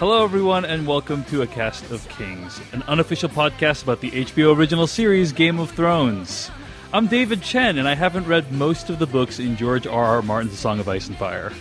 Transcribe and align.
Hello, 0.00 0.24
everyone, 0.24 0.64
and 0.64 0.86
welcome 0.86 1.24
to 1.24 1.42
A 1.42 1.46
Cast 1.46 1.90
of 1.90 2.08
Kings, 2.08 2.58
an 2.72 2.82
unofficial 2.84 3.28
podcast 3.28 3.82
about 3.82 4.00
the 4.00 4.10
HBO 4.10 4.56
original 4.56 4.86
series 4.86 5.30
Game 5.30 5.60
of 5.60 5.72
Thrones. 5.72 6.50
I'm 6.90 7.06
David 7.06 7.42
Chen, 7.42 7.76
and 7.76 7.86
I 7.86 7.94
haven't 7.94 8.26
read 8.26 8.50
most 8.50 8.88
of 8.88 8.98
the 8.98 9.06
books 9.06 9.38
in 9.38 9.58
George 9.58 9.86
R. 9.86 10.06
R. 10.06 10.22
Martin's 10.22 10.54
A 10.54 10.56
Song 10.56 10.80
of 10.80 10.88
Ice 10.88 11.06
and 11.06 11.18
Fire. 11.18 11.52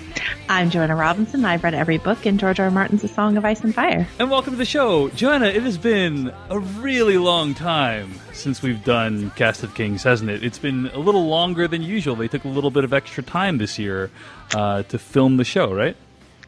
I'm 0.48 0.70
Joanna 0.70 0.96
Robinson. 0.96 1.44
I've 1.44 1.66
read 1.66 1.74
every 1.74 1.98
book 1.98 2.26
in 2.26 2.38
George 2.38 2.62
R. 2.62 2.68
R. 2.68 2.72
Martin's 2.72 3.04
A 3.04 3.10
Song 3.10 3.36
of 3.36 3.44
Ice 3.44 3.60
and 3.60 3.76
Fire. 3.76 4.08
And 4.20 4.32
welcome 4.32 4.54
to 4.54 4.58
the 4.58 4.64
show. 4.64 5.10
Joanna, 5.10 5.48
it 5.48 5.64
has 5.64 5.78
been 5.78 6.32
a 6.50 6.60
really 6.60 7.18
long 7.18 7.54
time 7.54 8.14
since 8.32 8.62
we've 8.62 8.86
done 8.86 9.32
Cast 9.32 9.64
of 9.64 9.76
Kings, 9.76 10.04
hasn't 10.04 10.30
it? 10.30 10.46
It's 10.46 10.60
been 10.60 10.88
a 10.94 11.00
little 11.00 11.28
longer 11.28 11.68
than 11.68 11.82
usual. 11.82 12.16
They 12.16 12.30
took 12.30 12.46
a 12.46 12.48
little 12.48 12.72
bit 12.72 12.86
of 12.86 12.94
extra 12.94 13.22
time 13.22 13.58
this 13.58 13.78
year 13.78 14.10
uh, 14.56 14.84
to 14.84 14.98
film 14.98 15.36
the 15.36 15.44
show, 15.44 15.74
right? 15.74 15.98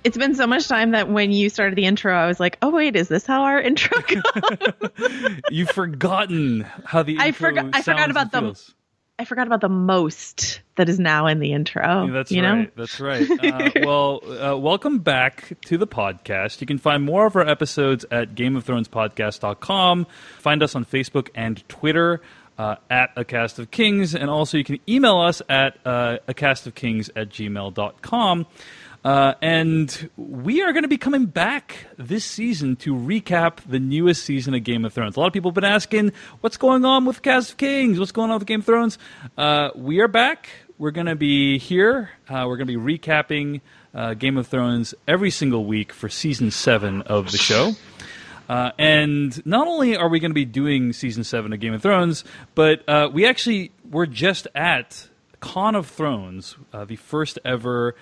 It's 0.03 0.17
been 0.17 0.35
so 0.35 0.47
much 0.47 0.67
time 0.67 0.91
that 0.91 1.09
when 1.09 1.31
you 1.31 1.49
started 1.49 1.75
the 1.75 1.85
intro, 1.85 2.16
I 2.16 2.27
was 2.27 2.39
like, 2.39 2.57
"Oh 2.61 2.69
wait, 2.69 2.95
is 2.95 3.07
this 3.07 3.25
how 3.25 3.44
our 3.44 3.61
intro 3.61 4.02
goes?" 4.07 5.41
You've 5.49 5.71
forgotten 5.71 6.61
how 6.85 7.03
the 7.03 7.17
I 7.19 7.31
forgot. 7.31 7.67
I 7.73 7.81
forgot 7.81 8.09
about 8.09 8.31
the. 8.31 8.59
I 9.19 9.25
forgot 9.25 9.45
about 9.45 9.61
the 9.61 9.69
most 9.69 10.61
that 10.77 10.89
is 10.89 10.99
now 10.99 11.27
in 11.27 11.38
the 11.38 11.53
intro. 11.53 12.07
Yeah, 12.07 12.11
that's 12.11 12.31
you 12.31 12.41
right. 12.41 12.55
Know? 12.55 12.67
That's 12.75 12.99
right. 12.99 13.29
Uh, 13.41 13.69
well, 13.83 14.22
uh, 14.25 14.57
welcome 14.57 14.99
back 14.99 15.53
to 15.66 15.77
the 15.77 15.85
podcast. 15.85 16.59
You 16.61 16.66
can 16.66 16.79
find 16.79 17.03
more 17.03 17.27
of 17.27 17.35
our 17.35 17.47
episodes 17.47 18.03
at 18.09 18.33
GameOfThronesPodcast.com. 18.33 20.07
Find 20.39 20.63
us 20.63 20.75
on 20.75 20.85
Facebook 20.85 21.29
and 21.35 21.67
Twitter. 21.69 22.22
Uh, 22.57 22.75
at 22.91 23.11
a 23.16 23.25
cast 23.25 23.57
of 23.57 23.72
kings 23.72 24.13
and 24.13 24.29
also 24.29 24.55
you 24.55 24.63
can 24.63 24.77
email 24.88 25.17
us 25.17 25.41
at 25.49 25.77
uh, 25.83 26.17
a 26.27 26.33
cast 26.33 26.67
of 26.67 26.75
kings 26.75 27.09
at 27.16 27.29
gmail.com 27.29 28.45
uh, 29.03 29.33
and 29.41 30.09
we 30.16 30.61
are 30.61 30.73
going 30.73 30.83
to 30.83 30.89
be 30.89 30.97
coming 30.97 31.25
back 31.25 31.88
this 31.97 32.23
season 32.23 32.75
to 32.75 32.94
recap 32.94 33.57
the 33.67 33.80
newest 33.80 34.23
season 34.23 34.53
of 34.53 34.63
Game 34.63 34.85
of 34.85 34.94
Thrones. 34.94 35.17
A 35.17 35.19
lot 35.19 35.27
of 35.27 35.33
people 35.33 35.49
have 35.49 35.55
been 35.55 35.63
asking, 35.63 36.11
what's 36.41 36.57
going 36.57 36.85
on 36.85 37.05
with 37.05 37.23
Cast 37.23 37.52
of 37.52 37.57
Kings? 37.57 37.97
What's 37.97 38.11
going 38.11 38.29
on 38.29 38.38
with 38.38 38.47
Game 38.47 38.59
of 38.59 38.66
Thrones? 38.66 38.99
Uh, 39.38 39.69
we 39.75 40.02
are 40.02 40.07
back. 40.07 40.49
We're 40.77 40.91
going 40.91 41.07
to 41.07 41.16
be 41.16 41.57
here. 41.57 42.11
Uh, 42.29 42.45
we're 42.47 42.57
going 42.57 42.67
to 42.67 42.79
be 42.79 42.97
recapping 42.97 43.61
uh, 43.95 44.13
Game 44.13 44.38
of 44.38 44.45
Thrones 44.45 44.94
every 45.07 45.31
single 45.31 45.66
week 45.66 45.94
for 45.94 46.07
season 46.07 46.52
seven 46.52 47.02
of 47.03 47.31
the 47.31 47.38
show. 47.38 47.73
Uh, 48.47 48.72
and 48.77 49.44
not 49.47 49.67
only 49.67 49.97
are 49.97 50.09
we 50.09 50.19
going 50.19 50.31
to 50.31 50.35
be 50.35 50.45
doing 50.45 50.94
season 50.94 51.23
seven 51.23 51.53
of 51.53 51.59
Game 51.59 51.73
of 51.73 51.81
Thrones, 51.81 52.23
but 52.53 52.88
uh, 52.88 53.09
we 53.11 53.25
actually 53.25 53.72
were 53.89 54.05
just 54.05 54.47
at 54.53 55.07
Con 55.39 55.73
of 55.73 55.88
Thrones, 55.88 56.55
the 56.72 56.97
first 56.97 57.39
ever 57.44 57.95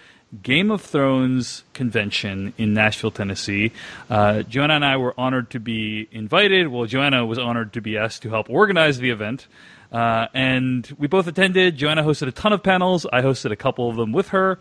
Game 0.43 0.69
of 0.69 0.81
Thrones 0.81 1.63
convention 1.73 2.53
in 2.57 2.73
Nashville, 2.73 3.11
Tennessee. 3.11 3.71
Uh, 4.09 4.43
Joanna 4.43 4.75
and 4.75 4.85
I 4.85 4.97
were 4.97 5.13
honored 5.17 5.49
to 5.51 5.59
be 5.59 6.07
invited. 6.11 6.67
Well, 6.67 6.85
Joanna 6.85 7.25
was 7.25 7.39
honored 7.39 7.73
to 7.73 7.81
be 7.81 7.97
asked 7.97 8.21
to 8.23 8.29
help 8.29 8.49
organize 8.49 8.99
the 8.99 9.09
event. 9.09 9.47
Uh, 9.91 10.27
and 10.33 10.95
we 10.99 11.07
both 11.07 11.27
attended. 11.27 11.77
Joanna 11.77 12.03
hosted 12.03 12.27
a 12.27 12.31
ton 12.31 12.53
of 12.53 12.61
panels. 12.61 13.07
I 13.11 13.21
hosted 13.21 13.51
a 13.51 13.55
couple 13.55 13.89
of 13.89 13.95
them 13.95 14.11
with 14.11 14.29
her. 14.29 14.59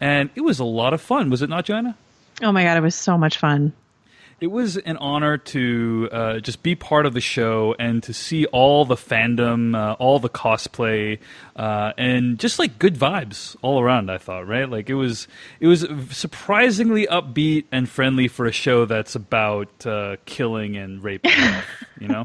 And 0.00 0.28
it 0.34 0.42
was 0.42 0.58
a 0.58 0.64
lot 0.64 0.92
of 0.92 1.00
fun, 1.00 1.30
was 1.30 1.40
it 1.40 1.48
not, 1.48 1.64
Joanna? 1.64 1.96
Oh 2.42 2.52
my 2.52 2.64
God, 2.64 2.76
it 2.76 2.82
was 2.82 2.94
so 2.94 3.16
much 3.16 3.38
fun 3.38 3.72
it 4.40 4.48
was 4.48 4.76
an 4.76 4.98
honor 4.98 5.38
to 5.38 6.08
uh, 6.12 6.38
just 6.40 6.62
be 6.62 6.74
part 6.74 7.06
of 7.06 7.14
the 7.14 7.20
show 7.20 7.74
and 7.78 8.02
to 8.02 8.12
see 8.12 8.44
all 8.46 8.84
the 8.84 8.94
fandom, 8.94 9.74
uh, 9.74 9.94
all 9.94 10.18
the 10.18 10.28
cosplay, 10.28 11.18
uh, 11.56 11.92
and 11.96 12.38
just 12.38 12.58
like 12.58 12.78
good 12.78 12.96
vibes 12.96 13.56
all 13.62 13.80
around. 13.80 14.10
I 14.10 14.18
thought, 14.18 14.46
right? 14.46 14.68
Like 14.68 14.90
it 14.90 14.94
was, 14.94 15.26
it 15.58 15.66
was 15.66 15.86
surprisingly 16.10 17.06
upbeat 17.06 17.64
and 17.72 17.88
friendly 17.88 18.28
for 18.28 18.46
a 18.46 18.52
show 18.52 18.84
that's 18.84 19.14
about 19.14 19.86
uh, 19.86 20.16
killing 20.26 20.76
and 20.76 21.02
raping. 21.02 21.32
you 22.00 22.08
know? 22.08 22.24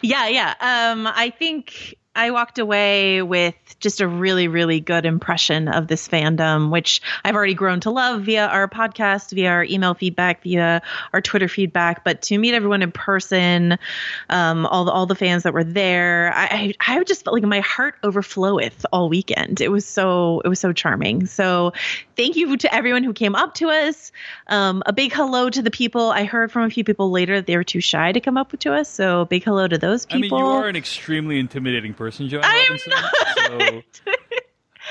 Yeah, 0.00 0.28
yeah. 0.28 0.54
Um, 0.60 1.06
I 1.06 1.30
think 1.30 1.96
I 2.14 2.30
walked 2.30 2.58
away 2.58 3.22
with 3.22 3.54
just 3.80 4.02
a 4.02 4.06
really, 4.06 4.46
really 4.46 4.80
good 4.80 5.06
impression 5.06 5.68
of 5.68 5.88
this 5.88 6.06
fandom, 6.06 6.70
which 6.70 7.00
I've 7.24 7.34
already 7.34 7.54
grown 7.54 7.80
to 7.80 7.90
love 7.90 8.22
via 8.22 8.48
our 8.48 8.68
podcast, 8.68 9.32
via 9.32 9.48
our 9.48 9.64
email 9.64 9.94
feedback, 9.94 10.42
via 10.42 10.82
our 11.14 11.22
Twitter 11.22 11.48
feedback. 11.48 12.04
But 12.04 12.20
to 12.22 12.36
meet 12.36 12.52
everyone 12.52 12.82
in 12.82 12.92
person, 12.92 13.78
um, 14.28 14.66
all 14.66 14.84
the 14.84 14.92
all 14.92 15.06
the 15.06 15.14
fans 15.14 15.44
that 15.44 15.54
were 15.54 15.64
there, 15.64 16.32
I, 16.34 16.74
I, 16.86 17.02
just 17.04 17.24
felt 17.24 17.32
like 17.34 17.44
my 17.44 17.60
heart 17.60 17.94
overfloweth 18.02 18.84
all 18.92 19.08
weekend. 19.08 19.62
It 19.62 19.70
was 19.70 19.86
so 19.86 20.42
it 20.44 20.48
was 20.48 20.60
so 20.60 20.74
charming. 20.74 21.26
So 21.26 21.72
thank 22.14 22.36
you 22.36 22.58
to 22.58 22.74
everyone 22.74 23.04
who 23.04 23.14
came 23.14 23.34
up 23.34 23.54
to 23.54 23.70
us. 23.70 24.12
Um, 24.48 24.82
a 24.84 24.92
big 24.92 25.14
hello 25.14 25.48
to 25.48 25.62
the 25.62 25.70
people. 25.70 26.10
I 26.10 26.24
heard 26.24 26.52
from 26.52 26.64
a 26.64 26.70
few 26.70 26.84
people 26.84 27.10
later 27.10 27.36
that 27.36 27.46
they 27.46 27.56
were 27.56 27.64
too 27.64 27.80
shy 27.80 28.12
to 28.12 28.20
come 28.20 28.36
up 28.36 28.56
to 28.58 28.74
us. 28.74 28.90
So 28.90 29.24
big 29.24 29.44
hello 29.44 29.66
to 29.66 29.78
those 29.78 30.04
people. 30.04 30.38
I 30.38 30.42
mean, 30.42 30.50
you 30.50 30.56
are 30.56 30.68
an 30.68 30.76
extremely 30.76 31.38
intimidating 31.38 31.94
person, 31.94 32.01
Joanne 32.10 32.44
I 32.44 32.66
Robinson. 32.68 32.92
So, 33.36 34.12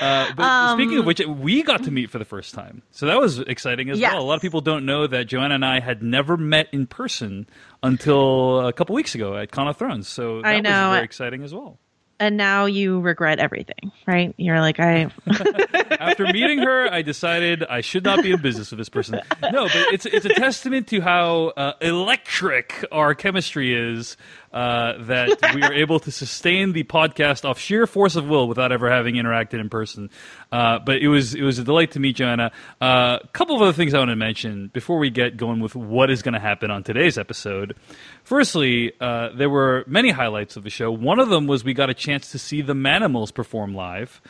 uh, 0.00 0.32
but 0.34 0.42
um, 0.42 0.78
speaking 0.78 0.98
of 0.98 1.06
which, 1.06 1.20
we 1.20 1.62
got 1.62 1.84
to 1.84 1.90
meet 1.90 2.10
for 2.10 2.18
the 2.18 2.24
first 2.24 2.54
time, 2.54 2.82
so 2.90 3.06
that 3.06 3.18
was 3.18 3.38
exciting 3.40 3.90
as 3.90 3.98
yes. 3.98 4.12
well. 4.12 4.22
A 4.22 4.24
lot 4.24 4.34
of 4.34 4.42
people 4.42 4.60
don't 4.60 4.86
know 4.86 5.06
that 5.06 5.24
Joanna 5.24 5.54
and 5.56 5.64
I 5.64 5.80
had 5.80 6.02
never 6.02 6.36
met 6.36 6.68
in 6.72 6.86
person 6.86 7.46
until 7.82 8.66
a 8.66 8.72
couple 8.72 8.94
weeks 8.94 9.14
ago 9.14 9.36
at 9.36 9.50
Con 9.50 9.68
of 9.68 9.76
Thrones. 9.76 10.08
So 10.08 10.42
that 10.42 10.48
I 10.48 10.60
know. 10.60 10.70
was 10.70 10.96
very 10.96 11.04
exciting 11.04 11.42
as 11.42 11.54
well 11.54 11.78
and 12.22 12.36
now 12.36 12.66
you 12.66 13.00
regret 13.00 13.40
everything, 13.40 13.90
right? 14.06 14.32
You're 14.36 14.60
like, 14.60 14.78
I. 14.78 15.10
After 15.90 16.24
meeting 16.26 16.58
her, 16.58 16.88
I 16.88 17.02
decided 17.02 17.64
I 17.64 17.80
should 17.80 18.04
not 18.04 18.22
be 18.22 18.30
in 18.30 18.40
business 18.40 18.70
with 18.70 18.78
this 18.78 18.88
person. 18.88 19.20
No, 19.50 19.64
but 19.64 19.92
it's 19.92 20.06
it's 20.06 20.24
a 20.24 20.28
testament 20.28 20.86
to 20.88 21.00
how 21.00 21.48
uh, 21.56 21.72
electric 21.80 22.84
our 22.92 23.16
chemistry 23.16 23.74
is 23.74 24.16
uh, 24.52 24.94
that 25.04 25.54
we 25.54 25.62
are 25.62 25.72
able 25.72 25.98
to 26.00 26.10
sustain 26.10 26.72
the 26.72 26.84
podcast 26.84 27.48
off 27.48 27.58
sheer 27.58 27.86
force 27.86 28.16
of 28.16 28.28
will 28.28 28.48
without 28.48 28.72
ever 28.72 28.90
having 28.90 29.14
interacted 29.14 29.60
in 29.60 29.68
person. 29.68 30.10
Uh, 30.50 30.78
but 30.78 30.98
it 30.98 31.08
was 31.08 31.34
it 31.34 31.42
was 31.42 31.58
a 31.58 31.64
delight 31.64 31.92
to 31.92 32.00
meet 32.00 32.16
Joanna. 32.16 32.52
A 32.80 32.84
uh, 32.84 33.18
couple 33.32 33.56
of 33.56 33.62
other 33.62 33.72
things 33.72 33.94
I 33.94 33.98
want 33.98 34.10
to 34.10 34.16
mention 34.16 34.68
before 34.68 34.98
we 34.98 35.10
get 35.10 35.36
going 35.36 35.60
with 35.60 35.74
what 35.74 36.10
is 36.10 36.22
going 36.22 36.34
to 36.34 36.40
happen 36.40 36.70
on 36.70 36.82
today's 36.82 37.16
episode. 37.16 37.76
Firstly, 38.24 38.92
uh, 39.00 39.30
there 39.34 39.50
were 39.50 39.84
many 39.86 40.10
highlights 40.10 40.56
of 40.56 40.64
the 40.64 40.70
show. 40.70 40.90
One 40.90 41.18
of 41.18 41.28
them 41.28 41.46
was 41.46 41.64
we 41.64 41.74
got 41.74 41.90
a 41.90 41.94
chance 41.94 42.30
to 42.32 42.38
see 42.38 42.60
the 42.60 42.74
Manimals 42.74 43.32
perform 43.32 43.74
live. 43.74 44.20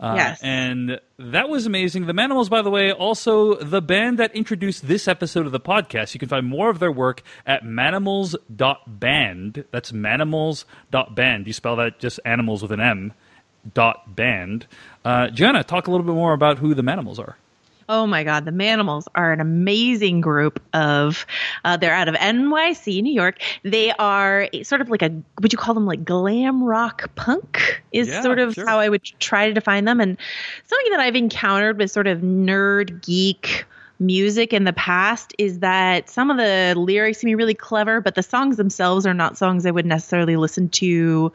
Uh, 0.00 0.14
yes. 0.16 0.40
And 0.42 1.00
that 1.18 1.48
was 1.48 1.66
amazing. 1.66 2.06
The 2.06 2.12
Manimals, 2.12 2.50
by 2.50 2.62
the 2.62 2.70
way, 2.70 2.92
also 2.92 3.54
the 3.56 3.80
band 3.80 4.18
that 4.18 4.34
introduced 4.34 4.88
this 4.88 5.06
episode 5.06 5.46
of 5.46 5.52
the 5.52 5.60
podcast. 5.60 6.14
You 6.14 6.20
can 6.20 6.28
find 6.28 6.46
more 6.46 6.70
of 6.70 6.78
their 6.78 6.92
work 6.92 7.22
at 7.46 7.64
manimals.band. 7.64 9.64
That's 9.70 9.92
manimals.band. 9.92 11.44
Do 11.44 11.48
you 11.48 11.52
spell 11.52 11.76
that 11.76 11.98
just 11.98 12.20
animals 12.24 12.62
with 12.62 12.72
an 12.72 12.80
M 12.80 13.12
dot 13.74 14.14
band. 14.14 14.66
Uh, 15.04 15.28
Jenna, 15.28 15.64
talk 15.64 15.86
a 15.86 15.90
little 15.90 16.06
bit 16.06 16.14
more 16.14 16.32
about 16.32 16.58
who 16.58 16.74
the 16.74 16.82
Manimals 16.82 17.18
are. 17.18 17.36
Oh 17.88 18.06
my 18.06 18.24
God, 18.24 18.44
the 18.44 18.50
Manimals 18.50 19.06
are 19.14 19.32
an 19.32 19.40
amazing 19.40 20.20
group 20.20 20.60
of. 20.72 21.26
Uh, 21.64 21.76
they're 21.76 21.94
out 21.94 22.08
of 22.08 22.14
NYC, 22.14 23.02
New 23.02 23.12
York. 23.12 23.40
They 23.62 23.92
are 23.92 24.48
sort 24.62 24.80
of 24.80 24.90
like 24.90 25.02
a. 25.02 25.10
Would 25.40 25.52
you 25.52 25.58
call 25.58 25.74
them 25.74 25.86
like 25.86 26.04
glam 26.04 26.62
rock 26.62 27.14
punk? 27.14 27.82
Is 27.92 28.08
yeah, 28.08 28.22
sort 28.22 28.38
of 28.38 28.54
sure. 28.54 28.66
how 28.66 28.78
I 28.78 28.88
would 28.88 29.02
try 29.20 29.48
to 29.48 29.54
define 29.54 29.84
them. 29.84 30.00
And 30.00 30.16
something 30.66 30.92
that 30.92 31.00
I've 31.00 31.16
encountered 31.16 31.78
with 31.78 31.90
sort 31.90 32.06
of 32.06 32.20
nerd 32.20 33.04
geek 33.04 33.64
music 34.02 34.52
in 34.52 34.64
the 34.64 34.72
past 34.72 35.34
is 35.38 35.60
that 35.60 36.08
some 36.10 36.30
of 36.30 36.36
the 36.36 36.74
lyrics 36.76 37.20
can 37.20 37.28
be 37.28 37.34
really 37.34 37.54
clever, 37.54 38.00
but 38.00 38.14
the 38.14 38.22
songs 38.22 38.56
themselves 38.56 39.06
are 39.06 39.14
not 39.14 39.38
songs 39.38 39.64
I 39.64 39.70
would 39.70 39.86
necessarily 39.86 40.36
listen 40.36 40.68
to 40.70 41.32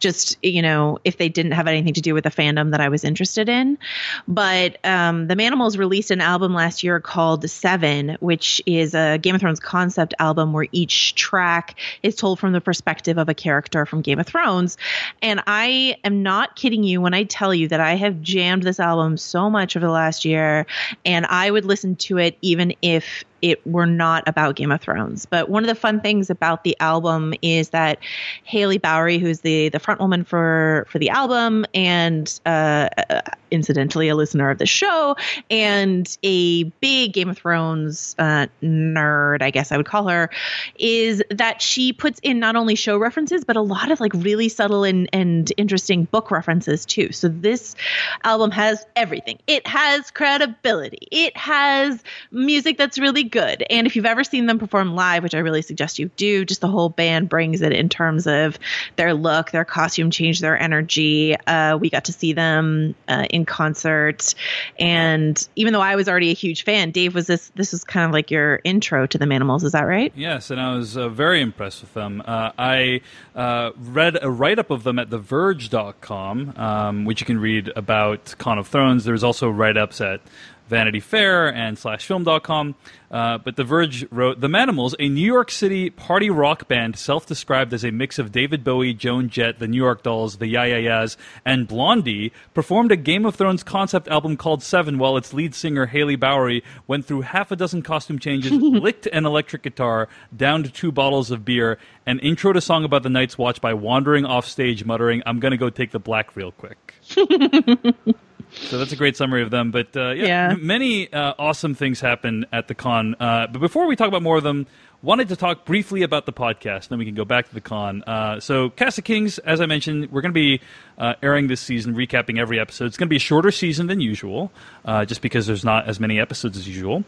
just, 0.00 0.36
you 0.42 0.60
know, 0.60 0.98
if 1.04 1.16
they 1.16 1.28
didn't 1.28 1.52
have 1.52 1.66
anything 1.66 1.94
to 1.94 2.00
do 2.00 2.14
with 2.14 2.24
the 2.24 2.30
fandom 2.30 2.72
that 2.72 2.80
I 2.80 2.88
was 2.88 3.04
interested 3.04 3.48
in. 3.48 3.78
But 4.26 4.84
um, 4.84 5.28
the 5.28 5.36
Manimals 5.36 5.78
released 5.78 6.10
an 6.10 6.20
album 6.20 6.54
last 6.54 6.82
year 6.82 7.00
called 7.00 7.48
Seven, 7.48 8.16
which 8.20 8.60
is 8.66 8.94
a 8.94 9.18
Game 9.18 9.34
of 9.34 9.40
Thrones 9.40 9.60
concept 9.60 10.14
album 10.18 10.52
where 10.52 10.66
each 10.72 11.14
track 11.14 11.78
is 12.02 12.16
told 12.16 12.38
from 12.38 12.52
the 12.52 12.60
perspective 12.60 13.18
of 13.18 13.28
a 13.28 13.34
character 13.34 13.86
from 13.86 14.02
Game 14.02 14.18
of 14.18 14.26
Thrones. 14.26 14.76
And 15.22 15.42
I 15.46 15.96
am 16.04 16.22
not 16.22 16.56
kidding 16.56 16.82
you 16.82 17.00
when 17.00 17.14
I 17.14 17.24
tell 17.24 17.54
you 17.54 17.68
that 17.68 17.80
I 17.80 17.94
have 17.94 18.20
jammed 18.20 18.64
this 18.64 18.80
album 18.80 19.16
so 19.16 19.48
much 19.48 19.76
over 19.76 19.86
the 19.86 19.92
last 19.92 20.24
year, 20.24 20.66
and 21.04 21.24
I 21.26 21.50
would 21.50 21.64
listen 21.64 21.96
to 21.96 22.07
to 22.08 22.18
it 22.18 22.36
even 22.42 22.74
if 22.82 23.24
it 23.42 23.64
were 23.66 23.86
not 23.86 24.24
about 24.26 24.56
Game 24.56 24.72
of 24.72 24.80
Thrones. 24.80 25.26
But 25.26 25.48
one 25.48 25.62
of 25.62 25.68
the 25.68 25.74
fun 25.74 26.00
things 26.00 26.30
about 26.30 26.64
the 26.64 26.76
album 26.80 27.34
is 27.42 27.70
that 27.70 27.98
Haley 28.44 28.78
Bowery, 28.78 29.18
who's 29.18 29.40
the 29.40 29.68
the 29.68 29.78
front 29.78 30.00
woman 30.00 30.24
for 30.24 30.86
for 30.90 30.98
the 30.98 31.10
album, 31.10 31.64
and 31.74 32.40
uh, 32.46 32.88
uh, 33.10 33.20
incidentally 33.50 34.08
a 34.08 34.16
listener 34.16 34.50
of 34.50 34.58
the 34.58 34.66
show, 34.66 35.16
and 35.50 36.16
a 36.22 36.64
big 36.64 37.12
Game 37.12 37.28
of 37.28 37.38
Thrones 37.38 38.14
uh, 38.18 38.46
nerd, 38.62 39.42
I 39.42 39.50
guess 39.50 39.72
I 39.72 39.76
would 39.76 39.86
call 39.86 40.08
her, 40.08 40.30
is 40.78 41.22
that 41.30 41.62
she 41.62 41.92
puts 41.92 42.20
in 42.22 42.38
not 42.38 42.56
only 42.56 42.74
show 42.74 42.98
references 42.98 43.44
but 43.44 43.56
a 43.56 43.60
lot 43.60 43.90
of 43.90 44.00
like 44.00 44.12
really 44.14 44.48
subtle 44.48 44.84
and 44.84 45.08
and 45.12 45.52
interesting 45.56 46.04
book 46.04 46.30
references 46.30 46.84
too. 46.84 47.12
So 47.12 47.28
this 47.28 47.76
album 48.24 48.50
has 48.50 48.84
everything. 48.96 49.38
It 49.46 49.66
has 49.66 50.10
credibility. 50.10 51.08
It 51.10 51.36
has 51.36 52.02
music 52.30 52.78
that's 52.78 52.98
really 52.98 53.24
good. 53.28 53.64
And 53.70 53.86
if 53.86 53.96
you've 53.96 54.06
ever 54.06 54.24
seen 54.24 54.46
them 54.46 54.58
perform 54.58 54.94
live, 54.94 55.22
which 55.22 55.34
I 55.34 55.38
really 55.38 55.62
suggest 55.62 55.98
you 55.98 56.10
do, 56.16 56.44
just 56.44 56.60
the 56.60 56.68
whole 56.68 56.88
band 56.88 57.28
brings 57.28 57.62
it 57.62 57.72
in 57.72 57.88
terms 57.88 58.26
of 58.26 58.58
their 58.96 59.14
look, 59.14 59.50
their 59.50 59.64
costume 59.64 60.10
change, 60.10 60.40
their 60.40 60.58
energy. 60.58 61.36
Uh, 61.46 61.76
we 61.80 61.90
got 61.90 62.04
to 62.06 62.12
see 62.12 62.32
them 62.32 62.94
uh, 63.08 63.26
in 63.30 63.44
concert, 63.44 64.34
and 64.78 65.48
even 65.56 65.72
though 65.72 65.80
I 65.80 65.96
was 65.96 66.08
already 66.08 66.30
a 66.30 66.34
huge 66.34 66.64
fan, 66.64 66.90
Dave 66.90 67.14
was 67.14 67.26
this. 67.26 67.50
This 67.54 67.72
was 67.72 67.84
kind 67.84 68.06
of 68.06 68.12
like 68.12 68.30
your 68.30 68.60
intro 68.64 69.06
to 69.06 69.18
the 69.18 69.26
Manimals. 69.26 69.64
Is 69.64 69.72
that 69.72 69.82
right? 69.82 70.12
Yes, 70.16 70.50
and 70.50 70.60
I 70.60 70.74
was 70.74 70.96
uh, 70.96 71.08
very 71.08 71.40
impressed 71.40 71.82
with 71.82 71.94
them. 71.94 72.22
Uh, 72.26 72.52
I 72.58 73.00
uh, 73.34 73.70
read 73.76 74.18
a 74.20 74.30
write 74.30 74.58
up 74.58 74.70
of 74.70 74.84
them 74.84 74.98
at 74.98 75.10
TheVerge.com, 75.10 76.54
um, 76.56 77.04
which 77.04 77.20
you 77.20 77.26
can 77.26 77.38
read 77.38 77.70
about 77.76 78.34
Con 78.38 78.58
of 78.58 78.68
Thrones. 78.68 79.04
There's 79.04 79.24
also 79.24 79.48
write 79.48 79.76
ups 79.76 80.00
at 80.00 80.20
Vanity 80.68 81.00
Fair 81.00 81.52
and 81.52 81.76
SlashFilm.com. 81.76 82.74
Uh, 83.10 83.38
but 83.38 83.56
The 83.56 83.64
Verge 83.64 84.06
wrote 84.10 84.40
The 84.40 84.48
Manimals, 84.48 84.94
a 84.98 85.08
New 85.08 85.24
York 85.24 85.50
City 85.50 85.88
party 85.88 86.28
rock 86.28 86.68
band 86.68 86.96
self 86.96 87.24
described 87.24 87.72
as 87.72 87.82
a 87.82 87.90
mix 87.90 88.18
of 88.18 88.32
David 88.32 88.62
Bowie, 88.62 88.92
Joan 88.92 89.30
Jett, 89.30 89.58
the 89.58 89.66
New 89.66 89.78
York 89.78 90.02
Dolls, 90.02 90.36
the 90.36 90.46
Yeah 90.46 90.64
Yeah 90.64 90.76
Yeahs, 90.76 91.16
and 91.44 91.66
Blondie, 91.66 92.32
performed 92.52 92.92
a 92.92 92.96
Game 92.96 93.24
of 93.24 93.34
Thrones 93.34 93.62
concept 93.62 94.08
album 94.08 94.36
called 94.36 94.62
Seven 94.62 94.98
while 94.98 95.16
its 95.16 95.32
lead 95.32 95.54
singer, 95.54 95.86
Haley 95.86 96.16
Bowery, 96.16 96.62
went 96.86 97.06
through 97.06 97.22
half 97.22 97.50
a 97.50 97.56
dozen 97.56 97.80
costume 97.80 98.18
changes, 98.18 98.52
licked 98.52 99.06
an 99.06 99.24
electric 99.24 99.62
guitar, 99.62 100.08
downed 100.36 100.74
two 100.74 100.92
bottles 100.92 101.30
of 101.30 101.46
beer, 101.46 101.78
and 102.04 102.20
introed 102.20 102.56
a 102.56 102.60
song 102.60 102.84
about 102.84 103.02
the 103.02 103.10
Night's 103.10 103.38
Watch 103.38 103.60
by 103.62 103.72
wandering 103.72 104.26
off 104.26 104.46
stage 104.46 104.84
muttering, 104.84 105.22
I'm 105.24 105.40
going 105.40 105.52
to 105.52 105.56
go 105.58 105.70
take 105.70 105.92
the 105.92 105.98
black 105.98 106.36
real 106.36 106.52
quick. 106.52 106.94
So 108.52 108.78
that's 108.78 108.92
a 108.92 108.96
great 108.96 109.16
summary 109.16 109.42
of 109.42 109.50
them. 109.50 109.70
But 109.70 109.96
uh, 109.96 110.10
yeah, 110.10 110.26
Yeah. 110.50 110.54
many 110.58 111.12
uh, 111.12 111.34
awesome 111.38 111.74
things 111.74 112.00
happen 112.00 112.46
at 112.52 112.68
the 112.68 112.74
con. 112.74 113.14
Uh, 113.20 113.46
but 113.46 113.60
before 113.60 113.86
we 113.86 113.96
talk 113.96 114.08
about 114.08 114.22
more 114.22 114.36
of 114.36 114.42
them, 114.42 114.66
wanted 115.02 115.28
to 115.28 115.36
talk 115.36 115.64
briefly 115.64 116.02
about 116.02 116.26
the 116.26 116.32
podcast. 116.32 116.88
Then 116.88 116.98
we 116.98 117.04
can 117.04 117.14
go 117.14 117.24
back 117.24 117.48
to 117.48 117.54
the 117.54 117.60
con. 117.60 118.02
Uh, 118.06 118.40
so 118.40 118.70
Cast 118.70 118.98
of 118.98 119.04
Kings, 119.04 119.38
as 119.40 119.60
I 119.60 119.66
mentioned, 119.66 120.10
we're 120.10 120.22
going 120.22 120.32
to 120.32 120.40
be 120.40 120.60
uh, 120.98 121.14
airing 121.22 121.46
this 121.46 121.60
season, 121.60 121.94
recapping 121.94 122.38
every 122.38 122.58
episode. 122.58 122.86
It's 122.86 122.96
going 122.96 123.06
to 123.06 123.10
be 123.10 123.16
a 123.16 123.20
shorter 123.20 123.50
season 123.50 123.86
than 123.86 124.00
usual, 124.00 124.50
uh, 124.84 125.04
just 125.04 125.22
because 125.22 125.46
there's 125.46 125.64
not 125.64 125.88
as 125.88 126.00
many 126.00 126.18
episodes 126.18 126.58
as 126.58 126.66
usual. 126.66 127.04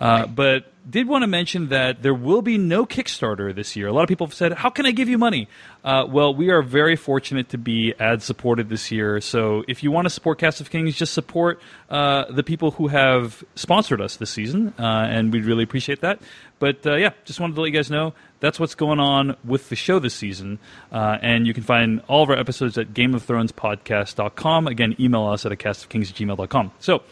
Uh, 0.00 0.26
but 0.26 0.72
did 0.88 1.06
want 1.06 1.22
to 1.22 1.28
mention 1.28 1.68
that 1.68 2.02
there 2.02 2.14
will 2.14 2.42
be 2.42 2.58
no 2.58 2.86
Kickstarter 2.86 3.54
this 3.54 3.76
year. 3.76 3.86
A 3.88 3.92
lot 3.92 4.02
of 4.02 4.08
people 4.08 4.26
have 4.26 4.34
said, 4.34 4.52
"How 4.52 4.70
can 4.70 4.86
I 4.86 4.90
give 4.90 5.08
you 5.08 5.18
money?" 5.18 5.48
Uh, 5.84 6.06
well, 6.08 6.34
we 6.34 6.50
are 6.50 6.62
very 6.62 6.96
fortunate 6.96 7.48
to 7.50 7.58
be 7.58 7.94
ad 7.98 8.22
supported 8.22 8.68
this 8.68 8.90
year. 8.90 9.20
So 9.20 9.64
if 9.68 9.82
you 9.82 9.90
want 9.90 10.06
to 10.06 10.10
support 10.10 10.38
Cast 10.38 10.60
of 10.60 10.70
Kings, 10.70 10.96
just 10.96 11.12
support 11.12 11.60
uh, 11.90 12.30
the 12.30 12.42
people 12.42 12.72
who 12.72 12.88
have 12.88 13.44
sponsored 13.54 14.00
us 14.00 14.16
this 14.16 14.30
season, 14.30 14.72
uh, 14.78 14.82
and 14.82 15.32
we'd 15.32 15.44
really 15.44 15.64
appreciate 15.64 16.00
that. 16.00 16.20
But 16.58 16.86
uh, 16.86 16.96
yeah, 16.96 17.10
just 17.24 17.40
wanted 17.40 17.54
to 17.56 17.60
let 17.60 17.68
you 17.68 17.74
guys 17.74 17.90
know 17.90 18.14
that's 18.42 18.58
what's 18.58 18.74
going 18.74 18.98
on 18.98 19.36
with 19.44 19.68
the 19.68 19.76
show 19.76 20.00
this 20.00 20.14
season. 20.14 20.58
Uh, 20.90 21.16
and 21.22 21.46
you 21.46 21.54
can 21.54 21.62
find 21.62 22.02
all 22.08 22.24
of 22.24 22.28
our 22.28 22.36
episodes 22.36 22.76
at 22.76 22.88
GameOfThronesPodcast.com. 22.92 24.66
Again, 24.66 24.96
email 24.98 25.26
us 25.28 25.46
at 25.46 25.52
a 25.52 25.56
castofkings 25.56 26.10
at 26.10 26.16
gmail.com. 26.16 26.72
So, 26.80 27.02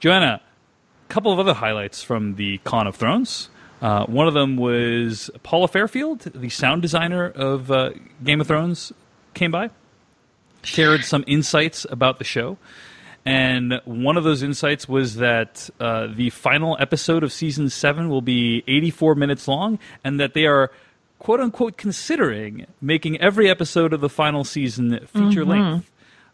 Joanna, 0.00 0.42
a 1.08 1.12
couple 1.12 1.32
of 1.32 1.38
other 1.38 1.54
highlights 1.54 2.02
from 2.02 2.34
the 2.34 2.58
Con 2.58 2.88
of 2.88 2.96
Thrones. 2.96 3.50
Uh, 3.80 4.04
one 4.06 4.26
of 4.26 4.34
them 4.34 4.56
was 4.56 5.30
Paula 5.44 5.68
Fairfield, 5.68 6.22
the 6.34 6.50
sound 6.50 6.82
designer 6.82 7.30
of 7.30 7.70
uh, 7.70 7.92
Game 8.24 8.40
of 8.40 8.48
Thrones, 8.48 8.92
came 9.32 9.52
by, 9.52 9.70
shared 10.64 11.04
some 11.04 11.22
insights 11.28 11.86
about 11.88 12.18
the 12.18 12.24
show. 12.24 12.58
And 13.26 13.80
one 13.84 14.16
of 14.16 14.24
those 14.24 14.42
insights 14.42 14.88
was 14.88 15.16
that 15.16 15.68
uh, 15.78 16.08
the 16.14 16.30
final 16.30 16.76
episode 16.80 17.22
of 17.22 17.32
season 17.32 17.68
seven 17.68 18.08
will 18.08 18.22
be 18.22 18.64
84 18.66 19.14
minutes 19.14 19.46
long, 19.46 19.78
and 20.02 20.18
that 20.20 20.32
they 20.34 20.46
are 20.46 20.70
quote 21.18 21.40
unquote 21.40 21.76
considering 21.76 22.66
making 22.80 23.20
every 23.20 23.48
episode 23.50 23.92
of 23.92 24.00
the 24.00 24.08
final 24.08 24.42
season 24.44 25.06
feature 25.06 25.44
length. 25.44 25.90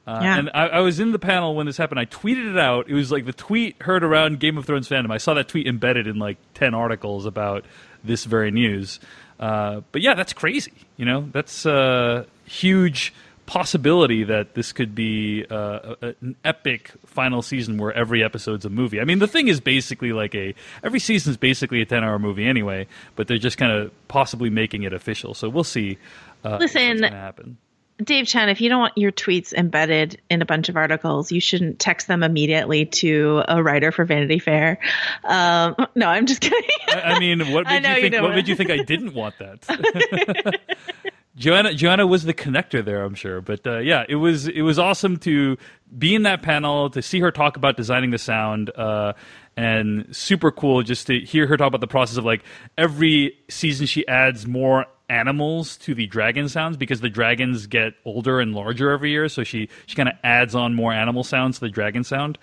Uh, 0.06 0.20
Yeah. 0.22 0.38
And 0.38 0.50
I, 0.54 0.68
I 0.68 0.80
was 0.80 1.00
in 1.00 1.10
the 1.10 1.18
panel 1.18 1.56
when 1.56 1.66
this 1.66 1.76
happened. 1.76 1.98
I 1.98 2.04
tweeted 2.04 2.48
it 2.52 2.56
out. 2.58 2.88
It 2.88 2.94
was 2.94 3.10
like 3.10 3.26
the 3.26 3.32
tweet 3.32 3.82
heard 3.82 4.04
around 4.04 4.38
Game 4.38 4.56
of 4.56 4.64
Thrones 4.64 4.88
fandom. 4.88 5.10
I 5.10 5.18
saw 5.18 5.34
that 5.34 5.48
tweet 5.48 5.66
embedded 5.66 6.06
in 6.06 6.20
like 6.20 6.36
10 6.54 6.74
articles 6.74 7.26
about 7.26 7.64
this 8.04 8.24
very 8.24 8.52
news. 8.52 9.00
Uh, 9.40 9.80
but 9.90 10.02
yeah, 10.02 10.14
that's 10.14 10.32
crazy. 10.32 10.72
You 10.96 11.06
know, 11.06 11.28
that's 11.32 11.66
a 11.66 12.24
huge 12.44 13.12
possibility 13.46 14.24
that 14.24 14.54
this 14.54 14.72
could 14.72 14.94
be 14.94 15.44
uh, 15.50 15.94
a, 16.02 16.14
an 16.20 16.36
epic 16.44 16.92
final 17.06 17.42
season 17.42 17.78
where 17.78 17.92
every 17.92 18.22
episode's 18.22 18.64
a 18.64 18.70
movie. 18.70 19.00
I 19.00 19.04
mean, 19.04 19.18
the 19.18 19.28
thing 19.28 19.48
is 19.48 19.60
basically 19.60 20.12
like 20.12 20.34
a 20.34 20.54
every 20.82 21.00
season's 21.00 21.36
basically 21.36 21.80
a 21.80 21.86
10 21.86 22.04
hour 22.04 22.18
movie 22.18 22.46
anyway, 22.46 22.86
but 23.14 23.28
they're 23.28 23.38
just 23.38 23.56
kind 23.58 23.72
of 23.72 23.92
possibly 24.08 24.50
making 24.50 24.82
it 24.82 24.92
official. 24.92 25.34
So 25.34 25.48
we'll 25.48 25.64
see. 25.64 25.98
Uh, 26.44 26.58
Listen, 26.60 27.02
happen. 27.02 27.56
Dave 28.02 28.26
Chen, 28.26 28.50
if 28.50 28.60
you 28.60 28.68
don't 28.68 28.80
want 28.80 28.98
your 28.98 29.10
tweets 29.10 29.54
embedded 29.54 30.20
in 30.28 30.42
a 30.42 30.44
bunch 30.44 30.68
of 30.68 30.76
articles, 30.76 31.32
you 31.32 31.40
shouldn't 31.40 31.78
text 31.78 32.08
them 32.08 32.22
immediately 32.22 32.84
to 32.84 33.42
a 33.48 33.62
writer 33.62 33.90
for 33.90 34.04
Vanity 34.04 34.38
Fair. 34.38 34.78
Um, 35.24 35.74
no, 35.94 36.06
I'm 36.06 36.26
just 36.26 36.42
kidding. 36.42 36.68
I, 36.88 37.00
I 37.00 37.18
mean, 37.18 37.52
what 37.52 37.66
I 37.66 37.80
made 37.80 37.82
know 37.82 37.96
you 37.96 38.10
think? 38.10 38.22
What 38.22 38.34
made 38.34 38.48
you 38.48 38.54
think 38.54 38.70
I 38.70 38.82
didn't 38.82 39.14
want 39.14 39.36
that? 39.38 40.60
Joanna, 41.36 41.74
Joanna 41.74 42.06
was 42.06 42.24
the 42.24 42.32
connector 42.32 42.82
there, 42.82 43.04
I'm 43.04 43.14
sure. 43.14 43.40
But 43.40 43.66
uh, 43.66 43.78
yeah, 43.78 44.04
it 44.08 44.16
was 44.16 44.48
it 44.48 44.62
was 44.62 44.78
awesome 44.78 45.18
to 45.18 45.58
be 45.96 46.14
in 46.14 46.22
that 46.22 46.42
panel 46.42 46.88
to 46.90 47.02
see 47.02 47.20
her 47.20 47.30
talk 47.30 47.56
about 47.56 47.76
designing 47.76 48.10
the 48.10 48.18
sound, 48.18 48.70
uh, 48.74 49.12
and 49.56 50.14
super 50.16 50.50
cool 50.50 50.82
just 50.82 51.06
to 51.08 51.20
hear 51.20 51.46
her 51.46 51.56
talk 51.56 51.68
about 51.68 51.80
the 51.80 51.86
process 51.86 52.16
of 52.16 52.24
like 52.24 52.42
every 52.78 53.38
season 53.48 53.86
she 53.86 54.06
adds 54.08 54.46
more 54.46 54.86
animals 55.08 55.76
to 55.76 55.94
the 55.94 56.06
dragon 56.06 56.48
sounds 56.48 56.76
because 56.76 57.00
the 57.00 57.08
dragons 57.08 57.66
get 57.66 57.94
older 58.04 58.40
and 58.40 58.54
larger 58.54 58.90
every 58.90 59.10
year. 59.10 59.28
So 59.28 59.44
she 59.44 59.68
she 59.84 59.94
kind 59.94 60.08
of 60.08 60.14
adds 60.24 60.54
on 60.54 60.74
more 60.74 60.92
animal 60.92 61.22
sounds 61.22 61.58
to 61.58 61.66
the 61.66 61.70
dragon 61.70 62.02
sound, 62.02 62.38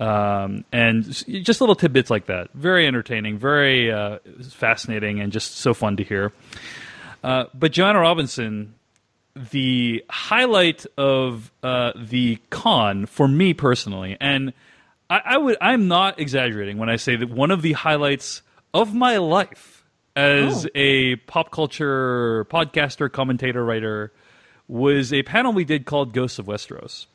um, 0.00 0.64
and 0.72 1.04
just 1.04 1.60
little 1.60 1.76
tidbits 1.76 2.08
like 2.08 2.26
that. 2.26 2.48
Very 2.54 2.86
entertaining, 2.86 3.36
very 3.36 3.92
uh, 3.92 4.20
fascinating, 4.48 5.20
and 5.20 5.32
just 5.32 5.56
so 5.56 5.74
fun 5.74 5.98
to 5.98 6.02
hear. 6.02 6.32
Uh, 7.22 7.44
but 7.54 7.72
Joanna 7.72 8.00
Robinson, 8.00 8.74
the 9.50 10.04
highlight 10.10 10.86
of 10.96 11.50
uh, 11.62 11.92
the 11.96 12.38
con 12.50 13.06
for 13.06 13.26
me 13.28 13.54
personally, 13.54 14.16
and 14.20 14.52
I, 15.10 15.20
I 15.24 15.38
would 15.38 15.56
I'm 15.60 15.88
not 15.88 16.18
exaggerating 16.20 16.78
when 16.78 16.88
I 16.88 16.96
say 16.96 17.16
that 17.16 17.30
one 17.30 17.50
of 17.50 17.62
the 17.62 17.72
highlights 17.72 18.42
of 18.74 18.94
my 18.94 19.16
life 19.18 19.84
as 20.16 20.66
Oh. 20.66 20.68
a 20.74 21.16
pop 21.16 21.50
culture 21.50 22.44
podcaster, 22.50 23.10
commentator, 23.10 23.64
writer 23.64 24.12
was 24.66 25.12
a 25.12 25.22
panel 25.22 25.52
we 25.52 25.64
did 25.64 25.86
called 25.86 26.12
Ghosts 26.12 26.38
of 26.38 26.46
Westeros. 26.46 27.06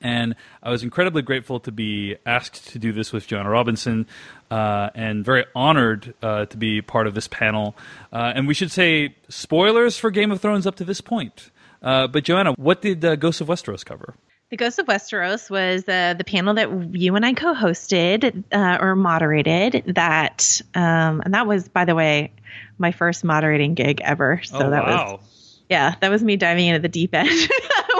And 0.00 0.34
I 0.62 0.70
was 0.70 0.82
incredibly 0.82 1.22
grateful 1.22 1.58
to 1.60 1.72
be 1.72 2.16
asked 2.26 2.68
to 2.68 2.78
do 2.78 2.92
this 2.92 3.12
with 3.12 3.26
Joanna 3.26 3.50
Robinson, 3.50 4.06
uh, 4.50 4.90
and 4.94 5.24
very 5.24 5.44
honored 5.54 6.14
uh, 6.22 6.46
to 6.46 6.56
be 6.56 6.82
part 6.82 7.06
of 7.06 7.14
this 7.14 7.28
panel. 7.28 7.76
Uh, 8.12 8.32
and 8.34 8.46
we 8.46 8.54
should 8.54 8.70
say 8.70 9.14
spoilers 9.28 9.98
for 9.98 10.10
Game 10.10 10.30
of 10.30 10.40
Thrones 10.40 10.66
up 10.66 10.76
to 10.76 10.84
this 10.84 11.00
point. 11.00 11.50
Uh, 11.82 12.06
but 12.06 12.24
Joanna, 12.24 12.52
what 12.52 12.82
did 12.82 13.04
uh, 13.04 13.16
Ghosts 13.16 13.40
of 13.40 13.48
Westeros 13.48 13.84
cover? 13.84 14.14
The 14.50 14.56
Ghost 14.56 14.78
of 14.78 14.86
Westeros 14.86 15.50
was 15.50 15.88
uh, 15.88 16.14
the 16.14 16.24
panel 16.24 16.54
that 16.54 16.94
you 16.94 17.16
and 17.16 17.26
I 17.26 17.32
co-hosted 17.32 18.44
uh, 18.52 18.78
or 18.80 18.94
moderated. 18.94 19.94
That 19.96 20.60
um, 20.74 21.20
and 21.24 21.34
that 21.34 21.48
was, 21.48 21.68
by 21.68 21.84
the 21.84 21.96
way, 21.96 22.32
my 22.78 22.92
first 22.92 23.24
moderating 23.24 23.74
gig 23.74 24.00
ever. 24.02 24.40
So 24.44 24.58
oh 24.58 24.70
that 24.70 24.84
wow! 24.84 25.12
was 25.20 25.60
yeah, 25.68 25.96
that 26.00 26.10
was 26.10 26.22
me 26.22 26.36
diving 26.36 26.66
into 26.68 26.80
the 26.80 26.88
deep 26.88 27.14
end 27.14 27.28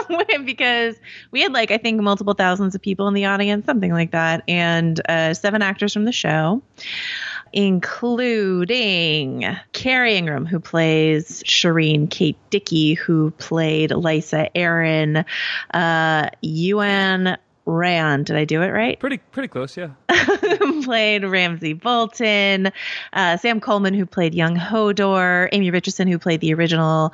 because 0.45 0.95
we 1.31 1.41
had 1.41 1.53
like 1.53 1.71
I 1.71 1.77
think 1.77 2.01
multiple 2.01 2.33
thousands 2.33 2.75
of 2.75 2.81
people 2.81 3.07
in 3.07 3.13
the 3.13 3.25
audience, 3.25 3.65
something 3.65 3.91
like 3.91 4.11
that, 4.11 4.43
and 4.47 4.99
uh, 5.09 5.33
seven 5.33 5.61
actors 5.61 5.93
from 5.93 6.05
the 6.05 6.11
show, 6.11 6.61
including 7.53 9.45
Kerry 9.73 10.15
Ingram, 10.15 10.45
who 10.45 10.59
plays 10.59 11.43
Shireen, 11.43 12.09
Kate 12.09 12.37
Dickie, 12.49 12.95
who 12.95 13.31
played 13.31 13.91
Lysa 13.91 14.49
Arryn, 14.55 15.25
uh, 15.73 16.29
Iwan 16.43 17.37
Rheon. 17.65 18.25
Did 18.25 18.35
I 18.35 18.45
do 18.45 18.61
it 18.61 18.69
right? 18.69 18.99
Pretty 18.99 19.17
pretty 19.17 19.49
close, 19.49 19.77
yeah. 19.77 19.89
played 20.87 21.25
Ramsay 21.25 21.73
Bolton, 21.73 22.71
uh, 23.11 23.35
Sam 23.35 23.59
Coleman, 23.59 23.93
who 23.93 24.05
played 24.05 24.33
young 24.33 24.55
Hodor, 24.55 25.49
Amy 25.51 25.69
Richardson, 25.69 26.07
who 26.07 26.17
played 26.17 26.39
the 26.39 26.53
original 26.53 27.13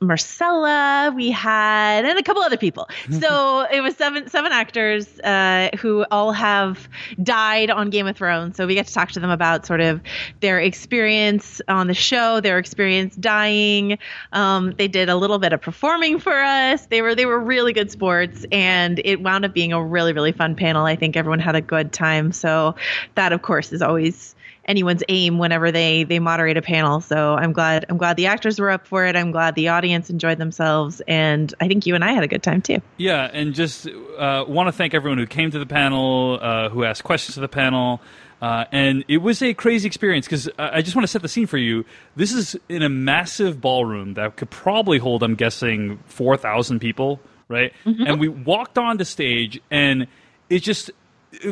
Myrcella. 0.00 1.14
We 1.14 1.30
had, 1.30 2.04
and 2.04 2.18
a 2.18 2.22
couple 2.24 2.42
other 2.42 2.56
people. 2.56 2.88
So 3.22 3.66
it 3.70 3.82
was 3.82 3.94
seven 3.96 4.28
seven 4.28 4.50
actors 4.52 5.20
uh, 5.20 5.68
who 5.78 6.04
all 6.10 6.32
have 6.32 6.88
died 7.22 7.70
on 7.70 7.90
Game 7.90 8.06
of 8.08 8.16
Thrones. 8.16 8.56
So 8.56 8.66
we 8.66 8.74
get 8.74 8.86
to 8.86 8.94
talk 8.94 9.12
to 9.12 9.20
them 9.20 9.30
about 9.30 9.64
sort 9.66 9.80
of 9.80 10.00
their 10.40 10.58
experience 10.58 11.60
on 11.68 11.86
the 11.86 11.94
show, 11.94 12.40
their 12.40 12.58
experience 12.58 13.14
dying. 13.14 13.98
Um, 14.32 14.72
they 14.78 14.88
did 14.88 15.08
a 15.08 15.14
little 15.14 15.38
bit 15.38 15.52
of 15.52 15.60
performing 15.60 16.18
for 16.18 16.34
us. 16.34 16.86
They 16.86 17.02
were 17.02 17.14
they 17.14 17.26
were 17.26 17.38
really 17.38 17.72
good 17.72 17.90
sports, 17.92 18.44
and 18.50 19.00
it 19.04 19.20
wound 19.20 19.44
up 19.44 19.54
being 19.54 19.72
a 19.72 19.84
really 19.84 20.12
really 20.12 20.32
fun 20.32 20.56
panel. 20.56 20.84
I 20.86 20.96
think 20.96 21.16
everyone 21.16 21.38
had 21.38 21.54
a 21.54 21.60
good 21.60 21.92
time. 21.92 22.32
So 22.32 22.74
that 23.14 23.32
of 23.32 23.42
course 23.42 23.72
is 23.72 23.82
always 23.82 24.34
anyone's 24.64 25.02
aim 25.08 25.38
whenever 25.38 25.72
they 25.72 26.04
they 26.04 26.18
moderate 26.18 26.56
a 26.56 26.62
panel. 26.62 27.00
So 27.00 27.34
I'm 27.34 27.52
glad 27.52 27.86
I'm 27.88 27.98
glad 27.98 28.16
the 28.16 28.26
actors 28.26 28.58
were 28.58 28.70
up 28.70 28.86
for 28.86 29.04
it. 29.04 29.16
I'm 29.16 29.30
glad 29.30 29.54
the 29.54 29.68
audience 29.68 30.10
enjoyed 30.10 30.38
themselves, 30.38 31.00
and 31.06 31.52
I 31.60 31.68
think 31.68 31.86
you 31.86 31.94
and 31.94 32.04
I 32.04 32.12
had 32.12 32.24
a 32.24 32.28
good 32.28 32.42
time 32.42 32.62
too. 32.62 32.80
Yeah, 32.96 33.30
and 33.32 33.54
just 33.54 33.88
uh, 34.18 34.44
want 34.46 34.68
to 34.68 34.72
thank 34.72 34.94
everyone 34.94 35.18
who 35.18 35.26
came 35.26 35.50
to 35.50 35.58
the 35.58 35.66
panel, 35.66 36.38
uh, 36.40 36.68
who 36.68 36.84
asked 36.84 37.04
questions 37.04 37.34
to 37.34 37.40
the 37.40 37.48
panel. 37.48 38.00
Uh, 38.40 38.64
and 38.72 39.04
it 39.06 39.18
was 39.18 39.40
a 39.40 39.54
crazy 39.54 39.86
experience 39.86 40.26
because 40.26 40.48
I 40.58 40.82
just 40.82 40.96
want 40.96 41.04
to 41.04 41.08
set 41.08 41.22
the 41.22 41.28
scene 41.28 41.46
for 41.46 41.58
you. 41.58 41.84
This 42.16 42.32
is 42.32 42.56
in 42.68 42.82
a 42.82 42.88
massive 42.88 43.60
ballroom 43.60 44.14
that 44.14 44.34
could 44.34 44.50
probably 44.50 44.98
hold, 44.98 45.22
I'm 45.22 45.36
guessing, 45.36 46.00
4,000 46.06 46.80
people, 46.80 47.20
right? 47.46 47.72
Mm-hmm. 47.84 48.04
And 48.04 48.18
we 48.18 48.26
walked 48.26 48.78
onto 48.78 49.04
stage, 49.04 49.60
and 49.70 50.08
it's 50.50 50.64
just 50.64 50.90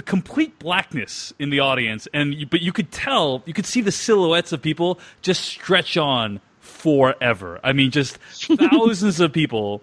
complete 0.04 0.58
blackness 0.58 1.32
in 1.38 1.50
the 1.50 1.60
audience. 1.60 2.08
And 2.12 2.48
but 2.50 2.60
you 2.60 2.72
could 2.72 2.90
tell, 2.90 3.42
you 3.46 3.54
could 3.54 3.66
see 3.66 3.80
the 3.80 3.92
silhouettes 3.92 4.52
of 4.52 4.62
people 4.62 5.00
just 5.22 5.44
stretch 5.44 5.96
on 5.96 6.40
forever. 6.60 7.60
I 7.62 7.72
mean, 7.72 7.90
just 7.90 8.16
thousands 8.32 9.20
of 9.20 9.32
people 9.32 9.82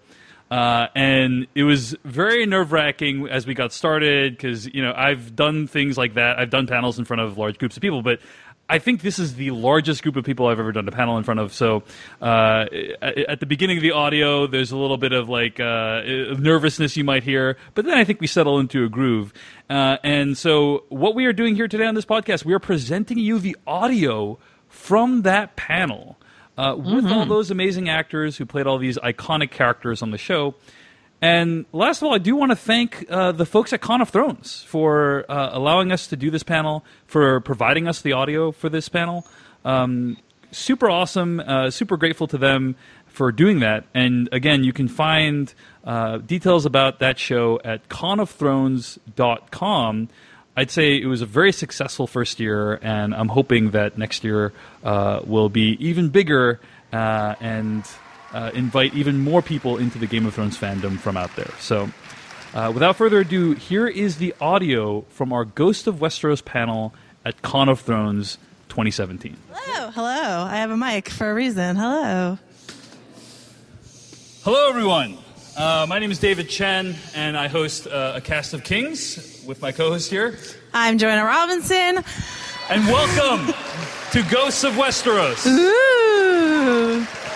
uh, 0.49 0.87
and 0.95 1.47
it 1.55 1.63
was 1.63 1.95
very 2.05 2.45
nerve 2.45 2.71
wracking 2.71 3.27
as 3.27 3.45
we 3.45 3.53
got 3.53 3.73
started 3.73 4.33
because, 4.33 4.65
you 4.73 4.81
know, 4.81 4.93
I've 4.95 5.35
done 5.35 5.67
things 5.67 5.97
like 5.97 6.13
that. 6.13 6.39
I've 6.39 6.49
done 6.49 6.67
panels 6.67 6.97
in 6.97 7.03
front 7.03 7.21
of 7.21 7.37
large 7.37 7.57
groups 7.57 7.75
of 7.75 7.81
people, 7.81 8.01
but 8.01 8.21
I 8.69 8.79
think 8.79 9.01
this 9.01 9.17
is 9.17 9.35
the 9.35 9.51
largest 9.51 10.03
group 10.03 10.17
of 10.17 10.25
people 10.25 10.47
I've 10.47 10.59
ever 10.59 10.73
done 10.73 10.87
a 10.87 10.91
panel 10.91 11.17
in 11.17 11.23
front 11.23 11.39
of. 11.39 11.53
So 11.53 11.83
uh, 12.21 12.65
at 13.01 13.39
the 13.39 13.45
beginning 13.45 13.77
of 13.77 13.83
the 13.83 13.91
audio, 13.91 14.45
there's 14.45 14.71
a 14.71 14.77
little 14.77 14.97
bit 14.97 15.13
of 15.13 15.29
like 15.29 15.59
uh, 15.59 16.01
nervousness 16.37 16.97
you 16.97 17.05
might 17.05 17.23
hear, 17.23 17.57
but 17.75 17.85
then 17.85 17.97
I 17.97 18.03
think 18.03 18.19
we 18.19 18.27
settle 18.27 18.59
into 18.59 18.83
a 18.83 18.89
groove. 18.89 19.33
Uh, 19.69 19.97
and 20.03 20.37
so 20.37 20.83
what 20.89 21.15
we 21.15 21.25
are 21.25 21.33
doing 21.33 21.55
here 21.55 21.69
today 21.69 21.85
on 21.85 21.95
this 21.95 22.05
podcast, 22.05 22.43
we 22.43 22.53
are 22.53 22.59
presenting 22.59 23.17
you 23.17 23.39
the 23.39 23.55
audio 23.65 24.37
from 24.67 25.21
that 25.21 25.55
panel 25.55 26.17
uh, 26.57 26.75
with 26.75 27.05
mm-hmm. 27.05 27.13
all 27.13 27.25
those 27.25 27.51
amazing 27.51 27.87
actors 27.87 28.35
who 28.35 28.45
played 28.45 28.67
all 28.67 28.77
these 28.77 28.97
iconic 28.97 29.51
characters 29.51 30.01
on 30.01 30.11
the 30.11 30.17
show. 30.17 30.55
And 31.21 31.65
last 31.73 32.01
of 32.01 32.07
all, 32.07 32.13
I 32.13 32.19
do 32.19 32.35
want 32.35 32.51
to 32.51 32.55
thank 32.55 33.05
uh, 33.09 33.31
the 33.31 33.45
folks 33.45 33.73
at 33.73 33.81
Con 33.81 34.01
of 34.01 34.09
Thrones 34.09 34.63
for 34.63 35.25
uh, 35.29 35.49
allowing 35.51 35.91
us 35.91 36.07
to 36.07 36.15
do 36.15 36.29
this 36.29 36.43
panel, 36.43 36.85
for 37.07 37.39
providing 37.39 37.87
us 37.87 38.01
the 38.01 38.13
audio 38.13 38.51
for 38.51 38.69
this 38.69 38.87
panel. 38.87 39.25
Um, 39.65 40.17
super 40.51 40.87
awesome, 40.89 41.39
uh, 41.39 41.71
super 41.71 41.97
grateful 41.97 42.27
to 42.27 42.37
them 42.37 42.75
for 43.07 43.31
doing 43.31 43.61
that. 43.61 43.85
And 43.95 44.29
again, 44.31 44.63
you 44.63 44.73
can 44.73 44.87
find 44.87 45.51
uh, 45.83 46.19
details 46.19 46.67
about 46.67 46.99
that 46.99 47.17
show 47.17 47.59
at 47.63 47.89
conofthrones.com. 47.89 50.09
I'd 50.55 50.71
say 50.71 51.01
it 51.01 51.07
was 51.07 51.21
a 51.21 51.25
very 51.25 51.51
successful 51.51 52.07
first 52.07 52.39
year, 52.39 52.79
and 52.81 53.15
I'm 53.15 53.29
hoping 53.29 53.71
that 53.71 53.97
next 53.97 54.23
year 54.23 54.53
uh, 54.83 55.21
will 55.25 55.49
be 55.49 55.77
even 55.79 56.09
bigger 56.09 56.59
uh, 56.93 57.33
and 57.39 57.83
uh, 58.33 58.51
invite 58.53 58.93
even 58.93 59.19
more 59.19 59.41
people 59.41 59.77
into 59.77 59.97
the 59.97 60.07
Game 60.07 60.25
of 60.25 60.33
Thrones 60.33 60.57
fandom 60.57 60.97
from 60.99 61.17
out 61.17 61.35
there. 61.35 61.51
So, 61.59 61.89
uh, 62.53 62.71
without 62.73 62.95
further 62.95 63.19
ado, 63.19 63.53
here 63.53 63.87
is 63.87 64.17
the 64.17 64.33
audio 64.39 65.01
from 65.09 65.31
our 65.33 65.45
Ghost 65.45 65.87
of 65.87 65.95
Westeros 65.95 66.43
panel 66.43 66.93
at 67.25 67.41
Con 67.41 67.69
of 67.69 67.81
Thrones 67.81 68.37
2017. 68.69 69.35
Hello, 69.51 69.91
hello. 69.91 70.45
I 70.45 70.57
have 70.57 70.71
a 70.71 70.77
mic 70.77 71.09
for 71.09 71.29
a 71.29 71.33
reason. 71.33 71.75
Hello. 71.75 72.37
Hello, 74.43 74.69
everyone. 74.69 75.17
Uh, 75.57 75.85
my 75.89 75.99
name 75.99 76.11
is 76.11 76.19
David 76.19 76.49
Chen, 76.49 76.95
and 77.15 77.35
I 77.35 77.47
host 77.47 77.87
uh, 77.87 78.13
a 78.15 78.21
cast 78.21 78.53
of 78.53 78.63
kings 78.63 79.43
with 79.47 79.61
my 79.61 79.71
co-host 79.71 80.09
here. 80.09 80.37
I'm 80.73 80.97
Joanna 80.97 81.25
Robinson. 81.25 82.03
And 82.69 82.85
welcome 82.85 83.53
to 84.11 84.23
Ghosts 84.29 84.63
of 84.63 84.73
Westeros. 84.73 85.45
Ooh. 85.47 87.26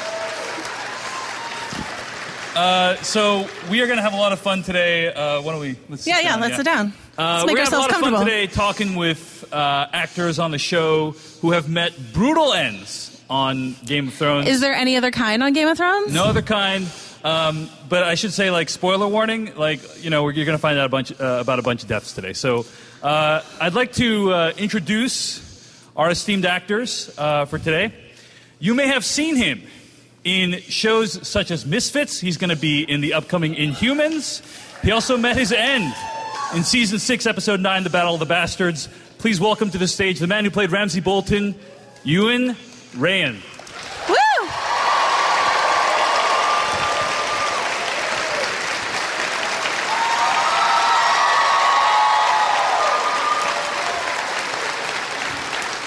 Uh, 2.55 2.96
so 2.98 3.48
we 3.70 3.81
are 3.81 3.86
going 3.86 3.98
to 3.98 4.03
have 4.03 4.13
a 4.13 4.17
lot 4.17 4.34
of 4.34 4.39
fun 4.39 4.62
today. 4.62 5.08
Uh, 5.08 5.41
why 5.41 5.53
don't 5.53 5.62
we? 5.62 5.77
Let's 5.88 6.05
yeah, 6.05 6.20
yeah. 6.20 6.36
Let's 6.36 6.51
yeah. 6.51 6.58
sit 6.58 6.65
down. 6.65 6.93
Uh, 7.17 7.24
let's 7.24 7.46
make 7.46 7.53
we're 7.55 7.60
ourselves 7.62 7.91
have 7.91 8.01
a 8.01 8.05
lot 8.05 8.13
of 8.13 8.20
fun 8.20 8.25
today 8.25 8.48
talking 8.48 8.96
with 8.96 9.48
uh, 9.53 9.88
actors 9.93 10.38
on 10.38 10.51
the 10.51 10.58
show 10.58 11.12
who 11.41 11.51
have 11.51 11.70
met 11.70 11.93
brutal 12.12 12.51
ends 12.51 13.24
on 13.29 13.75
Game 13.86 14.10
of 14.10 14.13
Thrones. 14.15 14.50
Is 14.50 14.60
there 14.60 14.74
any 14.74 14.98
other 14.98 15.12
kind 15.12 15.41
on 15.41 15.53
Game 15.53 15.70
of 15.70 15.77
Thrones? 15.77 16.13
No 16.13 16.25
other 16.25 16.41
kind. 16.41 16.86
Um, 17.24 17.70
but 17.88 18.03
I 18.03 18.15
should 18.15 18.34
say, 18.34 18.51
like, 18.51 18.70
spoiler 18.70 19.08
warning, 19.08 19.55
like, 19.55 20.03
you 20.03 20.10
know, 20.10 20.27
you're 20.27 20.46
going 20.46 20.58
to 20.58 20.62
find 20.62 20.77
out 20.77 20.86
a 20.86 20.89
bunch 20.89 21.12
uh, 21.12 21.38
about 21.39 21.60
a 21.60 21.62
bunch 21.62 21.84
of 21.84 21.89
deaths 21.89 22.13
today. 22.13 22.34
So 22.34 22.65
uh, 23.01 23.41
I'd 23.62 23.75
like 23.75 23.93
to 23.93 24.34
uh, 24.34 24.53
introduce 24.58 25.88
our 25.96 26.10
esteemed 26.10 26.46
actors 26.46 27.13
uh, 27.17 27.46
for 27.46 27.60
today. 27.60 27.93
You 28.60 28.74
may 28.74 28.88
have 28.88 29.05
seen 29.05 29.38
him 29.38 29.62
in 30.23 30.59
shows 30.61 31.27
such 31.27 31.51
as 31.51 31.65
Misfits. 31.65 32.19
He's 32.19 32.37
going 32.37 32.49
to 32.49 32.55
be 32.55 32.83
in 32.83 33.01
the 33.01 33.13
upcoming 33.13 33.55
Inhumans. 33.55 34.41
He 34.81 34.91
also 34.91 35.17
met 35.17 35.37
his 35.37 35.51
end 35.51 35.93
in 36.55 36.63
season 36.63 36.99
six, 36.99 37.25
episode 37.25 37.59
nine, 37.59 37.83
The 37.83 37.89
Battle 37.89 38.13
of 38.13 38.19
the 38.19 38.25
Bastards. 38.25 38.89
Please 39.17 39.39
welcome 39.39 39.69
to 39.71 39.77
the 39.77 39.87
stage 39.87 40.19
the 40.19 40.27
man 40.27 40.43
who 40.43 40.51
played 40.51 40.71
Ramsay 40.71 41.01
Bolton, 41.01 41.55
Iwan 42.05 42.55
Rheon. 42.93 43.41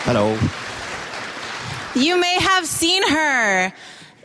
Hello. 0.07 0.39
You 1.95 2.21
may 2.21 2.39
have 2.41 2.67
seen 2.67 3.09
her 3.09 3.73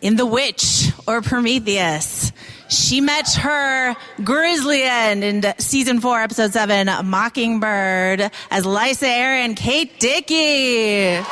in 0.01 0.15
The 0.15 0.25
Witch 0.25 0.91
or 1.07 1.21
Prometheus. 1.21 2.31
She 2.69 3.01
met 3.01 3.27
her 3.33 3.95
grisly 4.23 4.83
end 4.83 5.23
in 5.23 5.43
season 5.57 5.99
four, 6.01 6.21
episode 6.21 6.53
seven, 6.53 6.87
Mockingbird, 7.07 8.29
as 8.51 8.65
Lysa 8.65 9.07
Arryn 9.07 9.55
Kate 9.55 9.99
Dickie. 9.99 11.23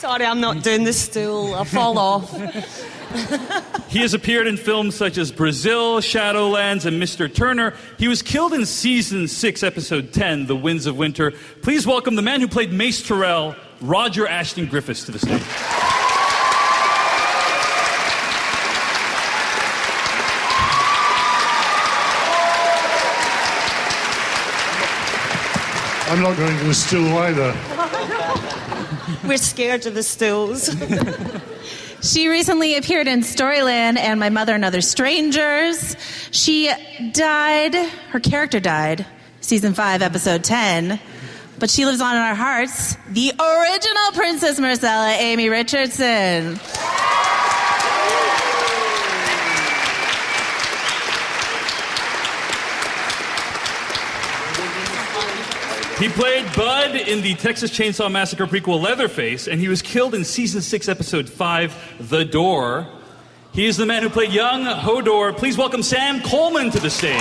Sorry, 0.00 0.24
I'm 0.26 0.40
not 0.40 0.64
doing 0.64 0.82
the 0.82 0.92
stool. 0.92 1.54
I 1.54 1.64
fall 1.64 1.96
off. 1.96 3.66
he 3.90 3.98
has 3.98 4.14
appeared 4.14 4.46
in 4.46 4.56
films 4.56 4.94
such 4.94 5.18
as 5.18 5.32
Brazil, 5.32 5.98
Shadowlands, 5.98 6.86
and 6.86 7.02
Mr. 7.02 7.32
Turner. 7.32 7.74
He 7.98 8.06
was 8.06 8.22
killed 8.22 8.52
in 8.52 8.64
season 8.64 9.26
6, 9.26 9.62
episode 9.64 10.12
10, 10.12 10.46
The 10.46 10.54
Winds 10.54 10.86
of 10.86 10.96
Winter. 10.96 11.32
Please 11.62 11.88
welcome 11.88 12.14
the 12.14 12.22
man 12.22 12.40
who 12.40 12.46
played 12.46 12.72
Mace 12.72 13.02
Tyrell, 13.02 13.56
Roger 13.80 14.28
Ashton 14.28 14.66
Griffiths, 14.66 15.04
to 15.06 15.12
the 15.12 15.18
stage. 15.18 15.42
I'm 26.12 26.22
not 26.22 26.36
going 26.36 26.58
to 26.58 26.64
the 26.64 26.74
stool 26.74 27.18
either. 27.18 27.56
We're 29.28 29.36
scared 29.36 29.84
of 29.86 29.94
the 29.94 30.04
stools. 30.04 30.70
She 32.02 32.28
recently 32.28 32.76
appeared 32.76 33.08
in 33.08 33.20
Storyland 33.20 33.98
and 33.98 34.18
My 34.18 34.30
Mother 34.30 34.54
and 34.54 34.64
Other 34.64 34.80
Strangers. 34.80 35.96
She 36.30 36.72
died, 37.12 37.74
her 37.74 38.20
character 38.20 38.58
died, 38.58 39.04
season 39.42 39.74
5, 39.74 40.00
episode 40.00 40.42
10. 40.42 40.98
But 41.58 41.68
she 41.68 41.84
lives 41.84 42.00
on 42.00 42.16
in 42.16 42.22
our 42.22 42.34
hearts. 42.34 42.96
The 43.10 43.32
original 43.38 44.12
Princess 44.14 44.58
Myrcella, 44.58 45.18
Amy 45.18 45.50
Richardson. 45.50 46.58
He 56.00 56.08
played 56.08 56.46
Bud 56.56 56.96
in 56.96 57.20
the 57.20 57.34
Texas 57.34 57.70
Chainsaw 57.70 58.10
Massacre 58.10 58.46
prequel 58.46 58.80
Leatherface, 58.80 59.46
and 59.46 59.60
he 59.60 59.68
was 59.68 59.82
killed 59.82 60.14
in 60.14 60.24
season 60.24 60.62
6, 60.62 60.88
episode 60.88 61.28
5, 61.28 62.08
The 62.08 62.24
Door. 62.24 62.88
He 63.52 63.66
is 63.66 63.76
the 63.76 63.84
man 63.84 64.02
who 64.02 64.08
played 64.08 64.32
young 64.32 64.64
Hodor. 64.64 65.36
Please 65.36 65.58
welcome 65.58 65.82
Sam 65.82 66.22
Coleman 66.22 66.70
to 66.70 66.80
the 66.80 66.88
stage. 66.88 67.20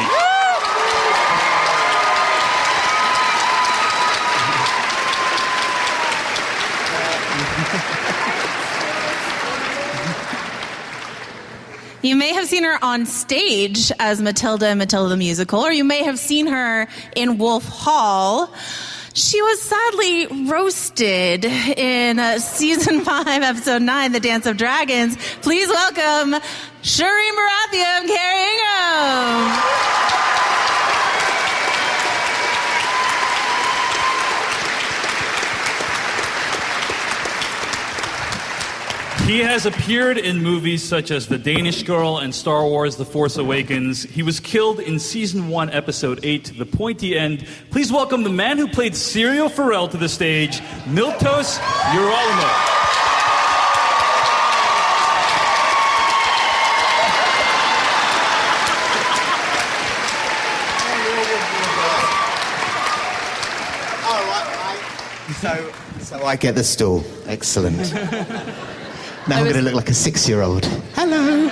You 12.02 12.16
may 12.16 12.34
have 12.34 12.48
seen 12.48 12.64
her 12.64 12.82
on 12.82 13.06
stage 13.06 13.92
as 14.00 14.22
Matilda 14.22 14.70
in 14.70 14.78
Matilda 14.78 15.10
the 15.10 15.18
Musical, 15.18 15.60
or 15.60 15.74
you 15.74 15.84
may 15.84 16.04
have 16.04 16.18
seen 16.18 16.48
her 16.48 16.88
in 17.14 17.38
Wolf 17.38 17.66
Hall. 17.66 18.54
She 19.14 19.42
was 19.42 19.62
sadly 19.62 20.28
roasted 20.50 21.44
in 21.44 22.18
uh, 22.18 22.40
season 22.40 23.02
five, 23.02 23.44
episode 23.44 23.82
nine, 23.82 24.14
The 24.14 24.22
Dance 24.22 24.46
of 24.46 24.56
Dragons. 24.56 25.18
Please 25.42 25.68
welcome 25.68 26.40
Shireen 26.84 27.32
Baratheon 27.36 28.08
Kerry 28.08 28.44
Ingram. 28.54 30.49
He 39.30 39.42
has 39.42 39.68
appeared 39.68 40.18
in 40.18 40.42
movies 40.42 40.82
such 40.84 41.12
as 41.12 41.28
The 41.28 41.38
Danish 41.38 41.84
Girl 41.84 42.18
and 42.18 42.34
Star 42.34 42.66
Wars 42.66 42.96
The 42.96 43.06
Force 43.06 43.38
Awakens. 43.38 44.02
He 44.02 44.24
was 44.24 44.40
killed 44.40 44.80
in 44.80 44.98
season 44.98 45.50
1, 45.50 45.70
episode 45.70 46.20
8, 46.24 46.54
The 46.58 46.66
Pointy 46.66 47.16
End. 47.16 47.48
Please 47.70 47.92
welcome 47.92 48.24
the 48.24 48.32
man 48.32 48.58
who 48.58 48.68
played 48.68 48.94
Syrio 48.94 49.48
Forel 49.48 49.88
to 49.90 49.98
the 49.98 50.10
stage, 50.10 50.62
Miltos 50.86 51.60
Yerolemou. 51.94 52.66
So, 65.40 65.72
so 66.00 66.26
I 66.26 66.36
get 66.36 66.56
the 66.56 66.64
stool. 66.64 67.04
Excellent. 67.28 67.94
now 69.30 69.38
I'm 69.38 69.44
going 69.44 69.56
to 69.56 69.62
look 69.62 69.76
like 69.76 69.90
a 69.90 69.94
six-year-old. 69.94 70.66
Hello. 70.96 71.48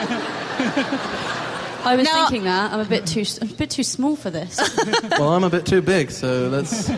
I 1.86 1.96
was 1.96 2.06
Now- 2.06 2.28
thinking 2.28 2.46
that 2.46 2.74
I'm 2.74 2.80
a 2.80 2.86
bit 2.86 3.06
too 3.06 3.24
I'm 3.42 3.50
a 3.50 3.54
bit 3.54 3.70
too 3.70 3.84
small 3.84 4.16
for 4.16 4.30
this. 4.30 4.60
Well, 5.12 5.34
I'm 5.34 5.44
a 5.44 5.50
bit 5.50 5.66
too 5.66 5.82
big, 5.82 6.12
so 6.12 6.48
let's. 6.50 6.92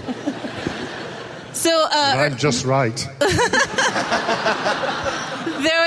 So 1.53 1.69
uh, 1.91 2.13
I'm 2.17 2.38
just 2.38 2.65
right. 2.65 2.95
there 3.19 3.29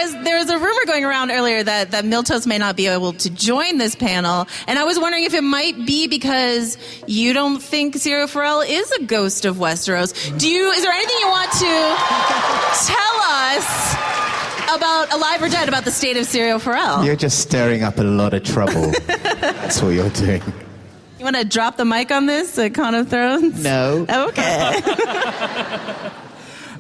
was 0.03 0.13
there 0.25 0.39
was 0.39 0.51
a 0.51 0.59
rumor 0.59 0.85
going 0.87 1.05
around 1.05 1.31
earlier 1.31 1.63
that 1.63 1.91
that 1.93 2.05
Miltos 2.05 2.47
may 2.47 2.59
not 2.59 2.77
be 2.77 2.87
able 2.87 3.13
to 3.15 3.31
join 3.31 3.79
this 3.79 3.95
panel, 3.95 4.47
and 4.67 4.79
I 4.79 4.85
was 4.85 4.99
wondering 4.99 5.25
if 5.25 5.35
it 5.35 5.43
might 5.43 5.87
be 5.87 6.09
because 6.09 6.77
you 7.07 7.33
don't 7.33 7.61
think 7.63 7.95
Syrio 7.97 8.29
Forel 8.29 8.61
is 8.61 8.91
a 8.93 9.05
ghost 9.05 9.45
of 9.45 9.57
Westeros. 9.57 10.39
Do 10.39 10.49
you? 10.49 10.71
Is 10.71 10.83
there 10.83 10.93
anything 10.93 11.17
you 11.21 11.29
want 11.29 11.53
to 11.53 11.97
tell 12.87 13.17
us 13.23 13.95
about 14.77 15.13
Alive 15.13 15.43
or 15.43 15.49
Dead 15.49 15.69
about 15.69 15.85
the 15.85 15.91
state 15.91 16.17
of 16.17 16.25
Syrio 16.27 16.61
Forel? 16.61 17.05
You're 17.05 17.17
just 17.17 17.41
stirring 17.41 17.83
up 17.83 17.99
a 17.99 18.03
lot 18.03 18.35
of 18.35 18.43
trouble. 18.45 18.93
That's 19.07 19.83
what 19.83 19.91
you're 19.91 20.11
doing. 20.11 20.43
You 21.19 21.25
want 21.25 21.37
to 21.37 21.45
drop 21.45 21.77
the 21.77 21.85
mic 21.85 22.11
on 22.11 22.27
this, 22.27 22.59
uh, 22.59 22.69
Con 22.71 22.95
of 22.95 23.09
Thrones? 23.09 23.63
No. 23.63 24.07
Okay. 24.09 24.81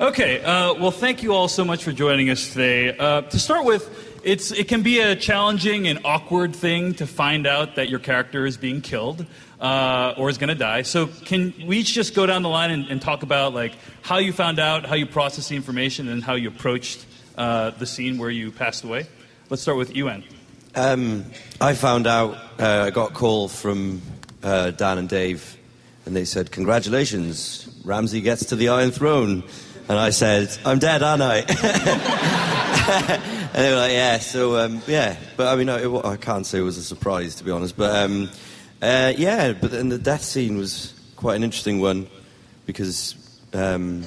Okay, 0.00 0.42
uh, 0.42 0.74
well, 0.74 0.90
thank 0.90 1.22
you 1.22 1.32
all 1.32 1.46
so 1.46 1.64
much 1.64 1.84
for 1.84 1.92
joining 1.92 2.28
us 2.28 2.48
today. 2.52 2.96
Uh, 2.96 3.20
to 3.20 3.38
start 3.38 3.64
with, 3.64 4.18
it's, 4.24 4.50
it 4.50 4.66
can 4.66 4.82
be 4.82 4.98
a 4.98 5.14
challenging 5.14 5.86
and 5.86 6.00
awkward 6.04 6.56
thing 6.56 6.94
to 6.94 7.06
find 7.06 7.46
out 7.46 7.76
that 7.76 7.88
your 7.88 8.00
character 8.00 8.44
is 8.44 8.56
being 8.56 8.80
killed 8.80 9.24
uh, 9.60 10.14
or 10.16 10.28
is 10.28 10.38
going 10.38 10.48
to 10.48 10.56
die. 10.56 10.82
So, 10.82 11.06
can 11.06 11.54
we 11.66 11.78
each 11.78 11.92
just 11.92 12.16
go 12.16 12.26
down 12.26 12.42
the 12.42 12.48
line 12.48 12.72
and, 12.72 12.88
and 12.88 13.00
talk 13.00 13.22
about 13.22 13.54
like 13.54 13.74
how 14.00 14.18
you 14.18 14.32
found 14.32 14.58
out, 14.58 14.86
how 14.86 14.96
you 14.96 15.06
processed 15.06 15.50
the 15.50 15.56
information, 15.56 16.08
and 16.08 16.24
how 16.24 16.34
you 16.34 16.48
approached 16.48 17.06
uh, 17.36 17.70
the 17.70 17.86
scene 17.86 18.18
where 18.18 18.30
you 18.30 18.50
passed 18.50 18.84
away? 18.84 19.06
Let's 19.50 19.62
start 19.62 19.78
with 19.78 19.96
Iwan. 19.96 20.24
Um, 20.74 21.24
I 21.60 21.74
found 21.74 22.06
out, 22.06 22.36
uh, 22.58 22.84
I 22.86 22.90
got 22.90 23.10
a 23.10 23.14
call 23.14 23.48
from 23.48 24.00
uh, 24.42 24.70
Dan 24.70 24.98
and 24.98 25.08
Dave, 25.08 25.56
and 26.06 26.16
they 26.16 26.24
said, 26.24 26.50
Congratulations, 26.50 27.68
Ramsay 27.84 28.22
gets 28.22 28.46
to 28.46 28.56
the 28.56 28.70
Iron 28.70 28.90
Throne. 28.90 29.44
And 29.88 29.98
I 29.98 30.10
said, 30.10 30.56
I'm 30.64 30.78
dead, 30.78 31.02
aren't 31.02 31.22
I? 31.22 31.38
and 33.52 33.54
they 33.54 33.70
were 33.70 33.76
like, 33.76 33.92
Yeah, 33.92 34.18
so, 34.18 34.56
um, 34.56 34.80
yeah. 34.86 35.16
But 35.36 35.48
I 35.48 35.56
mean, 35.56 35.68
I, 35.68 35.82
it, 35.82 36.04
I 36.04 36.16
can't 36.16 36.46
say 36.46 36.58
it 36.58 36.62
was 36.62 36.78
a 36.78 36.84
surprise, 36.84 37.34
to 37.36 37.44
be 37.44 37.50
honest. 37.50 37.76
But 37.76 38.04
um, 38.04 38.30
uh, 38.80 39.12
yeah, 39.16 39.52
but 39.52 39.72
then 39.72 39.90
the 39.90 39.98
death 39.98 40.22
scene 40.22 40.56
was 40.56 40.94
quite 41.16 41.36
an 41.36 41.44
interesting 41.44 41.80
one 41.80 42.08
because. 42.66 43.16
Um, 43.52 44.04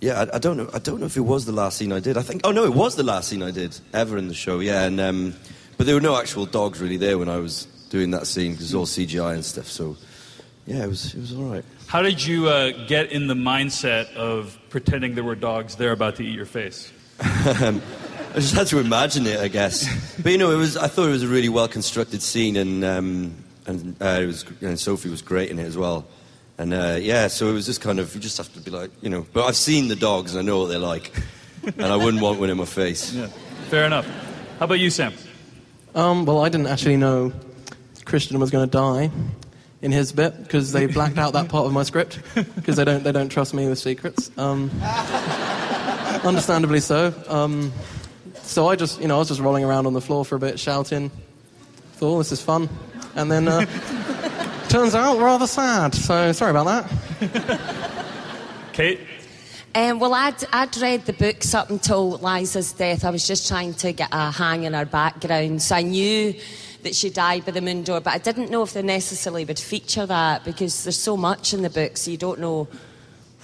yeah, 0.00 0.20
I, 0.20 0.36
I 0.36 0.38
don't 0.38 0.56
know. 0.56 0.70
I 0.72 0.78
don't 0.78 1.00
know 1.00 1.06
if 1.06 1.16
it 1.16 1.20
was 1.20 1.44
the 1.44 1.52
last 1.52 1.78
scene 1.78 1.92
I 1.92 2.00
did. 2.00 2.16
I 2.16 2.22
think. 2.22 2.42
Oh 2.44 2.52
no, 2.52 2.64
it 2.64 2.74
was 2.74 2.96
the 2.96 3.02
last 3.02 3.28
scene 3.28 3.42
I 3.42 3.50
did 3.50 3.78
ever 3.92 4.16
in 4.16 4.28
the 4.28 4.34
show. 4.34 4.60
Yeah, 4.60 4.84
and 4.84 5.00
um, 5.00 5.34
but 5.76 5.86
there 5.86 5.94
were 5.94 6.00
no 6.00 6.16
actual 6.16 6.46
dogs 6.46 6.80
really 6.80 6.96
there 6.96 7.18
when 7.18 7.28
I 7.28 7.36
was 7.36 7.66
doing 7.90 8.10
that 8.12 8.26
scene 8.26 8.52
because 8.52 8.72
it 8.72 8.76
was 8.76 8.98
all 8.98 9.04
CGI 9.04 9.34
and 9.34 9.44
stuff. 9.44 9.66
So 9.66 9.96
yeah, 10.66 10.84
it 10.84 10.88
was 10.88 11.14
it 11.14 11.20
was 11.20 11.34
all 11.34 11.44
right. 11.44 11.64
How 11.86 12.02
did 12.02 12.24
you 12.24 12.48
uh, 12.48 12.70
get 12.86 13.12
in 13.12 13.26
the 13.26 13.34
mindset 13.34 14.14
of 14.14 14.56
pretending 14.70 15.16
there 15.16 15.24
were 15.24 15.34
dogs 15.34 15.76
there 15.76 15.92
about 15.92 16.16
to 16.16 16.24
eat 16.24 16.34
your 16.34 16.46
face? 16.46 16.92
I 17.20 18.34
just 18.34 18.54
had 18.54 18.68
to 18.68 18.78
imagine 18.78 19.26
it, 19.26 19.40
I 19.40 19.48
guess. 19.48 19.86
but 20.22 20.32
you 20.32 20.38
know, 20.38 20.50
it 20.52 20.56
was. 20.56 20.76
I 20.76 20.86
thought 20.86 21.08
it 21.08 21.12
was 21.12 21.24
a 21.24 21.28
really 21.28 21.48
well 21.48 21.68
constructed 21.68 22.22
scene, 22.22 22.56
and 22.56 22.84
um, 22.84 23.34
and 23.66 23.96
uh, 24.00 24.20
it 24.22 24.26
was. 24.26 24.60
Know, 24.62 24.74
Sophie 24.76 25.10
was 25.10 25.20
great 25.20 25.50
in 25.50 25.58
it 25.58 25.64
as 25.64 25.76
well. 25.76 26.06
And 26.60 26.74
uh, 26.74 26.98
yeah, 27.00 27.28
so 27.28 27.48
it 27.48 27.54
was 27.54 27.64
just 27.64 27.80
kind 27.80 27.98
of 27.98 28.14
you 28.14 28.20
just 28.20 28.36
have 28.36 28.52
to 28.52 28.60
be 28.60 28.70
like, 28.70 28.90
you 29.00 29.08
know. 29.08 29.26
But 29.32 29.46
I've 29.46 29.56
seen 29.56 29.88
the 29.88 29.96
dogs 29.96 30.34
and 30.34 30.40
I 30.40 30.44
know 30.44 30.58
what 30.58 30.66
they're 30.66 30.78
like, 30.78 31.10
and 31.64 31.86
I 31.86 31.96
wouldn't 31.96 32.22
want 32.22 32.38
one 32.38 32.50
in 32.50 32.58
my 32.58 32.66
face. 32.66 33.14
Yeah, 33.14 33.28
fair 33.70 33.86
enough. 33.86 34.06
How 34.58 34.66
about 34.66 34.78
you, 34.78 34.90
Sam? 34.90 35.14
Um, 35.94 36.26
well, 36.26 36.44
I 36.44 36.50
didn't 36.50 36.66
actually 36.66 36.98
know 36.98 37.32
Christian 38.04 38.38
was 38.38 38.50
going 38.50 38.68
to 38.68 38.70
die 38.70 39.10
in 39.80 39.90
his 39.90 40.12
bit 40.12 40.36
because 40.42 40.72
they 40.72 40.84
blacked 40.84 41.16
out 41.16 41.32
that 41.32 41.48
part 41.48 41.64
of 41.64 41.72
my 41.72 41.82
script 41.82 42.20
because 42.34 42.76
they 42.76 42.84
don't 42.84 43.04
they 43.04 43.12
don't 43.12 43.30
trust 43.30 43.54
me 43.54 43.66
with 43.66 43.78
secrets. 43.78 44.30
Um, 44.36 44.70
understandably 46.24 46.80
so. 46.80 47.14
Um, 47.26 47.72
so 48.42 48.68
I 48.68 48.76
just 48.76 49.00
you 49.00 49.08
know 49.08 49.16
I 49.16 49.20
was 49.20 49.28
just 49.28 49.40
rolling 49.40 49.64
around 49.64 49.86
on 49.86 49.94
the 49.94 50.02
floor 50.02 50.26
for 50.26 50.34
a 50.34 50.38
bit, 50.38 50.60
shouting, 50.60 51.10
"Thought 51.94 52.18
this 52.18 52.32
is 52.32 52.42
fun," 52.42 52.68
and 53.14 53.32
then 53.32 53.48
uh, 53.48 53.64
turns 54.70 54.94
out 54.94 55.18
rather 55.18 55.48
sad. 55.48 55.94
So 55.96 56.30
sorry 56.30 56.52
about 56.52 56.88
that. 57.18 57.60
Kate? 58.72 59.00
Um, 59.74 59.98
well, 59.98 60.14
I'd, 60.14 60.44
I'd 60.52 60.76
read 60.76 61.06
the 61.06 61.12
books 61.12 61.54
up 61.54 61.70
until 61.70 62.18
Lysa's 62.18 62.72
death. 62.72 63.04
I 63.04 63.10
was 63.10 63.26
just 63.26 63.48
trying 63.48 63.74
to 63.74 63.92
get 63.92 64.10
a 64.12 64.30
hang 64.30 64.62
in 64.62 64.74
her 64.74 64.84
background. 64.84 65.60
So 65.60 65.74
I 65.74 65.82
knew 65.82 66.34
that 66.84 66.94
she 66.94 67.10
died 67.10 67.44
by 67.44 67.50
the 67.50 67.60
moon 67.60 67.82
door, 67.82 68.00
but 68.00 68.14
I 68.14 68.18
didn't 68.18 68.50
know 68.50 68.62
if 68.62 68.72
they 68.72 68.82
necessarily 68.82 69.44
would 69.44 69.58
feature 69.58 70.06
that 70.06 70.44
because 70.44 70.84
there's 70.84 70.98
so 70.98 71.16
much 71.16 71.52
in 71.52 71.62
the 71.62 71.70
books, 71.70 72.06
you 72.06 72.16
don't 72.16 72.38
know 72.38 72.68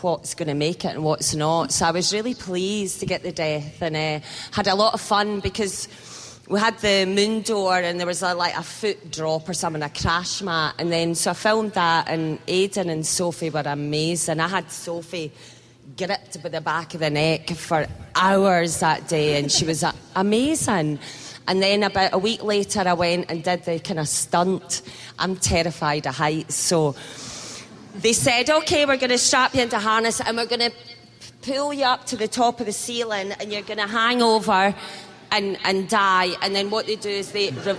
what's 0.02 0.34
going 0.34 0.48
to 0.48 0.54
make 0.54 0.84
it 0.84 0.94
and 0.94 1.02
what's 1.02 1.34
not. 1.34 1.72
So 1.72 1.86
I 1.86 1.90
was 1.90 2.12
really 2.12 2.34
pleased 2.34 3.00
to 3.00 3.06
get 3.06 3.24
the 3.24 3.32
death 3.32 3.82
and 3.82 3.96
uh, 3.96 4.24
had 4.52 4.68
a 4.68 4.76
lot 4.76 4.94
of 4.94 5.00
fun 5.00 5.40
because 5.40 5.88
we 6.48 6.60
had 6.60 6.78
the 6.78 7.06
moon 7.06 7.42
door 7.42 7.76
and 7.76 7.98
there 7.98 8.06
was 8.06 8.22
a, 8.22 8.34
like 8.34 8.56
a 8.56 8.62
foot 8.62 9.10
drop 9.10 9.48
or 9.48 9.54
something, 9.54 9.82
a 9.82 9.90
crash 9.90 10.42
mat. 10.42 10.76
And 10.78 10.92
then, 10.92 11.14
so 11.14 11.32
I 11.32 11.34
filmed 11.34 11.72
that 11.72 12.08
and 12.08 12.38
Aidan 12.46 12.88
and 12.88 13.04
Sophie 13.04 13.50
were 13.50 13.62
amazing. 13.64 14.38
I 14.38 14.46
had 14.46 14.70
Sophie 14.70 15.32
gripped 15.96 16.40
by 16.42 16.48
the 16.48 16.60
back 16.60 16.94
of 16.94 17.00
the 17.00 17.10
neck 17.10 17.50
for 17.50 17.86
hours 18.14 18.78
that 18.80 19.08
day 19.08 19.38
and 19.38 19.50
she 19.50 19.64
was 19.64 19.82
uh, 19.82 19.92
amazing. 20.14 21.00
And 21.48 21.62
then 21.62 21.82
about 21.82 22.12
a 22.12 22.18
week 22.18 22.42
later, 22.44 22.80
I 22.86 22.92
went 22.92 23.30
and 23.30 23.42
did 23.42 23.64
the 23.64 23.80
kind 23.80 23.98
of 23.98 24.08
stunt. 24.08 24.82
I'm 25.18 25.36
terrified 25.36 26.06
of 26.06 26.16
heights, 26.16 26.56
so 26.56 26.96
they 27.94 28.12
said, 28.12 28.50
okay, 28.50 28.84
we're 28.84 28.96
going 28.96 29.10
to 29.10 29.18
strap 29.18 29.54
you 29.54 29.62
into 29.62 29.78
harness 29.78 30.20
and 30.20 30.36
we're 30.36 30.46
going 30.46 30.70
to 30.70 30.72
pull 31.42 31.72
you 31.72 31.84
up 31.84 32.04
to 32.06 32.16
the 32.16 32.28
top 32.28 32.60
of 32.60 32.66
the 32.66 32.72
ceiling 32.72 33.32
and 33.32 33.52
you're 33.52 33.62
going 33.62 33.78
to 33.78 33.86
hang 33.86 34.20
over 34.20 34.74
and, 35.30 35.58
and 35.64 35.88
die. 35.88 36.30
And 36.42 36.54
then 36.54 36.70
what 36.70 36.86
they 36.86 36.96
do 36.96 37.08
is 37.10 37.32
they 37.32 37.50
re- 37.50 37.76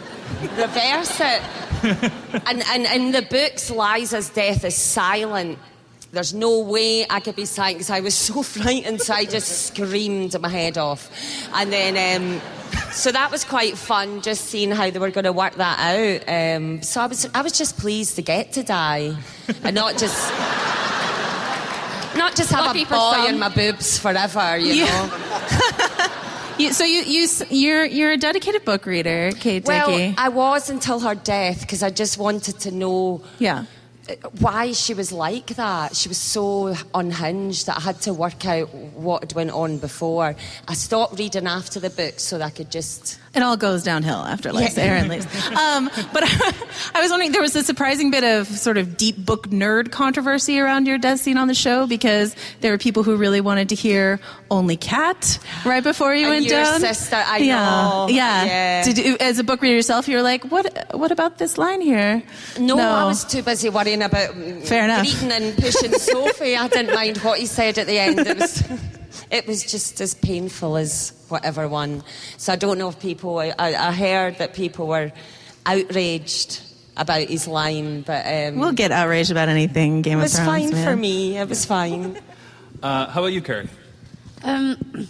reverse 0.57 1.19
it. 1.19 1.41
and, 2.47 2.63
and 2.67 2.85
in 2.85 3.11
the 3.11 3.21
books, 3.29 3.69
Lysa's 3.69 4.29
death 4.29 4.63
is 4.65 4.75
silent. 4.75 5.59
There's 6.11 6.33
no 6.33 6.59
way 6.61 7.05
I 7.09 7.19
could 7.19 7.35
be 7.35 7.45
silent 7.45 7.75
because 7.79 7.89
I 7.89 7.99
was 7.99 8.15
so 8.15 8.41
frightened, 8.55 9.01
so 9.01 9.13
I 9.13 9.25
just 9.25 9.67
screamed 9.67 10.39
my 10.39 10.49
head 10.49 10.77
off. 10.77 11.11
And 11.53 11.71
then, 11.71 12.21
um, 12.23 12.41
so 12.91 13.11
that 13.11 13.29
was 13.29 13.43
quite 13.43 13.77
fun, 13.77 14.21
just 14.21 14.45
seeing 14.45 14.71
how 14.71 14.89
they 14.89 14.99
were 14.99 15.11
going 15.11 15.25
to 15.25 15.33
work 15.33 15.55
that 15.55 15.77
out. 15.79 16.57
Um, 16.57 16.81
so 16.81 17.01
I 17.01 17.07
was, 17.07 17.27
I 17.33 17.41
was 17.41 17.51
just 17.57 17.77
pleased 17.77 18.15
to 18.15 18.21
get 18.21 18.53
to 18.53 18.63
die, 18.63 19.15
and 19.63 19.75
not 19.75 19.97
just, 19.97 20.31
not 22.17 22.35
just 22.35 22.51
have 22.51 22.65
Lucky 22.67 22.83
a 22.83 22.85
for 22.85 22.95
boy 22.95 23.25
in 23.27 23.37
my 23.37 23.49
boobs 23.49 23.99
forever, 23.99 24.57
you 24.57 24.73
Yeah. 24.85 25.07
know. 25.07 26.07
You, 26.57 26.73
so 26.73 26.83
you, 26.85 27.03
you, 27.03 27.27
you're, 27.51 27.85
you're 27.85 28.11
a 28.13 28.17
dedicated 28.17 28.65
book 28.65 28.87
reader, 28.87 29.31
Kate 29.39 29.63
Well, 29.63 29.95
Dickie. 29.95 30.15
I 30.17 30.29
was 30.29 30.71
until 30.71 30.99
her 31.01 31.13
death 31.13 31.61
because 31.61 31.83
I 31.83 31.91
just 31.91 32.17
wanted 32.17 32.59
to 32.61 32.71
know 32.71 33.21
yeah. 33.37 33.65
uh, 34.09 34.15
why 34.39 34.71
she 34.71 34.95
was 34.95 35.11
like 35.11 35.47
that. 35.55 35.95
She 35.95 36.09
was 36.09 36.17
so 36.17 36.73
unhinged 36.95 37.67
that 37.67 37.77
I 37.77 37.81
had 37.81 38.01
to 38.01 38.13
work 38.13 38.47
out 38.47 38.73
what 38.73 39.21
had 39.21 39.33
went 39.33 39.51
on 39.51 39.77
before. 39.77 40.35
I 40.67 40.73
stopped 40.73 41.19
reading 41.19 41.45
after 41.45 41.79
the 41.79 41.91
book 41.91 42.19
so 42.19 42.39
that 42.39 42.45
I 42.45 42.49
could 42.49 42.71
just 42.71 43.19
It 43.37 43.43
all 43.43 43.55
goes 43.55 43.83
downhill 43.83 44.17
after 44.17 44.49
Lysa 44.49 44.81
Arryn 44.83 45.09
leaves. 45.09 45.25
Um, 45.51 45.91
but 46.11 46.23
I 46.95 47.01
was 47.01 47.11
wondering, 47.11 47.31
there 47.31 47.41
was 47.41 47.55
a 47.55 47.63
surprising 47.63 48.09
bit 48.09 48.23
of 48.23 48.47
sort 48.47 48.77
of 48.77 48.97
deep 48.97 49.15
book 49.15 49.47
nerd 49.49 49.91
controversy 49.91 50.59
around 50.59 50.87
your 50.87 50.97
death 50.97 51.19
scene 51.19 51.37
on 51.37 51.47
the 51.47 51.53
show 51.53 51.85
because 51.85 52.35
there 52.61 52.71
were 52.71 52.79
people 52.79 53.03
who 53.03 53.15
really 53.15 53.39
wanted 53.39 53.69
to 53.69 53.75
hear 53.75 54.19
"Only 54.49 54.75
Cat" 54.75 55.37
right 55.65 55.83
before 55.83 56.15
you 56.15 56.25
And 56.25 56.33
went 56.35 56.45
your 56.45 56.63
down. 56.63 56.79
sister, 56.79 57.15
I 57.15 57.37
yeah, 57.37 57.55
know. 57.63 58.07
yeah. 58.09 58.43
Yeah. 58.45 58.83
Did 58.83 58.97
you, 58.97 59.17
as 59.19 59.37
a 59.37 59.43
book 59.43 59.61
reader 59.61 59.75
yourself, 59.75 60.07
you 60.07 60.15
were 60.17 60.23
like, 60.23 60.43
"What? 60.45 60.95
What 60.97 61.11
about 61.11 61.37
this 61.37 61.59
line 61.59 61.81
here?" 61.81 62.23
No, 62.59 62.75
no. 62.75 62.89
I 62.89 63.05
was 63.05 63.23
too 63.23 63.43
busy 63.43 63.69
worrying 63.69 64.01
about 64.01 64.33
Fair 64.65 64.85
enough. 64.85 65.01
greeting 65.03 65.31
and 65.31 65.55
pushing 65.57 65.91
Sophie. 65.93 66.55
I 66.55 66.67
didn't 66.69 66.95
mind 66.95 67.17
what 67.19 67.37
he 67.37 67.45
said 67.45 67.77
at 67.77 67.85
the 67.85 67.99
end. 67.99 68.17
It 69.29 69.45
was, 69.47 69.69
just 69.69 69.99
as 70.01 70.13
painful 70.13 70.77
as 70.77 71.13
whatever 71.29 71.67
one. 71.67 72.03
So 72.37 72.53
I 72.53 72.55
don't 72.55 72.77
know 72.77 72.89
if 72.89 72.99
people. 72.99 73.39
I, 73.39 73.53
I 73.59 73.91
heard 73.91 74.37
that 74.37 74.53
people 74.53 74.87
were 74.87 75.11
outraged 75.65 76.61
about 76.95 77.27
his 77.27 77.47
line, 77.47 78.01
but 78.01 78.25
um, 78.25 78.57
We'll 78.59 78.71
get 78.71 78.91
outraged 78.91 79.31
about 79.31 79.49
anything 79.49 80.01
Game 80.01 80.19
of 80.19 80.31
Thrones. 80.31 80.37
it 80.37 80.39
was 80.39 80.47
fine 80.47 80.69
man. 80.71 80.85
for 80.85 80.95
me. 80.95 81.37
It 81.37 81.49
was 81.49 81.65
fine. 81.65 82.19
Uh, 82.81 83.07
how 83.07 83.21
about 83.21 83.33
you, 83.33 83.41
Kerry? 83.41 83.67
Um, 84.43 85.07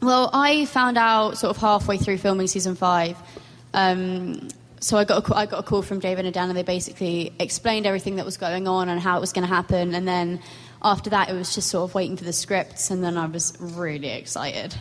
well, 0.00 0.30
I 0.32 0.66
found 0.66 0.98
out 0.98 1.38
sort 1.38 1.50
of 1.50 1.60
halfway 1.60 1.96
through 1.98 2.18
filming 2.18 2.46
season 2.46 2.74
five. 2.74 3.16
Um, 3.72 4.48
so 4.80 4.98
I 4.98 5.04
got 5.04 5.18
a 5.18 5.22
call, 5.22 5.36
I 5.36 5.46
got 5.46 5.60
a 5.60 5.62
call 5.62 5.80
from 5.82 5.98
David 5.98 6.26
and 6.26 6.34
Dan, 6.34 6.50
and 6.50 6.56
they 6.56 6.62
basically 6.62 7.32
explained 7.38 7.86
everything 7.86 8.16
that 8.16 8.24
was 8.26 8.36
going 8.36 8.68
on 8.68 8.88
and 8.90 9.00
how 9.00 9.16
it 9.16 9.20
was 9.20 9.32
going 9.32 9.46
to 9.46 9.52
happen. 9.52 9.94
And 9.94 10.06
then 10.06 10.40
after 10.84 11.10
that, 11.10 11.30
it 11.30 11.32
was 11.32 11.54
just 11.54 11.70
sort 11.70 11.88
of 11.88 11.94
waiting 11.94 12.16
for 12.16 12.24
the 12.24 12.32
scripts, 12.32 12.90
and 12.90 13.02
then 13.02 13.16
I 13.16 13.24
was 13.24 13.56
really 13.58 14.10
excited. 14.10 14.74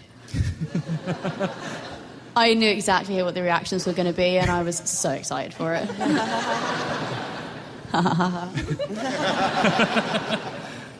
I 2.35 2.55
knew 2.55 2.69
exactly 2.69 3.23
what 3.23 3.35
the 3.35 3.41
reactions 3.41 3.87
were 3.87 3.93
going 3.93 4.07
to 4.07 4.13
be, 4.13 4.37
and 4.37 4.51
I 4.51 4.63
was 4.63 4.77
so 4.77 5.11
excited 5.11 5.53
for 5.53 5.73
it. 5.73 5.89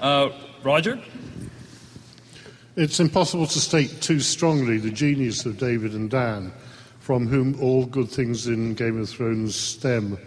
Uh, 0.04 0.30
Roger? 0.64 1.02
It's 2.76 3.00
impossible 3.00 3.48
to 3.48 3.60
state 3.62 4.02
too 4.02 4.20
strongly 4.20 4.78
the 4.78 4.92
genius 4.92 5.46
of 5.46 5.58
David 5.58 5.94
and 5.94 6.10
Dan, 6.10 6.52
from 7.00 7.26
whom 7.26 7.58
all 7.62 7.86
good 7.86 8.10
things 8.10 8.48
in 8.48 8.74
Game 8.74 9.00
of 9.00 9.10
Thrones 9.10 9.56
stem. 9.56 10.18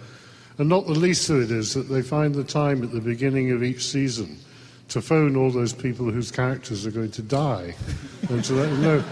And 0.57 0.71
not 0.71 0.87
the 0.87 0.95
least 0.95 1.29
of 1.29 1.43
it 1.43 1.51
is 1.51 1.75
that 1.75 1.91
they 1.91 2.01
find 2.01 2.35
the 2.35 2.43
time 2.43 2.83
at 2.83 2.91
the 2.91 3.03
beginning 3.03 3.51
of 3.51 3.62
each 3.62 3.85
season 3.85 4.39
to 4.88 5.03
phone 5.03 5.37
all 5.37 5.51
those 5.51 5.72
people 5.72 6.11
whose 6.11 6.31
characters 6.31 6.87
are 6.87 6.90
going 6.90 7.11
to 7.12 7.22
die 7.22 7.75
and 8.31 8.44
to 8.44 8.53
let 8.53 8.70
them 8.70 8.83
know. 8.83 9.05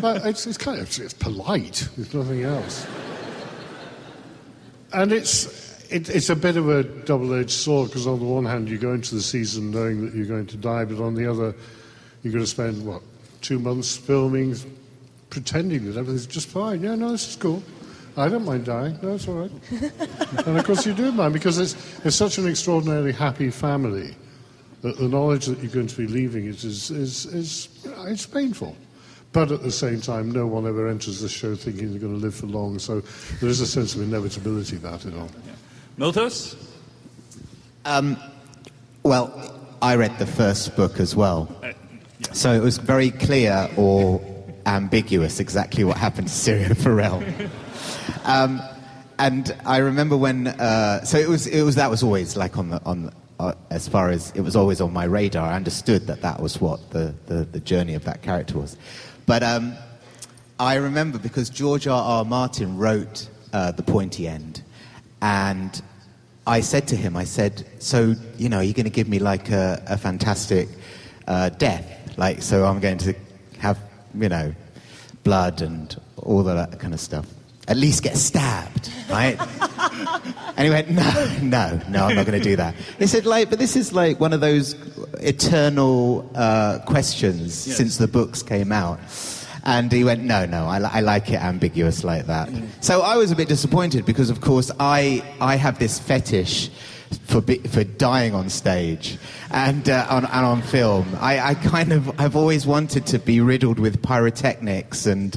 But 0.00 0.26
it's, 0.26 0.46
it's 0.46 0.58
kind 0.58 0.80
of 0.80 0.98
it's 0.98 1.14
polite, 1.14 1.88
if 1.98 2.14
nothing 2.14 2.42
else. 2.42 2.86
And 4.92 5.12
it's, 5.12 5.46
it, 5.90 6.08
it's 6.08 6.30
a 6.30 6.36
bit 6.36 6.56
of 6.56 6.68
a 6.68 6.82
double 6.82 7.32
edged 7.34 7.50
sword 7.50 7.88
because, 7.88 8.06
on 8.06 8.18
the 8.18 8.24
one 8.24 8.44
hand, 8.44 8.68
you 8.68 8.78
go 8.78 8.92
into 8.92 9.14
the 9.14 9.22
season 9.22 9.70
knowing 9.70 10.04
that 10.04 10.14
you're 10.14 10.26
going 10.26 10.46
to 10.46 10.56
die, 10.56 10.84
but 10.84 11.02
on 11.02 11.14
the 11.14 11.30
other, 11.30 11.54
you're 12.22 12.32
going 12.32 12.44
to 12.44 12.50
spend, 12.50 12.84
what, 12.84 13.02
two 13.40 13.58
months 13.58 13.96
filming, 13.96 14.54
pretending 15.30 15.86
that 15.86 15.98
everything's 15.98 16.26
just 16.26 16.48
fine. 16.48 16.82
Yeah, 16.82 16.94
no, 16.94 17.12
this 17.12 17.28
is 17.28 17.36
cool. 17.36 17.62
I 18.16 18.28
don't 18.28 18.44
mind 18.44 18.64
dying. 18.64 18.98
No, 19.02 19.14
it's 19.14 19.28
all 19.28 19.34
right. 19.34 19.52
and 20.46 20.58
of 20.58 20.64
course, 20.64 20.84
you 20.84 20.92
do 20.92 21.12
mind 21.12 21.32
because 21.32 21.58
it's, 21.58 21.74
it's 22.04 22.16
such 22.16 22.38
an 22.38 22.48
extraordinarily 22.48 23.12
happy 23.12 23.50
family 23.50 24.14
that 24.82 24.96
the 24.96 25.08
knowledge 25.08 25.46
that 25.46 25.58
you're 25.58 25.72
going 25.72 25.86
to 25.86 25.96
be 25.96 26.06
leaving 26.06 26.46
it 26.46 26.64
is, 26.64 26.90
is, 26.90 27.26
is 27.26 27.68
it's 27.84 28.26
painful. 28.26 28.76
But 29.32 29.52
at 29.52 29.62
the 29.62 29.70
same 29.70 30.00
time, 30.00 30.30
no 30.30 30.46
one 30.46 30.66
ever 30.66 30.88
enters 30.88 31.20
the 31.20 31.28
show 31.28 31.54
thinking 31.54 31.90
they're 31.90 32.00
going 32.00 32.18
to 32.18 32.20
live 32.20 32.34
for 32.34 32.46
long, 32.46 32.78
so 32.78 33.00
there 33.40 33.48
is 33.48 33.60
a 33.60 33.66
sense 33.66 33.94
of 33.94 34.02
inevitability 34.02 34.76
about 34.76 35.04
it 35.06 35.14
all. 35.14 35.30
Miltos? 35.98 36.56
Um, 37.84 38.16
well, 39.02 39.54
I 39.80 39.96
read 39.96 40.18
the 40.18 40.26
first 40.26 40.74
book 40.76 40.98
as 40.98 41.14
well. 41.14 41.54
So 42.32 42.52
it 42.52 42.60
was 42.60 42.78
very 42.78 43.10
clear 43.10 43.70
or 43.76 44.20
ambiguous 44.66 45.40
exactly 45.40 45.84
what 45.84 45.96
happened 45.96 46.28
to 46.28 46.34
Syrio 46.34 46.76
Forel. 46.82 47.22
Um, 48.24 48.60
and 49.18 49.54
I 49.64 49.78
remember 49.78 50.16
when, 50.16 50.48
uh, 50.48 51.04
so 51.04 51.18
it 51.18 51.28
was, 51.28 51.46
it 51.46 51.62
was, 51.62 51.76
that 51.76 51.90
was 51.90 52.02
always 52.02 52.36
like 52.36 52.58
on 52.58 52.70
the, 52.70 52.82
on, 52.84 53.12
uh, 53.40 53.54
as 53.70 53.88
far 53.88 54.10
as, 54.10 54.32
it 54.32 54.42
was 54.42 54.54
always 54.54 54.82
on 54.82 54.92
my 54.92 55.04
radar. 55.04 55.48
I 55.48 55.56
understood 55.56 56.06
that 56.08 56.20
that 56.20 56.40
was 56.40 56.60
what 56.60 56.90
the, 56.90 57.14
the, 57.26 57.44
the 57.44 57.60
journey 57.60 57.94
of 57.94 58.04
that 58.04 58.20
character 58.20 58.58
was. 58.58 58.76
But 59.24 59.42
um, 59.42 59.74
I 60.58 60.74
remember 60.74 61.18
because 61.18 61.48
George 61.48 61.86
R. 61.86 62.02
R. 62.02 62.24
Martin 62.24 62.76
wrote 62.76 63.28
uh, 63.54 63.72
The 63.72 63.82
Pointy 63.82 64.28
End, 64.28 64.62
and 65.22 65.80
I 66.46 66.60
said 66.60 66.86
to 66.88 66.96
him, 66.96 67.16
I 67.16 67.24
said, 67.24 67.66
so, 67.78 68.14
you 68.36 68.50
know, 68.50 68.60
you're 68.60 68.74
going 68.74 68.84
to 68.84 68.90
give 68.90 69.08
me 69.08 69.18
like 69.18 69.50
a, 69.50 69.82
a 69.86 69.96
fantastic 69.96 70.68
uh, 71.26 71.48
death. 71.48 72.18
Like, 72.18 72.42
so 72.42 72.66
I'm 72.66 72.78
going 72.78 72.98
to 72.98 73.14
have, 73.58 73.78
you 74.14 74.28
know, 74.28 74.54
blood 75.24 75.62
and 75.62 75.98
all 76.18 76.42
that 76.42 76.78
kind 76.78 76.92
of 76.92 77.00
stuff. 77.00 77.26
At 77.68 77.78
least 77.78 78.02
get 78.02 78.18
stabbed, 78.18 78.90
right? 79.08 79.38
and 80.56 80.64
he 80.64 80.70
went, 80.70 80.90
no, 80.90 81.38
no, 81.42 81.80
no, 81.88 82.06
I'm 82.06 82.16
not 82.16 82.26
going 82.26 82.38
to 82.38 82.44
do 82.44 82.56
that. 82.56 82.74
He 82.98 83.06
said, 83.06 83.26
like, 83.26 83.50
but 83.50 83.58
this 83.58 83.76
is 83.76 83.92
like 83.92 84.20
one 84.20 84.32
of 84.32 84.40
those 84.40 84.74
eternal 85.20 86.30
uh, 86.34 86.80
questions 86.86 87.54
since 87.54 87.96
the 87.98 88.08
books 88.08 88.42
came 88.42 88.72
out. 88.72 89.00
And 89.62 89.92
he 89.92 90.04
went, 90.04 90.22
no, 90.22 90.46
no, 90.46 90.64
I, 90.64 90.78
li- 90.78 90.88
I 90.90 91.00
like 91.00 91.28
it 91.30 91.40
ambiguous 91.42 92.02
like 92.02 92.26
that. 92.26 92.48
So 92.80 93.02
I 93.02 93.16
was 93.16 93.30
a 93.30 93.36
bit 93.36 93.48
disappointed 93.48 94.06
because, 94.06 94.30
of 94.30 94.40
course, 94.40 94.70
I, 94.80 95.22
I 95.38 95.56
have 95.56 95.78
this 95.78 95.98
fetish 95.98 96.70
for, 97.26 97.42
be, 97.42 97.58
for 97.58 97.84
dying 97.84 98.34
on 98.34 98.48
stage 98.48 99.18
and, 99.50 99.88
uh, 99.88 100.06
on, 100.08 100.24
and 100.24 100.46
on 100.46 100.62
film. 100.62 101.14
I, 101.20 101.40
I 101.40 101.54
kind 101.54 101.92
of, 101.92 102.18
I've 102.18 102.36
always 102.36 102.66
wanted 102.66 103.04
to 103.08 103.18
be 103.18 103.40
riddled 103.40 103.78
with 103.78 104.02
pyrotechnics 104.02 105.06
and 105.06 105.36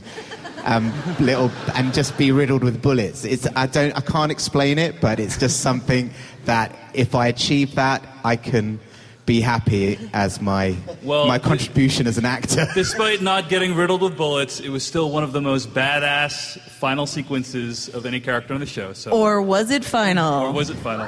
um, 0.66 0.94
little, 1.20 1.52
and 1.76 1.94
just 1.94 2.18
be 2.18 2.32
riddled 2.32 2.64
with 2.64 2.82
bullets. 2.82 3.26
It's, 3.26 3.48
I, 3.56 3.68
don't, 3.68 3.96
I 3.98 4.02
can't 4.02 4.32
explain 4.32 4.78
it, 4.78 5.02
but 5.02 5.20
it's 5.20 5.38
just 5.38 5.60
something 5.62 6.12
that 6.46 6.76
if 6.94 7.16
I 7.16 7.28
achieve 7.28 7.76
that, 7.76 8.06
I 8.24 8.36
can 8.36 8.80
be 9.26 9.40
happy 9.40 9.98
as 10.14 10.42
my, 10.42 10.76
Well, 11.02 11.28
my 11.28 11.40
contribution 11.40 12.08
as 12.08 12.18
an 12.18 12.26
actor. 12.26 12.68
Despite 12.74 13.22
not 13.22 13.48
getting 13.48 13.74
riddled 13.74 14.02
with 14.02 14.18
bullets, 14.18 14.60
it 14.60 14.70
was 14.70 14.86
still 14.86 15.10
one 15.12 15.24
of 15.24 15.32
the 15.32 15.42
most 15.42 15.70
badass 15.74 16.60
final 16.60 17.06
sequences 17.06 17.88
of 17.90 18.06
any 18.06 18.20
character 18.20 18.54
on 18.54 18.60
the 18.60 18.66
show. 18.66 18.92
So, 18.94 19.12
Or 19.12 19.42
was 19.42 19.72
it 19.72 19.86
final? 19.86 20.44
or 20.44 20.52
was 20.52 20.70
it 20.70 20.76
final? 20.78 21.06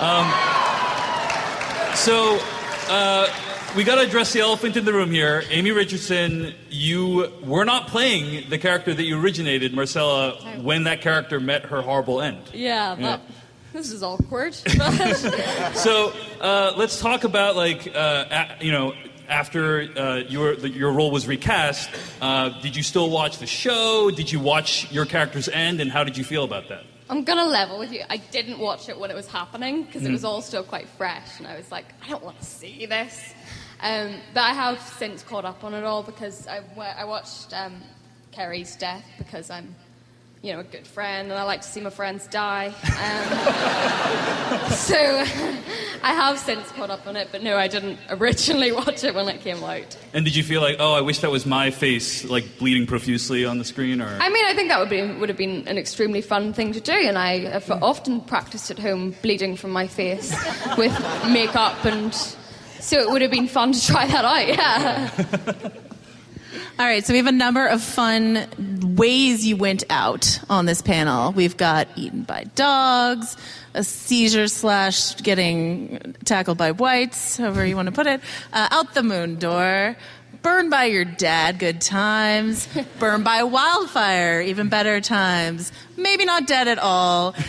Um, 0.00 0.28
so, 1.94 2.38
uh, 2.88 3.28
we 3.76 3.84
got 3.84 3.94
to 3.96 4.02
address 4.02 4.32
the 4.32 4.40
elephant 4.40 4.76
in 4.76 4.84
the 4.84 4.92
room 4.92 5.10
here. 5.10 5.42
Amy 5.50 5.70
Richardson, 5.70 6.54
you 6.68 7.30
were 7.42 7.64
not 7.64 7.86
playing 7.88 8.48
the 8.50 8.58
character 8.58 8.92
that 8.92 9.02
you 9.04 9.18
originated, 9.20 9.72
Myrcella, 9.72 10.62
when 10.62 10.84
that 10.84 11.00
character 11.00 11.40
met 11.40 11.64
her 11.66 11.80
horrible 11.80 12.20
end. 12.20 12.42
Yeah, 12.52 12.96
Yeah. 12.96 13.02
that, 13.02 13.20
this 13.72 13.90
is 13.90 14.02
awkward. 14.02 14.54
So 15.74 16.12
uh, 16.40 16.74
let's 16.76 17.00
talk 17.00 17.24
about 17.24 17.56
like 17.56 17.88
uh, 17.94 18.56
a, 18.60 18.64
you 18.64 18.70
know 18.72 18.92
after 19.28 19.88
uh, 19.96 20.16
your 20.28 20.54
the, 20.56 20.68
your 20.68 20.92
role 20.92 21.10
was 21.10 21.26
recast. 21.26 21.88
Uh, 22.20 22.50
did 22.60 22.76
you 22.76 22.82
still 22.82 23.08
watch 23.10 23.38
the 23.38 23.46
show? 23.46 24.10
Did 24.14 24.30
you 24.30 24.38
watch 24.40 24.92
your 24.92 25.06
character's 25.06 25.48
end, 25.48 25.80
and 25.80 25.90
how 25.90 26.04
did 26.04 26.18
you 26.18 26.24
feel 26.24 26.44
about 26.44 26.68
that? 26.68 26.84
I'm 27.08 27.24
gonna 27.24 27.46
level 27.46 27.78
with 27.78 27.92
you. 27.92 28.02
I 28.10 28.18
didn't 28.18 28.58
watch 28.58 28.88
it 28.90 28.98
when 28.98 29.10
it 29.10 29.14
was 29.14 29.26
happening 29.26 29.84
because 29.84 30.02
it 30.04 30.08
Mm. 30.08 30.12
was 30.12 30.24
all 30.24 30.42
still 30.42 30.62
quite 30.64 30.88
fresh, 30.90 31.38
and 31.38 31.46
I 31.46 31.56
was 31.56 31.70
like, 31.70 31.86
I 32.04 32.10
don't 32.10 32.22
want 32.24 32.38
to 32.38 32.44
see 32.46 32.84
this. 32.86 33.34
Um, 33.82 34.14
but 34.32 34.42
I 34.42 34.52
have 34.52 34.80
since 34.80 35.24
caught 35.24 35.44
up 35.44 35.64
on 35.64 35.74
it 35.74 35.82
all 35.82 36.04
because 36.04 36.46
I, 36.46 36.62
I 36.96 37.04
watched 37.04 37.52
um, 37.52 37.74
Kerry's 38.30 38.76
death 38.76 39.04
because 39.18 39.50
I'm, 39.50 39.74
you 40.40 40.52
know, 40.52 40.60
a 40.60 40.64
good 40.64 40.86
friend 40.86 41.30
and 41.32 41.38
I 41.38 41.42
like 41.42 41.62
to 41.62 41.68
see 41.68 41.80
my 41.80 41.90
friends 41.90 42.28
die. 42.28 42.66
Um, 42.66 42.72
so 44.70 44.96
I 46.04 46.14
have 46.14 46.38
since 46.38 46.70
caught 46.72 46.90
up 46.90 47.08
on 47.08 47.16
it, 47.16 47.30
but 47.32 47.42
no, 47.42 47.56
I 47.56 47.66
didn't 47.66 47.98
originally 48.08 48.70
watch 48.72 49.02
it 49.02 49.16
when 49.16 49.28
it 49.28 49.40
came 49.40 49.62
out. 49.64 49.96
And 50.14 50.24
did 50.24 50.36
you 50.36 50.44
feel 50.44 50.60
like, 50.60 50.76
oh, 50.78 50.92
I 50.92 51.00
wish 51.00 51.18
that 51.18 51.32
was 51.32 51.44
my 51.44 51.72
face, 51.72 52.24
like 52.24 52.58
bleeding 52.58 52.86
profusely 52.86 53.44
on 53.44 53.58
the 53.58 53.64
screen, 53.64 54.00
or? 54.00 54.06
I 54.20 54.28
mean, 54.28 54.44
I 54.44 54.54
think 54.54 54.68
that 54.68 54.78
would 54.78 54.90
be 54.90 55.02
would 55.02 55.28
have 55.28 55.38
been 55.38 55.66
an 55.66 55.76
extremely 55.76 56.20
fun 56.20 56.52
thing 56.52 56.72
to 56.72 56.80
do, 56.80 56.92
and 56.92 57.18
I 57.18 57.50
have 57.50 57.68
often 57.70 58.20
practiced 58.20 58.70
at 58.70 58.78
home 58.78 59.14
bleeding 59.22 59.56
from 59.56 59.72
my 59.72 59.88
face 59.88 60.32
with 60.78 60.92
makeup, 61.28 61.84
and 61.84 62.14
so 62.82 62.98
it 62.98 63.08
would 63.10 63.22
have 63.22 63.30
been 63.30 63.48
fun 63.48 63.72
to 63.72 63.86
try 63.86 64.06
that 64.06 64.24
out. 64.24 64.48
Yeah. 64.48 65.70
All 66.78 66.86
right, 66.86 67.04
so 67.04 67.12
we 67.12 67.18
have 67.18 67.26
a 67.26 67.32
number 67.32 67.66
of 67.66 67.82
fun 67.82 68.48
ways 68.96 69.46
you 69.46 69.56
went 69.56 69.84
out 69.88 70.40
on 70.50 70.66
this 70.66 70.82
panel. 70.82 71.30
We've 71.32 71.56
got 71.56 71.86
eaten 71.96 72.22
by 72.22 72.44
dogs, 72.54 73.36
a 73.74 73.84
seizure 73.84 74.48
slash 74.48 75.14
getting 75.16 76.16
tackled 76.24 76.58
by 76.58 76.72
wights, 76.72 77.36
however 77.36 77.64
you 77.64 77.76
want 77.76 77.86
to 77.86 77.92
put 77.92 78.06
it, 78.06 78.20
uh, 78.52 78.68
out 78.70 78.94
the 78.94 79.02
moon 79.02 79.38
door, 79.38 79.96
Burned 80.42 80.70
by 80.70 80.86
your 80.86 81.04
dad, 81.04 81.60
good 81.60 81.80
times. 81.80 82.66
Burned 82.98 83.22
by 83.22 83.44
wildfire, 83.44 84.40
even 84.42 84.68
better 84.68 85.00
times. 85.00 85.70
Maybe 85.96 86.24
not 86.24 86.48
dead 86.48 86.66
at 86.66 86.78
all. 86.78 87.34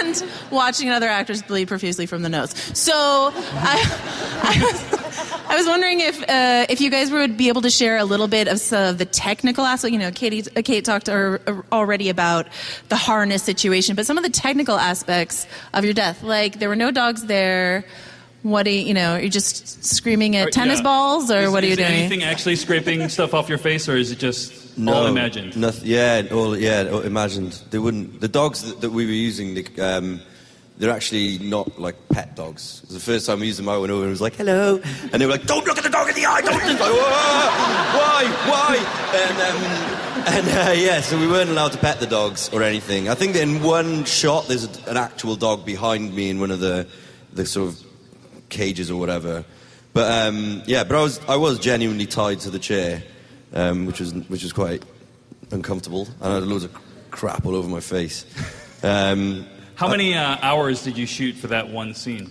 And 0.00 0.24
watching 0.50 0.90
other 0.90 1.08
actors 1.08 1.42
bleed 1.42 1.68
profusely 1.68 2.06
from 2.06 2.22
the 2.22 2.28
nose. 2.28 2.50
So 2.74 2.92
I, 2.94 3.98
I, 4.42 4.62
was, 4.62 5.44
I 5.48 5.56
was 5.56 5.66
wondering 5.66 6.00
if 6.00 6.20
uh, 6.22 6.66
if 6.68 6.80
you 6.80 6.90
guys 6.90 7.10
would 7.10 7.36
be 7.36 7.48
able 7.48 7.62
to 7.62 7.70
share 7.70 7.96
a 7.96 8.04
little 8.04 8.28
bit 8.28 8.48
of 8.48 8.58
some 8.60 8.88
of 8.88 8.98
the 8.98 9.04
technical 9.04 9.64
aspect. 9.64 9.92
You 9.92 9.98
know, 9.98 10.10
Katie, 10.10 10.44
uh, 10.56 10.62
Kate 10.62 10.84
talked 10.84 11.08
or 11.08 11.40
already 11.72 12.08
about 12.10 12.48
the 12.88 12.96
harness 12.96 13.42
situation, 13.42 13.96
but 13.96 14.06
some 14.06 14.18
of 14.18 14.24
the 14.24 14.30
technical 14.30 14.78
aspects 14.78 15.46
of 15.72 15.84
your 15.84 15.94
death. 15.94 16.22
Like 16.22 16.58
there 16.58 16.68
were 16.68 16.76
no 16.76 16.90
dogs 16.90 17.24
there. 17.26 17.84
What 18.42 18.62
do 18.64 18.70
you, 18.70 18.80
you 18.86 18.94
know? 18.94 19.14
are 19.14 19.20
You're 19.20 19.30
just 19.30 19.84
screaming 19.84 20.36
at 20.36 20.52
tennis 20.52 20.78
yeah. 20.78 20.84
balls, 20.84 21.30
or 21.30 21.40
Is- 21.40 21.50
what 21.50 21.64
are 21.64 21.66
you 21.66 21.72
is 21.72 21.78
doing? 21.78 21.90
anything 21.90 22.22
actually 22.22 22.56
scraping 22.56 23.08
stuff 23.16 23.34
off 23.34 23.48
your 23.48 23.58
face, 23.58 23.88
or 23.88 23.96
is 23.96 24.12
it 24.12 24.18
just 24.18 24.78
all 24.78 25.06
imagined? 25.06 25.56
Noth- 25.56 25.84
yeah, 25.84 26.22
all 26.30 26.56
yeah, 26.56 26.88
all 26.92 27.00
imagined. 27.00 27.60
They 27.70 27.78
wouldn't. 27.78 28.20
The 28.20 28.28
dogs 28.28 28.62
that, 28.62 28.80
that 28.82 28.90
we 28.90 29.06
were 29.06 29.12
using, 29.12 29.54
they, 29.54 29.64
um, 29.82 30.20
they're 30.78 30.92
actually 30.92 31.38
not 31.40 31.80
like 31.80 31.96
pet 32.10 32.36
dogs. 32.36 32.80
It 32.84 32.92
was 32.92 32.94
the 33.04 33.12
first 33.12 33.26
time 33.26 33.40
we 33.40 33.46
used 33.46 33.58
them. 33.58 33.68
I 33.68 33.76
went 33.76 33.90
over 33.90 34.02
and 34.02 34.10
was 34.10 34.20
like, 34.20 34.36
"Hello," 34.36 34.80
and 35.12 35.20
they 35.20 35.26
were 35.26 35.32
like, 35.32 35.46
"Don't 35.46 35.66
look 35.66 35.76
at 35.76 35.82
the 35.82 35.90
dog 35.90 36.08
in 36.08 36.14
the 36.14 36.26
eye. 36.26 36.40
Don't." 36.40 36.54
Like, 36.54 36.78
why? 36.78 38.24
Why? 38.46 38.76
And, 39.16 39.36
um, 39.42 40.28
and 40.28 40.68
uh, 40.68 40.72
yeah, 40.80 41.00
so 41.00 41.18
we 41.18 41.26
weren't 41.26 41.50
allowed 41.50 41.72
to 41.72 41.78
pet 41.78 41.98
the 41.98 42.06
dogs 42.06 42.50
or 42.52 42.62
anything. 42.62 43.08
I 43.08 43.14
think 43.16 43.32
that 43.32 43.42
in 43.42 43.62
one 43.64 44.04
shot, 44.04 44.46
there's 44.46 44.64
an 44.86 44.96
actual 44.96 45.34
dog 45.34 45.66
behind 45.66 46.14
me 46.14 46.30
in 46.30 46.38
one 46.38 46.52
of 46.52 46.60
the 46.60 46.86
the 47.32 47.44
sort 47.44 47.70
of 47.70 47.87
cages 48.48 48.90
or 48.90 48.98
whatever. 48.98 49.44
But 49.92 50.28
um, 50.28 50.62
yeah, 50.66 50.84
but 50.84 50.96
I 50.96 51.02
was 51.02 51.20
I 51.28 51.36
was 51.36 51.58
genuinely 51.58 52.06
tied 52.06 52.40
to 52.40 52.50
the 52.50 52.58
chair, 52.58 53.02
um, 53.52 53.86
which 53.86 54.00
was 54.00 54.14
which 54.14 54.42
was 54.42 54.52
quite 54.52 54.82
uncomfortable, 55.50 56.06
and 56.20 56.32
I 56.32 56.34
had 56.36 56.44
loads 56.44 56.64
of 56.64 56.76
crap 57.10 57.46
all 57.46 57.54
over 57.54 57.68
my 57.68 57.80
face. 57.80 58.26
Um, 58.82 59.46
How 59.74 59.88
many 59.88 60.14
uh, 60.14 60.36
hours 60.42 60.82
did 60.84 60.96
you 60.96 61.06
shoot 61.06 61.34
for 61.34 61.48
that 61.48 61.68
one 61.68 61.94
scene? 61.94 62.30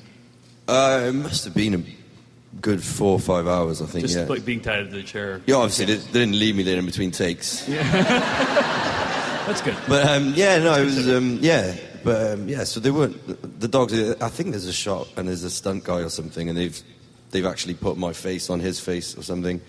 uh, 0.67 1.06
it 1.08 1.13
must 1.13 1.45
have 1.45 1.53
been 1.53 1.73
a 1.73 1.84
good 2.62 2.84
four 2.84 3.13
or 3.13 3.19
five 3.19 3.47
hours, 3.47 3.82
I 3.82 3.86
think. 3.86 4.06
Just 4.06 4.17
yeah. 4.17 4.25
like 4.25 4.45
being 4.45 4.62
tied 4.62 4.89
to 4.89 4.95
the 4.95 5.03
chair. 5.03 5.41
yeah, 5.45 5.56
obviously 5.56 5.86
they, 5.86 5.95
they 5.95 6.19
didn't 6.19 6.39
leave 6.39 6.56
me 6.56 6.63
there 6.63 6.77
in 6.77 6.86
between 6.86 7.12
takes. 7.12 7.67
Yeah. 7.67 7.84
That's 9.47 9.62
good. 9.62 9.77
But 9.88 10.06
um, 10.08 10.34
yeah, 10.36 10.58
no, 10.60 10.73
it 10.73 10.86
was 10.86 11.10
um, 11.10 11.39
yeah, 11.41 11.75
but 12.08 12.32
um, 12.32 12.48
yeah. 12.48 12.63
So 12.63 12.80
they 12.80 12.89
weren't 12.89 13.60
the 13.60 13.67
dogs. 13.67 13.93
I 13.93 14.30
think 14.30 14.52
there's 14.52 14.65
a 14.65 14.72
shot 14.72 15.10
and 15.17 15.28
there's 15.28 15.43
a 15.43 15.50
stunt 15.50 15.84
guy 15.84 16.00
or 16.00 16.10
something, 16.10 16.48
and 16.48 16.58
they've 16.58 16.82
they've 17.32 17.46
actually 17.46 17.74
put 17.74 17.98
my 17.98 18.13
face 18.13 18.50
on 18.50 18.62
his 18.62 18.80
face 18.80 19.17
or 19.17 19.24
something, 19.24 19.60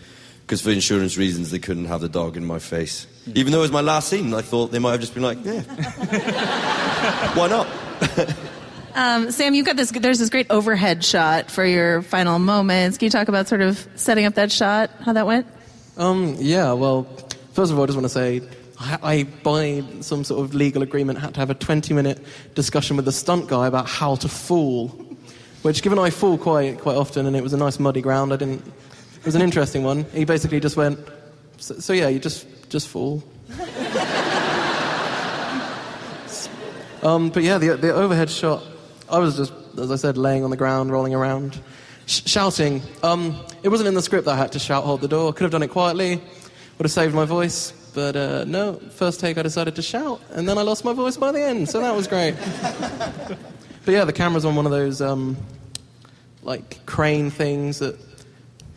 because 0.43 0.63
for 0.63 0.71
insurance 0.71 1.19
reasons 1.19 1.51
they 1.51 1.59
couldn't 1.59 1.87
have 1.87 2.01
the 2.01 2.09
dog 2.09 2.37
in 2.37 2.45
my 2.45 2.61
face. 2.61 3.09
Even 3.35 3.51
though 3.51 3.59
it 3.59 3.63
was 3.63 3.73
my 3.73 3.81
last 3.81 4.09
scene, 4.09 4.33
I 4.33 4.43
thought 4.43 4.71
they 4.71 4.79
might 4.79 4.93
have 4.93 5.01
just 5.01 5.15
been 5.15 5.25
like, 5.25 5.39
yeah, 5.45 5.63
why 7.35 7.49
not? 7.49 7.67
Um, 8.95 9.33
Sam, 9.33 9.55
you've 9.55 9.67
got 9.67 9.75
this. 9.75 9.91
There's 9.91 10.21
this 10.21 10.31
great 10.31 10.47
overhead 10.49 11.05
shot 11.05 11.51
for 11.51 11.65
your 11.65 12.03
final 12.03 12.39
moments. 12.39 12.99
Can 12.99 13.07
you 13.07 13.11
talk 13.11 13.27
about 13.27 13.49
sort 13.49 13.63
of 13.63 13.85
setting 13.97 14.27
up 14.27 14.35
that 14.35 14.53
shot? 14.53 14.91
How 15.01 15.13
that 15.13 15.27
went? 15.27 15.47
Um, 15.97 16.37
yeah, 16.39 16.73
well, 16.73 17.03
first 17.53 17.73
of 17.73 17.79
all, 17.79 17.83
I 17.83 17.87
just 17.87 17.97
want 17.97 18.05
to 18.05 18.09
say 18.09 18.43
I, 18.81 18.99
I, 19.03 19.23
by 19.43 19.83
some 20.01 20.23
sort 20.25 20.45
of 20.45 20.55
legal 20.55 20.83
agreement, 20.83 21.19
had 21.19 21.35
to 21.35 21.41
have 21.41 21.51
a 21.51 21.55
20 21.55 21.93
minute 21.95 22.25
discussion 22.55 22.97
with 22.97 23.05
the 23.05 23.13
stunt 23.13 23.49
guy 23.49 23.67
about 23.67 23.89
how 23.89 24.15
to 24.17 24.29
fall. 24.29 24.89
Which, 25.63 25.83
given 25.83 25.99
I 25.99 26.11
fall 26.11 26.39
quite, 26.39 26.79
quite 26.79 26.97
often 26.97 27.27
and 27.27 27.35
it 27.37 27.43
was 27.43 27.53
a 27.53 27.57
nice 27.57 27.81
muddy 27.81 28.01
ground, 28.01 28.33
I 28.33 28.37
didn't. 28.37 28.65
It 29.17 29.25
was 29.25 29.35
an 29.35 29.43
interesting 29.43 29.83
one. 29.83 30.05
He 30.13 30.25
basically 30.25 30.61
just 30.61 30.77
went, 30.77 30.99
So, 31.57 31.75
so 31.81 31.93
yeah, 31.93 32.09
you 32.09 32.21
just, 32.21 32.47
just 32.71 32.87
fool. 32.87 33.25
um, 37.03 37.31
but 37.31 37.43
yeah, 37.43 37.59
the, 37.59 37.77
the 37.81 37.93
overhead 37.93 38.31
shot, 38.31 38.63
I 39.11 39.19
was 39.19 39.37
just, 39.37 39.53
as 39.77 39.91
I 39.91 39.97
said, 39.97 40.17
laying 40.17 40.45
on 40.45 40.51
the 40.51 40.57
ground, 40.57 40.93
rolling 40.93 41.15
around, 41.15 41.61
sh- 42.07 42.23
shouting. 42.27 42.81
Um, 43.03 43.45
it 43.65 43.69
wasn't 43.71 43.89
in 43.89 43.95
the 43.95 44.03
script 44.03 44.27
that 44.27 44.33
I 44.33 44.37
had 44.37 44.53
to 44.53 44.61
shout, 44.61 44.85
hold 44.85 45.01
the 45.01 45.09
door. 45.09 45.33
Could 45.33 45.43
have 45.43 45.51
done 45.53 45.65
it 45.65 45.71
quietly, 45.71 46.17
would 46.79 46.85
have 46.85 46.93
saved 46.93 47.15
my 47.15 47.25
voice. 47.25 47.73
But 47.99 48.15
uh, 48.15 48.45
no, 48.45 48.75
first 48.75 49.19
take 49.19 49.39
I 49.39 49.43
decided 49.43 49.75
to 49.75 49.83
shout, 49.83 50.21
and 50.31 50.49
then 50.49 50.57
I 50.57 50.63
lost 50.63 50.85
my 50.85 50.93
voice 50.93 51.17
by 51.17 51.33
the 51.33 51.43
end, 51.43 51.69
so 51.69 51.81
that 51.81 51.97
was 51.97 52.07
great. 52.07 52.37
but 53.85 53.91
yeah, 53.93 54.05
the 54.05 54.13
camera's 54.13 54.45
on 54.45 54.55
one 54.55 54.67
of 54.67 54.71
those 54.71 55.03
um, 55.03 55.37
like 56.45 56.87
crane 56.87 57.29
things 57.29 57.81
that 57.81 57.99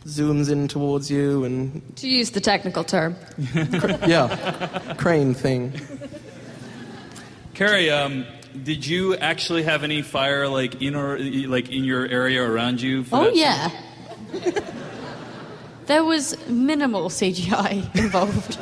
zooms 0.06 0.50
in 0.50 0.66
towards 0.66 1.08
you, 1.08 1.44
and 1.44 1.96
To 1.98 2.08
use 2.08 2.30
the 2.30 2.40
technical 2.40 2.82
term. 2.82 3.14
yeah, 3.54 4.94
crane 4.98 5.34
thing. 5.34 5.80
Kerry, 7.54 7.90
um, 7.90 8.26
did 8.60 8.84
you 8.84 9.14
actually 9.18 9.62
have 9.62 9.84
any 9.84 10.02
fire 10.02 10.48
like 10.48 10.82
in 10.82 10.96
or 10.96 11.16
like 11.16 11.70
in 11.70 11.84
your 11.84 12.08
area 12.08 12.42
around 12.42 12.80
you? 12.80 13.04
For 13.04 13.18
Oh 13.18 13.24
that 13.26 13.36
yeah. 13.36 13.70
There 15.86 16.04
was 16.04 16.36
minimal 16.48 17.08
CGI 17.08 17.94
involved. 17.98 18.58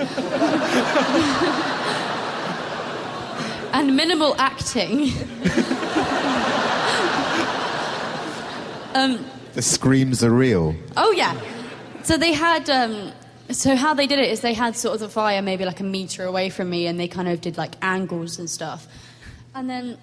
and 3.73 3.97
minimal 3.97 4.35
acting. 4.39 5.11
um, 8.95 9.25
The 9.55 9.63
screams 9.63 10.25
are 10.25 10.31
real. 10.31 10.75
oh 10.97 11.13
yeah. 11.13 11.39
So 12.03 12.17
they 12.17 12.33
had 12.33 12.69
um, 12.71 13.13
so 13.51 13.77
how 13.77 13.95
they 13.95 14.07
did 14.07 14.19
it 14.19 14.31
is 14.31 14.41
they 14.41 14.55
had 14.55 14.75
sort 14.77 14.95
of 14.95 15.01
the 15.01 15.09
fire 15.09 15.43
maybe 15.43 15.65
like 15.65 15.81
a 15.81 15.85
meter 15.85 16.25
away 16.25 16.51
from 16.51 16.71
me 16.71 16.87
and 16.87 16.99
they 16.99 17.09
kind 17.09 17.29
of 17.29 17.41
did 17.41 17.57
like 17.59 17.75
angles 17.83 18.39
and 18.39 18.49
stuff. 18.49 18.87
And 19.55 19.69
then 19.69 19.99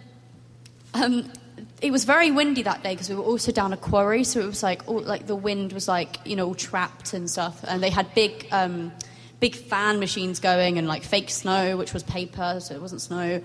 um, 0.93 1.31
it 1.81 1.91
was 1.91 2.05
very 2.05 2.31
windy 2.31 2.63
that 2.63 2.83
day 2.83 2.93
because 2.93 3.09
we 3.09 3.15
were 3.15 3.23
also 3.23 3.51
down 3.51 3.73
a 3.73 3.77
quarry, 3.77 4.23
so 4.23 4.39
it 4.39 4.45
was 4.45 4.63
like 4.63 4.87
all, 4.87 4.99
like 4.99 5.27
the 5.27 5.35
wind 5.35 5.73
was 5.73 5.87
like 5.87 6.19
you 6.25 6.35
know 6.35 6.53
trapped 6.53 7.13
and 7.13 7.29
stuff, 7.29 7.63
and 7.67 7.81
they 7.81 7.89
had 7.89 8.13
big 8.13 8.47
um, 8.51 8.91
big 9.39 9.55
fan 9.55 9.99
machines 9.99 10.39
going 10.39 10.77
and 10.77 10.87
like 10.87 11.03
fake 11.03 11.29
snow, 11.29 11.77
which 11.77 11.93
was 11.93 12.03
paper, 12.03 12.59
so 12.59 12.75
it 12.75 12.81
wasn't 12.81 13.01
snow, 13.01 13.41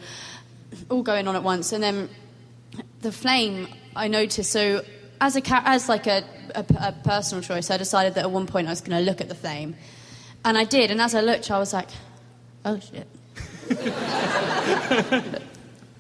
all 0.88 1.02
going 1.02 1.28
on 1.28 1.36
at 1.36 1.42
once, 1.42 1.72
and 1.72 1.82
then 1.82 2.08
the 3.00 3.12
flame 3.12 3.68
I 3.94 4.08
noticed. 4.08 4.50
So 4.50 4.84
as 5.20 5.36
a 5.36 5.42
as 5.68 5.88
like 5.88 6.06
a, 6.06 6.24
a, 6.54 6.64
a 6.80 6.92
personal 7.04 7.42
choice, 7.42 7.70
I 7.70 7.76
decided 7.76 8.14
that 8.14 8.24
at 8.24 8.30
one 8.30 8.46
point 8.46 8.66
I 8.66 8.70
was 8.70 8.80
going 8.80 8.98
to 8.98 9.04
look 9.04 9.20
at 9.20 9.28
the 9.28 9.34
flame, 9.34 9.76
and 10.44 10.56
I 10.56 10.64
did, 10.64 10.90
and 10.90 11.00
as 11.00 11.14
I 11.14 11.20
looked, 11.20 11.50
I 11.50 11.58
was 11.58 11.72
like, 11.72 11.88
oh 12.64 12.80
shit. 12.80 13.08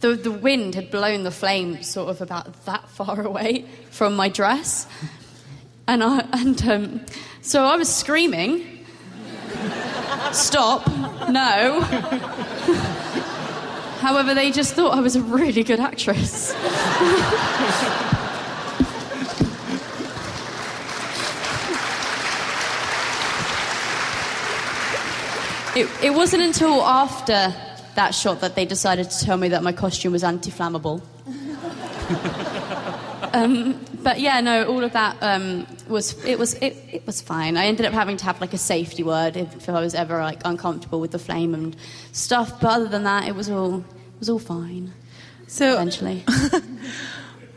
the, 0.02 0.14
the 0.14 0.30
wind 0.30 0.74
had 0.74 0.90
blown 0.90 1.22
the 1.22 1.30
flame 1.30 1.82
sort 1.82 2.10
of 2.10 2.20
about 2.20 2.66
that 2.66 2.90
far 2.90 3.22
away 3.26 3.64
from 3.90 4.14
my 4.14 4.28
dress. 4.28 4.86
And, 5.88 6.04
I, 6.04 6.26
and 6.32 6.68
um, 6.68 7.00
so 7.40 7.64
I 7.64 7.76
was 7.76 7.88
screaming, 7.88 8.80
Stop, 10.32 10.86
no. 11.28 11.80
However, 14.00 14.34
they 14.34 14.50
just 14.50 14.74
thought 14.74 14.96
I 14.96 15.00
was 15.00 15.14
a 15.16 15.22
really 15.22 15.62
good 15.62 15.80
actress. 15.80 16.54
It, 25.74 25.88
it 26.02 26.10
wasn't 26.10 26.42
until 26.42 26.82
after 26.82 27.54
that 27.94 28.14
shot 28.14 28.40
that 28.40 28.54
they 28.54 28.64
decided 28.64 29.10
to 29.10 29.24
tell 29.24 29.36
me 29.36 29.48
that 29.48 29.62
my 29.62 29.72
costume 29.72 30.12
was 30.12 30.24
anti-flammable. 30.24 31.02
um, 33.32 33.78
but 34.02 34.20
yeah, 34.20 34.40
no, 34.40 34.66
all 34.66 34.82
of 34.82 34.92
that 34.92 35.16
um, 35.20 35.66
was 35.88 36.22
it 36.24 36.38
was 36.38 36.54
it, 36.54 36.76
it 36.90 37.06
was 37.06 37.20
fine. 37.20 37.56
I 37.56 37.66
ended 37.66 37.86
up 37.86 37.92
having 37.92 38.16
to 38.18 38.24
have 38.24 38.40
like 38.40 38.52
a 38.52 38.58
safety 38.58 39.02
word 39.02 39.36
if, 39.36 39.56
if 39.56 39.68
I 39.68 39.80
was 39.80 39.94
ever 39.94 40.22
like 40.22 40.40
uncomfortable 40.44 41.00
with 41.00 41.12
the 41.12 41.18
flame 41.18 41.54
and 41.54 41.76
stuff. 42.12 42.60
But 42.60 42.72
other 42.72 42.88
than 42.88 43.04
that, 43.04 43.28
it 43.28 43.34
was 43.34 43.48
all 43.48 43.78
it 43.78 44.18
was 44.18 44.28
all 44.28 44.38
fine. 44.38 44.92
So 45.46 45.74
eventually. 45.74 46.24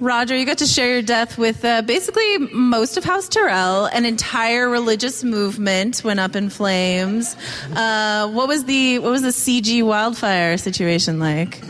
Roger, 0.01 0.35
you 0.35 0.45
got 0.45 0.57
to 0.57 0.65
share 0.65 0.91
your 0.91 1.01
death 1.01 1.37
with 1.37 1.63
uh, 1.63 1.81
basically 1.81 2.37
most 2.37 2.97
of 2.97 3.05
House 3.05 3.29
Tyrell. 3.29 3.85
An 3.85 4.03
entire 4.03 4.69
religious 4.69 5.23
movement 5.23 6.03
went 6.03 6.19
up 6.19 6.35
in 6.35 6.49
flames. 6.49 7.37
Uh, 7.73 8.29
what 8.29 8.49
was 8.49 8.65
the 8.65 8.99
what 8.99 9.11
was 9.11 9.21
the 9.21 9.29
CG 9.29 9.85
wildfire 9.85 10.57
situation 10.57 11.17
like? 11.17 11.61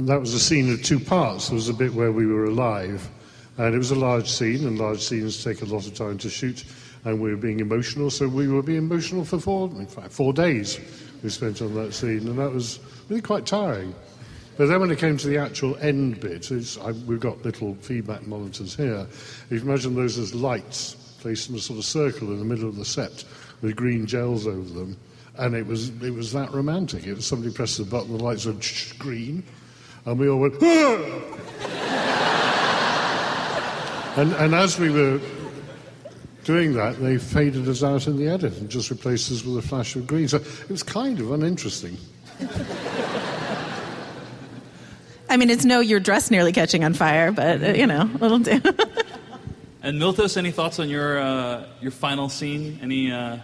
That 0.00 0.20
was 0.20 0.34
a 0.34 0.38
scene 0.38 0.70
of 0.70 0.82
two 0.82 1.00
parts. 1.00 1.48
There 1.48 1.54
was 1.54 1.70
a 1.70 1.74
bit 1.74 1.94
where 1.94 2.12
we 2.12 2.26
were 2.26 2.44
alive, 2.44 3.08
and 3.56 3.74
it 3.74 3.78
was 3.78 3.90
a 3.90 3.94
large 3.94 4.28
scene, 4.28 4.66
and 4.66 4.78
large 4.78 5.00
scenes 5.00 5.42
take 5.42 5.62
a 5.62 5.66
lot 5.66 5.86
of 5.86 5.94
time 5.94 6.18
to 6.18 6.28
shoot, 6.28 6.62
and 7.06 7.22
we 7.22 7.30
were 7.30 7.38
being 7.38 7.60
emotional, 7.60 8.10
so 8.10 8.28
we 8.28 8.48
were 8.48 8.62
being 8.62 8.78
emotional 8.78 9.24
for 9.24 9.38
four, 9.38 9.68
in 9.68 9.86
fact, 9.86 10.12
four 10.12 10.34
days 10.34 10.78
we 11.22 11.30
spent 11.30 11.62
on 11.62 11.74
that 11.74 11.94
scene, 11.94 12.28
and 12.28 12.38
that 12.38 12.52
was 12.52 12.80
really 13.08 13.22
quite 13.22 13.46
tiring. 13.46 13.94
But 14.56 14.68
then 14.68 14.80
when 14.80 14.90
it 14.90 14.98
came 14.98 15.16
to 15.16 15.28
the 15.28 15.38
actual 15.38 15.76
end 15.78 16.20
bit, 16.20 16.50
I, 16.52 16.92
we've 16.92 17.20
got 17.20 17.42
little 17.42 17.74
feedback 17.76 18.26
monitors 18.26 18.74
here. 18.74 19.06
If 19.08 19.50
you 19.50 19.60
imagine 19.60 19.94
those 19.94 20.18
as 20.18 20.34
lights 20.34 20.94
placed 21.20 21.48
in 21.48 21.56
a 21.56 21.58
sort 21.58 21.78
of 21.78 21.84
circle 21.84 22.32
in 22.32 22.38
the 22.38 22.44
middle 22.44 22.68
of 22.68 22.76
the 22.76 22.84
set 22.84 23.24
with 23.62 23.76
green 23.76 24.06
gels 24.06 24.46
over 24.46 24.68
them. 24.68 24.96
And 25.38 25.54
it 25.54 25.66
was, 25.66 25.88
it 26.02 26.12
was 26.12 26.32
that 26.32 26.52
romantic. 26.52 27.06
It 27.06 27.14
was 27.14 27.24
somebody 27.24 27.54
pressed 27.54 27.78
the 27.78 27.84
button, 27.84 28.16
the 28.16 28.22
lights 28.22 28.44
went 28.44 28.92
green, 28.98 29.42
and 30.04 30.18
we 30.18 30.28
all 30.28 30.40
went, 30.40 30.54
and, 34.16 34.32
and 34.34 34.54
as 34.54 34.78
we 34.78 34.90
were 34.90 35.18
doing 36.44 36.74
that, 36.74 37.00
they 37.00 37.16
faded 37.16 37.66
us 37.68 37.82
out 37.82 38.06
in 38.06 38.18
the 38.18 38.28
edit 38.28 38.58
and 38.58 38.68
just 38.68 38.90
replaced 38.90 39.32
us 39.32 39.44
with 39.44 39.64
a 39.64 39.66
flash 39.66 39.96
of 39.96 40.06
green. 40.06 40.28
So 40.28 40.36
it 40.36 40.68
was 40.68 40.82
kind 40.82 41.18
of 41.20 41.30
uninteresting. 41.32 41.96
I 45.32 45.38
mean, 45.38 45.48
it's 45.48 45.64
no 45.64 45.80
your 45.80 45.98
dress 45.98 46.30
nearly 46.30 46.52
catching 46.52 46.84
on 46.84 46.92
fire, 46.92 47.32
but 47.32 47.64
uh, 47.64 47.68
you 47.68 47.86
know, 47.86 48.10
it'll 48.16 48.38
do. 48.50 48.60
And 49.82 49.98
Miltos, 49.98 50.36
any 50.36 50.50
thoughts 50.50 50.78
on 50.78 50.90
your 50.90 51.18
uh, 51.18 51.64
your 51.80 51.90
final 51.90 52.28
scene? 52.28 52.78
Any? 52.82 53.10
Uh... 53.10 53.38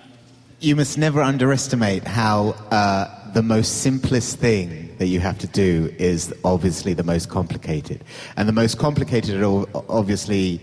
You 0.61 0.77
must 0.77 0.98
never 0.98 1.22
underestimate 1.22 2.05
how 2.05 2.51
uh, 2.70 3.33
the 3.33 3.42
most 3.42 3.81
simplest 3.81 4.38
thing 4.38 4.94
that 4.98 5.07
you 5.07 5.20
have 5.20 5.38
to 5.38 5.46
do 5.46 5.94
is 5.98 6.35
obviously 6.44 6.92
the 6.92 7.05
most 7.05 7.31
complicated. 7.31 8.05
And 8.37 8.46
the 8.46 8.53
most 8.53 8.79
complicated, 8.79 9.40
are 9.40 9.44
all- 9.44 9.85
obviously, 9.88 10.61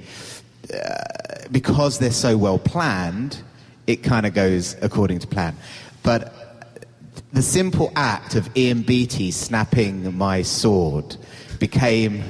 uh, 0.72 1.48
because 1.52 1.98
they're 1.98 2.12
so 2.12 2.38
well 2.38 2.60
planned, 2.60 3.42
it 3.88 4.04
kind 4.04 4.28
of 4.28 4.36
goes 4.36 4.76
according 4.84 5.20
to 5.20 5.28
plan. 5.28 5.56
But 6.04 6.45
the 7.36 7.42
simple 7.42 7.92
act 7.98 8.36
of 8.36 8.50
Ian 8.56 8.82
Beattie 8.82 9.30
snapping 9.30 10.16
my 10.16 10.42
sword 10.42 11.18
became 11.60 12.24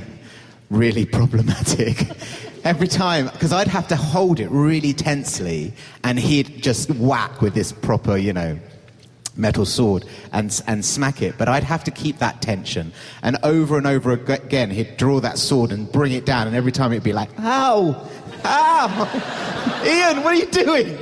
really 0.71 1.05
problematic. 1.05 2.09
Every 2.63 2.87
time, 2.87 3.27
because 3.27 3.53
I'd 3.53 3.67
have 3.67 3.87
to 3.89 3.95
hold 3.95 4.39
it 4.39 4.49
really 4.49 4.93
tensely, 4.93 5.73
and 6.03 6.19
he'd 6.19 6.63
just 6.63 6.89
whack 6.89 7.39
with 7.39 7.53
this 7.53 7.71
proper, 7.71 8.17
you 8.17 8.33
know, 8.33 8.57
metal 9.37 9.65
sword 9.65 10.05
and, 10.33 10.59
and 10.65 10.83
smack 10.83 11.21
it. 11.21 11.37
But 11.37 11.49
I'd 11.49 11.63
have 11.63 11.83
to 11.83 11.91
keep 11.91 12.17
that 12.17 12.41
tension. 12.41 12.91
And 13.21 13.37
over 13.43 13.77
and 13.77 13.85
over 13.85 14.11
again, 14.11 14.71
he'd 14.71 14.97
draw 14.97 15.19
that 15.19 15.37
sword 15.37 15.71
and 15.71 15.91
bring 15.91 16.13
it 16.13 16.25
down, 16.25 16.47
and 16.47 16.55
every 16.55 16.71
time 16.71 16.91
it'd 16.91 17.03
be 17.03 17.13
like, 17.13 17.29
ow, 17.37 18.09
ow, 18.43 19.83
Ian, 19.85 20.23
what 20.23 20.33
are 20.33 20.37
you 20.37 20.47
doing? 20.47 20.97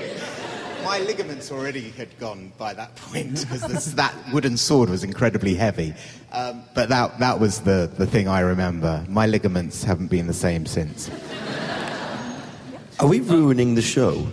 My 0.84 1.00
ligaments 1.00 1.52
already 1.52 1.90
had 1.92 2.18
gone 2.20 2.52
by 2.58 2.74
that 2.74 2.96
point 2.96 3.42
because 3.50 3.96
that 3.96 4.14
wooden 4.34 4.58
sword 4.58 4.90
was 4.90 5.04
incredibly 5.04 5.56
heavy. 5.56 5.94
Um, 6.32 6.64
but 6.74 6.90
that, 6.90 7.20
that 7.20 7.40
was 7.40 7.62
the, 7.62 7.90
the 7.98 8.06
thing 8.06 8.28
I 8.28 8.42
remember. 8.42 9.06
My 9.08 9.26
ligaments 9.26 9.84
haven't 9.84 10.08
been 10.08 10.28
the 10.28 10.34
same 10.34 10.66
since. 10.66 11.10
Are 13.00 13.08
we 13.08 13.20
ruining 13.22 13.76
the 13.76 13.82
show 13.82 14.28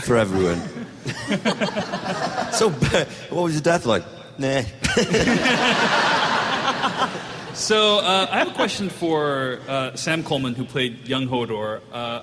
for 0.00 0.16
everyone? 0.16 0.60
so, 2.52 2.70
what 3.30 3.42
was 3.42 3.54
your 3.54 3.62
death 3.62 3.86
like? 3.86 4.04
Nah. 4.38 4.62
So 7.56 8.00
uh, 8.00 8.26
I 8.30 8.38
have 8.40 8.48
a 8.48 8.54
question 8.54 8.90
for 8.90 9.60
uh, 9.66 9.96
Sam 9.96 10.22
Coleman, 10.22 10.54
who 10.54 10.66
played 10.66 11.08
young 11.08 11.26
Hodor. 11.26 11.80
Uh, 11.90 12.20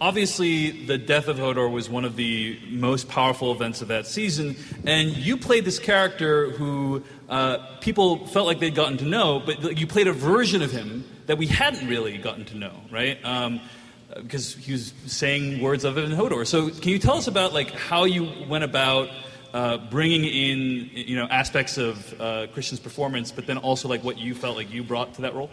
obviously, 0.00 0.86
the 0.86 0.98
death 0.98 1.28
of 1.28 1.38
Hodor 1.38 1.70
was 1.70 1.88
one 1.88 2.04
of 2.04 2.16
the 2.16 2.58
most 2.68 3.08
powerful 3.08 3.52
events 3.52 3.82
of 3.82 3.88
that 3.88 4.06
season, 4.06 4.56
and 4.86 5.16
you 5.16 5.36
played 5.36 5.64
this 5.64 5.78
character 5.78 6.50
who 6.50 7.02
uh, 7.28 7.58
people 7.80 8.26
felt 8.26 8.46
like 8.46 8.58
they'd 8.58 8.74
gotten 8.74 8.98
to 8.98 9.04
know, 9.04 9.40
but 9.40 9.78
you 9.78 9.86
played 9.86 10.08
a 10.08 10.12
version 10.12 10.62
of 10.62 10.70
him 10.70 11.04
that 11.26 11.38
we 11.38 11.46
hadn't 11.46 11.86
really 11.88 12.18
gotten 12.18 12.44
to 12.46 12.56
know, 12.56 12.72
right? 12.90 13.18
Um, 13.24 13.60
because 14.16 14.54
he 14.54 14.72
was 14.72 14.92
saying 15.06 15.60
words 15.60 15.84
of 15.84 15.96
it 15.96 16.04
in 16.04 16.10
Hodor. 16.10 16.44
So, 16.46 16.70
can 16.70 16.90
you 16.90 16.98
tell 16.98 17.16
us 17.16 17.28
about 17.28 17.52
like 17.52 17.70
how 17.70 18.04
you 18.04 18.28
went 18.48 18.64
about 18.64 19.08
uh, 19.54 19.76
bringing 19.76 20.24
in 20.24 20.90
you 20.92 21.16
know 21.16 21.26
aspects 21.26 21.78
of 21.78 22.20
uh, 22.20 22.46
Christian's 22.48 22.80
performance, 22.80 23.30
but 23.30 23.46
then 23.46 23.58
also 23.58 23.88
like 23.88 24.02
what 24.02 24.18
you 24.18 24.34
felt 24.34 24.56
like 24.56 24.72
you 24.72 24.82
brought 24.82 25.14
to 25.14 25.22
that 25.22 25.34
role? 25.34 25.50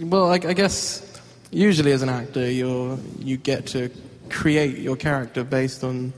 Well, 0.00 0.30
I, 0.30 0.34
I 0.34 0.52
guess 0.52 1.11
usually 1.52 1.92
as 1.92 2.02
an 2.02 2.08
actor, 2.08 2.50
you're, 2.50 2.98
you 3.18 3.36
get 3.36 3.66
to 3.68 3.90
create 4.30 4.78
your 4.78 4.96
character 4.96 5.44
based 5.44 5.84
on 5.84 6.12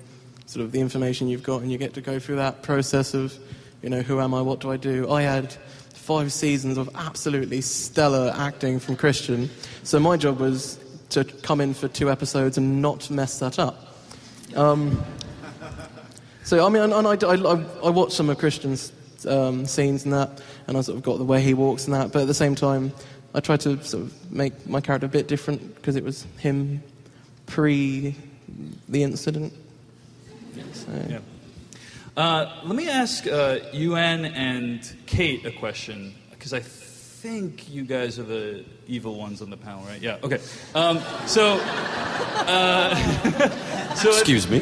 sort 0.47 0.65
of 0.65 0.73
the 0.73 0.81
information 0.81 1.29
you've 1.29 1.43
got, 1.43 1.61
and 1.61 1.71
you 1.71 1.77
get 1.77 1.95
to 1.95 2.01
go 2.01 2.19
through 2.19 2.37
that 2.37 2.63
process 2.63 3.13
of, 3.13 3.37
you 3.83 3.91
know, 3.91 4.01
who 4.01 4.21
am 4.21 4.33
I, 4.33 4.41
what 4.41 4.61
do 4.61 4.71
I 4.71 4.77
do? 4.77 5.11
I 5.11 5.23
had 5.23 5.53
five 5.93 6.33
seasons 6.33 6.79
of 6.79 6.89
absolutely 6.95 7.61
stellar 7.61 8.33
acting 8.37 8.79
from 8.79 8.95
Christian, 8.97 9.51
so 9.83 9.99
my 9.99 10.17
job 10.17 10.39
was 10.39 10.79
to 11.11 11.25
come 11.25 11.61
in 11.61 11.75
for 11.75 11.89
two 11.89 12.11
episodes 12.11 12.57
and 12.57 12.81
not 12.81 13.11
mess 13.11 13.39
that 13.41 13.59
up. 13.59 13.97
Um, 14.55 15.03
so 16.45 16.65
I 16.65 16.69
mean, 16.69 16.83
and, 16.83 16.93
and 16.93 17.07
I, 17.07 17.27
I, 17.27 17.65
I 17.87 17.91
watched 17.91 18.13
some 18.13 18.31
of 18.31 18.39
Christian's 18.39 18.93
um, 19.27 19.67
scenes 19.67 20.05
and 20.05 20.13
that, 20.13 20.43
and 20.67 20.77
I 20.77 20.81
sort 20.83 20.99
of 20.99 21.03
got 21.03 21.19
the 21.19 21.25
way 21.25 21.43
he 21.43 21.55
walks 21.55 21.87
and 21.87 21.95
that. 21.95 22.13
But 22.13 22.23
at 22.23 22.29
the 22.29 22.35
same 22.35 22.55
time, 22.55 22.93
I 23.35 23.41
tried 23.41 23.61
to 23.61 23.83
sort 23.83 24.05
of 24.05 24.33
make 24.33 24.67
my 24.69 24.81
character 24.81 25.07
a 25.07 25.09
bit 25.09 25.27
different 25.27 25.75
because 25.75 25.97
it 25.97 26.05
was 26.05 26.27
him 26.39 26.83
pre 27.47 28.15
the 28.89 29.03
incident. 29.03 29.53
So. 30.73 31.07
Yeah. 31.09 31.19
Uh, 32.17 32.61
let 32.63 32.77
me 32.77 32.89
ask 32.89 33.27
uh, 33.27 33.59
Iwan 33.73 34.25
and 34.25 34.97
Kate 35.07 35.45
a 35.45 35.51
question 35.51 36.15
because 36.31 36.53
I 36.53 36.61
think 36.61 37.69
you 37.71 37.85
guys 37.85 38.19
are 38.21 38.25
the 38.25 38.65
evil 38.87 39.17
ones 39.17 39.43
on 39.43 39.51
the 39.51 39.57
panel, 39.57 39.83
right? 39.85 40.01
Yeah. 40.01 40.19
Okay. 40.23 40.39
Um, 40.75 41.01
so, 41.27 41.59
uh, 41.65 42.95
so 43.97 44.11
Excuse 44.11 44.49
me. 44.49 44.61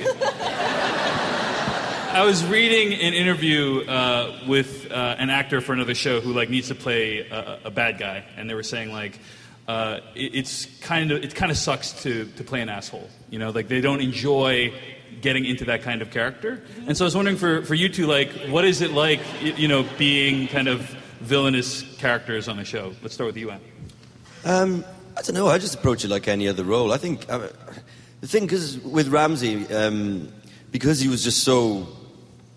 I 2.12 2.26
was 2.26 2.44
reading 2.44 2.92
an 2.92 3.14
interview 3.14 3.86
uh, 3.88 4.38
with 4.46 4.92
uh, 4.92 5.16
an 5.18 5.30
actor 5.30 5.62
for 5.62 5.72
another 5.72 5.94
show 5.94 6.20
who 6.20 6.34
like 6.34 6.50
needs 6.50 6.68
to 6.68 6.74
play 6.74 7.20
a, 7.20 7.60
a 7.64 7.70
bad 7.70 7.96
guy, 7.98 8.22
and 8.36 8.50
they 8.50 8.54
were 8.54 8.62
saying 8.62 8.92
like 8.92 9.18
uh, 9.66 10.00
it, 10.14 10.34
it's 10.34 10.66
kind 10.80 11.10
of 11.10 11.24
it 11.24 11.34
kind 11.34 11.50
of 11.50 11.56
sucks 11.56 12.02
to 12.02 12.26
to 12.36 12.44
play 12.44 12.60
an 12.60 12.68
asshole. 12.68 13.08
You 13.30 13.38
know, 13.38 13.48
like 13.48 13.68
they 13.68 13.80
don't 13.80 14.02
enjoy 14.02 14.74
getting 15.22 15.46
into 15.46 15.64
that 15.64 15.82
kind 15.82 16.02
of 16.02 16.10
character. 16.10 16.62
And 16.86 16.98
so 16.98 17.04
I 17.04 17.06
was 17.06 17.16
wondering 17.16 17.38
for 17.38 17.64
for 17.64 17.74
you 17.74 17.88
two, 17.88 18.06
like, 18.06 18.30
what 18.48 18.66
is 18.66 18.82
it 18.82 18.90
like, 18.90 19.20
you 19.42 19.66
know, 19.66 19.86
being 19.96 20.48
kind 20.48 20.68
of 20.68 20.80
villainous 21.20 21.82
characters 21.96 22.46
on 22.46 22.58
a 22.58 22.64
show? 22.64 22.92
Let's 23.00 23.14
start 23.14 23.28
with 23.28 23.38
you, 23.38 23.50
Anne. 23.50 23.60
Um, 24.44 24.84
I 25.16 25.22
don't 25.22 25.34
know. 25.34 25.48
I 25.48 25.56
just 25.56 25.76
approach 25.76 26.04
it 26.04 26.08
like 26.08 26.28
any 26.28 26.46
other 26.46 26.64
role. 26.64 26.92
I 26.92 26.98
think 26.98 27.24
uh, 27.30 27.48
the 28.20 28.28
thing, 28.28 28.50
is 28.50 28.78
with 28.80 29.08
Ramsay, 29.08 29.66
um, 29.72 30.28
because 30.70 31.00
he 31.00 31.08
was 31.08 31.24
just 31.24 31.44
so, 31.44 31.88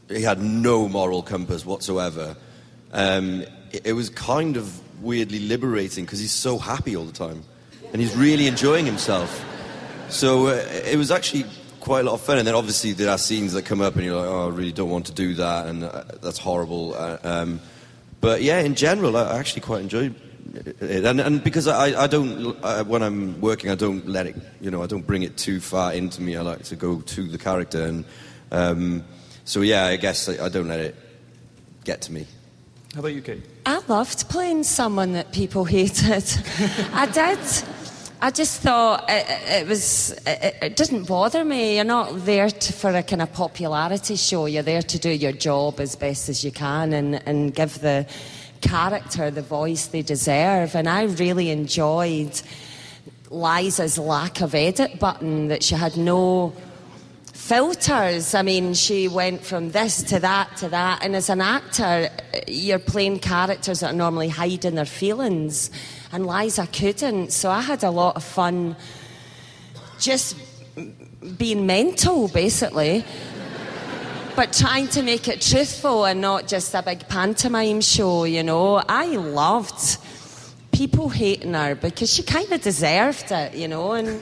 he 0.10 0.22
had 0.22 0.41
no 0.41 0.88
moral 0.88 1.22
compass 1.22 1.65
whatsoever. 1.65 2.36
Um, 2.91 3.41
it, 3.72 3.88
it 3.88 3.94
was 3.94 4.10
kind 4.10 4.58
of 4.58 4.80
weirdly 5.02 5.39
liberating 5.39 6.06
because 6.06 6.20
he's 6.20 6.32
so 6.32 6.58
happy 6.58 6.96
all 6.96 7.06
the 7.06 7.12
time, 7.12 7.44
and 7.91 8.02
he's 8.02 8.15
really 8.15 8.48
enjoying 8.48 8.86
himself. 8.86 9.44
So 10.10 10.48
uh, 10.48 10.65
it 10.86 10.98
was 10.98 11.12
actually 11.12 11.46
quite 11.80 12.02
a 12.02 12.04
lot 12.04 12.13
of 12.13 12.22
fun. 12.22 12.38
And 12.38 12.48
then 12.48 12.56
obviously 12.56 12.94
there 12.94 13.10
are 13.10 13.18
scenes 13.18 13.54
that 13.54 13.65
come 13.65 13.82
up, 13.82 13.96
and 13.96 14.04
you're 14.04 14.15
like, 14.15 14.28
oh, 14.28 14.48
I 14.48 14.50
really 14.50 14.72
don't 14.72 14.89
want 14.89 15.06
to 15.08 15.13
do 15.13 15.36
that, 15.36 15.68
and 15.68 15.84
uh, 15.84 16.04
that's 16.22 16.38
horrible. 16.38 16.96
Uh, 16.96 17.18
um, 17.24 17.60
but 18.22 18.41
yeah, 18.41 18.60
in 18.60 18.76
general, 18.76 19.16
I 19.18 19.38
actually 19.38 19.62
quite 19.62 19.82
enjoyed 19.82 20.16
it, 20.80 21.06
and, 21.06 21.20
and 21.20 21.43
because 21.43 21.68
I, 21.68 22.03
I 22.03 22.08
don't, 22.08 22.64
I, 22.64 22.82
when 22.82 23.03
I'm 23.03 23.39
working, 23.41 23.70
I 23.70 23.76
don't 23.76 24.08
let 24.08 24.26
it, 24.26 24.36
you 24.62 24.72
know, 24.72 24.82
I 24.82 24.88
don't 24.88 25.06
bring 25.06 25.24
it 25.24 25.38
too 25.38 25.60
far 25.60 25.93
into 25.93 26.22
me. 26.22 26.36
I 26.36 26.41
like 26.41 26.64
to 26.66 26.76
go 26.76 27.01
to 27.01 27.28
the 27.28 27.38
character, 27.38 27.84
and 27.84 28.06
um, 28.51 29.03
so 29.46 29.62
yeah, 29.62 29.86
I 29.86 29.96
guess 29.96 30.28
I, 30.28 30.46
I 30.46 30.50
don't 30.50 30.68
let 30.68 30.80
it 30.80 30.96
get 31.84 32.02
to 32.02 32.12
me. 32.12 32.26
How 32.93 33.00
about 33.00 33.14
you, 33.14 33.22
Kate? 33.22 33.43
I 33.66 33.82
loved 33.88 34.30
playing 34.30 34.64
someone 34.64 35.14
that 35.14 35.32
people 35.32 35.66
hated. 35.66 36.24
I 36.93 37.06
did. 37.06 37.39
I 38.22 38.32
just 38.32 38.62
thought 38.62 39.06
it, 39.10 39.26
it 39.64 39.68
was. 39.68 40.12
It, 40.26 40.56
it 40.62 40.76
didn't 40.76 41.04
bother 41.04 41.43
me. 41.43 41.76
You're 41.76 41.84
not 41.84 42.26
there 42.26 42.50
to, 42.50 42.74
for 42.74 42.89
a 42.91 43.04
kind 43.04 43.22
of 43.22 43.34
popularity 43.34 44.16
show. 44.16 44.46
You're 44.46 44.64
there 44.64 44.82
to 44.82 44.98
do 44.98 45.10
your 45.10 45.34
job 45.34 45.80
as 45.80 45.96
best 45.96 46.30
as 46.30 46.43
you 46.43 46.52
can 46.52 46.93
and, 46.93 47.22
and 47.28 47.54
give 47.54 47.82
the 47.82 48.08
character 48.62 49.30
the 49.30 49.41
voice 49.41 49.88
they 49.88 50.02
deserve. 50.02 50.74
And 50.76 50.88
I 50.88 51.04
really 51.04 51.50
enjoyed 51.50 52.41
Lysa's 53.30 53.98
lack 53.98 54.41
of 54.41 54.56
edit 54.56 55.00
button. 55.00 55.50
That 55.50 55.64
she 55.64 55.76
had 55.76 55.98
no 55.98 56.54
filters. 57.46 58.34
I 58.34 58.41
mean, 58.41 58.74
she 58.74 59.08
went 59.08 59.46
from 59.46 59.70
this 59.70 60.02
to 60.02 60.20
that 60.20 60.58
to 60.58 60.70
that. 60.70 61.04
And 61.04 61.16
as 61.16 61.30
an 61.30 61.41
actor, 61.41 62.10
you're 62.48 62.80
playing 62.80 63.20
characters 63.20 63.82
that 63.82 63.91
are 63.91 63.96
normally 63.96 64.30
hiding 64.30 64.74
their 64.74 64.86
feelings. 64.86 65.70
And 66.12 66.26
Lysa 66.26 66.66
couldn't. 66.66 67.32
So 67.32 67.52
I 67.52 67.62
had 67.62 67.84
a 67.84 67.91
lot 67.91 68.16
of 68.16 68.24
fun 68.24 68.76
just 70.00 70.36
being 71.38 71.68
mental, 71.68 72.30
basically. 72.30 73.06
But 74.36 74.52
trying 74.52 74.88
to 74.89 75.04
make 75.04 75.28
it 75.28 75.39
truthful 75.39 76.06
and 76.06 76.22
not 76.22 76.48
just 76.48 76.74
a 76.74 76.82
big 76.82 77.08
pantomime 77.08 77.82
show, 77.82 78.24
you 78.24 78.41
know. 78.41 78.82
I 78.89 79.06
loved 79.18 80.00
people 80.72 81.10
hating 81.10 81.54
her 81.54 81.76
because 81.76 82.12
she 82.12 82.24
kind 82.24 82.52
of 82.52 82.62
deserved 82.62 83.32
it, 83.32 83.54
you 83.54 83.68
know. 83.68 83.91
And 83.91 84.20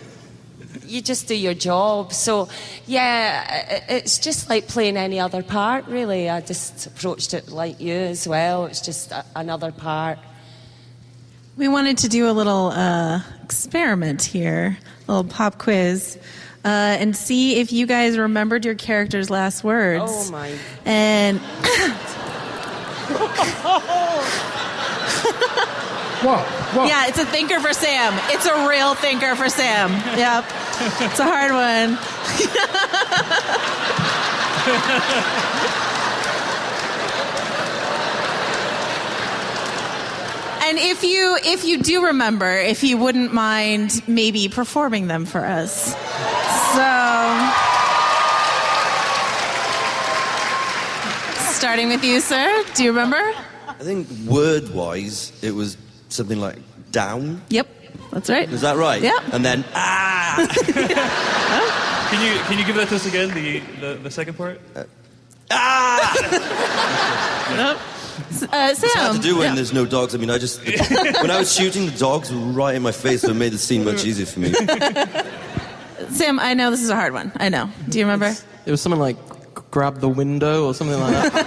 you 0.94 1.02
just 1.02 1.28
do 1.28 1.36
your 1.36 1.54
job. 1.56 2.14
So, 2.14 2.48
yeah, 2.86 3.84
it's 3.90 4.20
just 4.20 4.50
like 4.50 4.68
playing 4.68 4.96
any 4.96 5.20
other 5.20 5.42
part, 5.42 5.88
really. 5.88 6.30
I 6.30 6.42
just 6.42 6.86
approached 6.86 7.34
it 7.34 7.50
like 7.50 7.82
you 7.82 7.94
as 7.96 8.28
well. 8.28 8.66
It's 8.68 8.82
just 8.82 9.12
a, 9.12 9.26
another 9.36 9.72
part. 9.72 10.20
We 11.58 11.68
wanted 11.68 11.98
to 12.00 12.10
do 12.10 12.30
a 12.30 12.32
little 12.32 12.68
uh, 12.68 13.22
experiment 13.44 14.22
here, 14.24 14.78
a 15.08 15.12
little 15.12 15.30
pop 15.30 15.58
quiz, 15.58 16.18
uh, 16.64 16.68
and 16.68 17.16
see 17.16 17.60
if 17.60 17.72
you 17.72 17.86
guys 17.86 18.18
remembered 18.18 18.64
your 18.64 18.76
character's 18.76 19.30
last 19.30 19.64
words. 19.64 20.12
Oh, 20.30 20.32
my. 20.32 20.56
And 20.86 21.40
What? 26.24 26.46
What? 26.74 26.88
yeah, 26.88 27.08
it's 27.08 27.20
a 27.20 27.26
thinker 27.26 27.60
for 27.60 27.74
Sam. 27.74 28.14
It's 28.30 28.46
a 28.46 28.68
real 28.70 28.96
thinker 28.96 29.36
for 29.36 29.50
Sam. 29.50 29.92
Yep, 30.18 30.46
it's 30.82 31.20
a 31.20 31.26
hard 31.26 31.52
one. 31.52 31.98
And 40.66 40.80
if 40.80 41.04
you 41.04 41.38
if 41.44 41.66
you 41.66 41.80
do 41.84 42.06
remember, 42.06 42.50
if 42.50 42.84
you 42.84 42.98
wouldn't 42.98 43.34
mind 43.34 44.02
maybe 44.08 44.48
performing 44.48 45.08
them 45.08 45.26
for 45.26 45.46
us. 45.46 45.94
So 46.74 47.74
starting 51.52 51.90
with 51.90 52.04
you, 52.04 52.20
sir. 52.22 52.64
Do 52.76 52.84
you 52.84 52.92
remember? 52.92 53.22
I 53.68 53.74
think 53.80 54.08
word 54.26 54.74
wise, 54.74 55.32
it 55.42 55.52
was 55.52 55.78
something 56.10 56.40
like 56.40 56.58
down. 56.92 57.42
Yep. 57.50 57.83
That's 58.14 58.30
right. 58.30 58.48
Is 58.50 58.62
that 58.62 58.78
right? 58.78 59.02
Yeah. 59.02 59.18
And 59.32 59.44
then 59.44 59.66
ah. 59.74 60.48
Can 62.12 62.22
you 62.22 62.40
can 62.44 62.60
you 62.60 62.66
give 62.66 62.76
that 62.76 62.90
to 62.90 62.96
us 62.96 63.08
again? 63.08 63.30
The 63.34 63.60
the, 63.82 63.96
the 64.04 64.12
second 64.12 64.36
part. 64.38 64.60
ah! 65.52 67.80
Uh, 68.14 68.30
It's 68.30 68.46
hard 68.46 68.78
Sam. 68.78 69.16
to 69.16 69.22
do 69.22 69.38
when 69.38 69.50
yeah. 69.50 69.56
there's 69.56 69.74
no 69.74 69.86
dogs. 69.86 70.14
I 70.14 70.18
mean, 70.20 70.30
I 70.30 70.38
just 70.38 70.64
when 71.22 71.32
I 71.32 71.40
was 71.40 71.52
shooting, 71.54 71.88
the 71.88 71.98
dogs 71.98 72.32
were 72.32 72.38
right 72.40 72.76
in 72.76 72.82
my 72.84 72.92
face, 72.92 73.22
so 73.22 73.32
it 73.32 73.36
made 73.36 73.54
the 73.54 73.58
scene 73.58 73.84
much 73.84 74.06
easier 74.06 74.26
for 74.28 74.40
me. 74.40 74.54
Sam, 76.10 76.40
I 76.40 76.54
know 76.54 76.70
this 76.70 76.84
is 76.84 76.90
a 76.90 76.96
hard 76.96 77.14
one. 77.14 77.32
I 77.38 77.50
know. 77.50 77.70
Do 77.90 77.98
you 77.98 78.06
remember? 78.06 78.36
It 78.66 78.72
was 78.72 78.82
something 78.82 79.00
like 79.00 79.18
grab 79.72 80.00
the 80.00 80.10
window 80.10 80.68
or 80.68 80.74
something 80.76 81.00
like 81.00 81.34
that. 81.34 81.46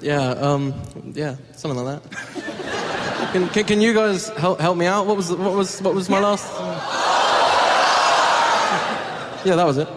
Yeah, 0.00 0.30
um, 0.30 0.74
yeah, 1.12 1.36
something 1.52 1.84
like 1.84 2.02
that. 2.02 3.32
Can, 3.32 3.48
can, 3.48 3.64
can 3.64 3.80
you 3.80 3.92
guys 3.92 4.28
help, 4.30 4.58
help 4.60 4.76
me 4.76 4.86
out? 4.86 5.06
What 5.06 5.16
was 5.16 5.28
the, 5.28 5.36
what 5.36 5.54
was 5.54 5.80
what 5.82 5.94
was 5.94 6.08
my 6.08 6.18
last? 6.18 6.50
Yeah, 9.44 9.56
that 9.56 9.66
was 9.66 9.78
it. 9.78 9.88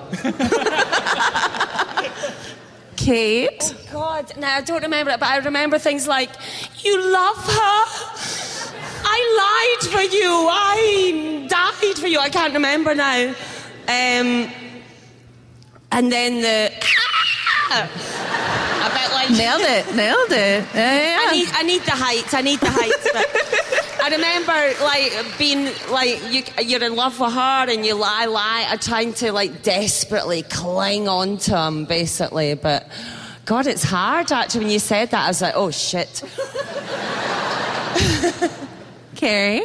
Kate. 2.95 3.61
Oh, 3.61 3.75
God, 3.91 4.37
now 4.37 4.57
I 4.57 4.61
don't 4.61 4.83
remember 4.83 5.11
it, 5.11 5.19
but 5.19 5.29
I 5.29 5.37
remember 5.37 5.79
things 5.79 6.07
like, 6.07 6.29
"You 6.83 7.01
love 7.11 7.37
her." 7.37 7.85
I 9.03 9.79
lied 9.81 9.91
for 9.91 10.01
you. 10.01 10.47
I 10.51 11.47
died 11.49 11.97
for 11.97 12.07
you. 12.07 12.19
I 12.19 12.29
can't 12.29 12.53
remember 12.53 12.93
now. 12.93 13.29
Um, 13.87 14.49
and 15.91 16.11
then 16.11 16.41
the. 16.41 16.71
A 16.71 16.79
bit 16.79 17.89
like. 17.89 18.20
Nailed 19.37 19.61
it. 19.61 19.95
Nailed 19.95 20.31
it. 20.31 20.65
Yeah, 20.73 20.97
yeah, 20.97 21.17
I 21.21 21.31
need, 21.31 21.49
I 21.53 21.63
need 21.63 21.81
the 21.83 21.91
heights. 21.91 22.33
I 22.33 22.41
need 22.41 22.59
the 22.59 22.69
heights. 22.69 23.09
But 23.13 24.03
I 24.03 24.09
remember 24.09 24.83
like 24.83 25.37
being 25.37 25.69
like 25.89 26.21
you, 26.33 26.43
you're 26.65 26.83
in 26.83 26.97
love 26.97 27.17
with 27.17 27.31
her 27.31 27.69
and 27.69 27.85
you 27.85 27.95
lie, 27.95 28.25
lie, 28.25 28.67
are 28.69 28.77
trying 28.77 29.13
to 29.15 29.31
like 29.31 29.63
desperately 29.63 30.43
cling 30.43 31.07
on 31.07 31.37
to 31.37 31.57
him, 31.57 31.85
basically. 31.85 32.55
But 32.55 32.89
God, 33.45 33.67
it's 33.67 33.83
hard 33.83 34.33
actually. 34.33 34.65
When 34.65 34.73
you 34.73 34.79
said 34.79 35.11
that, 35.11 35.23
I 35.23 35.27
was 35.29 35.41
like, 35.41 35.53
oh 35.55 35.71
shit. 35.71 36.23
Kerry. 39.15 39.61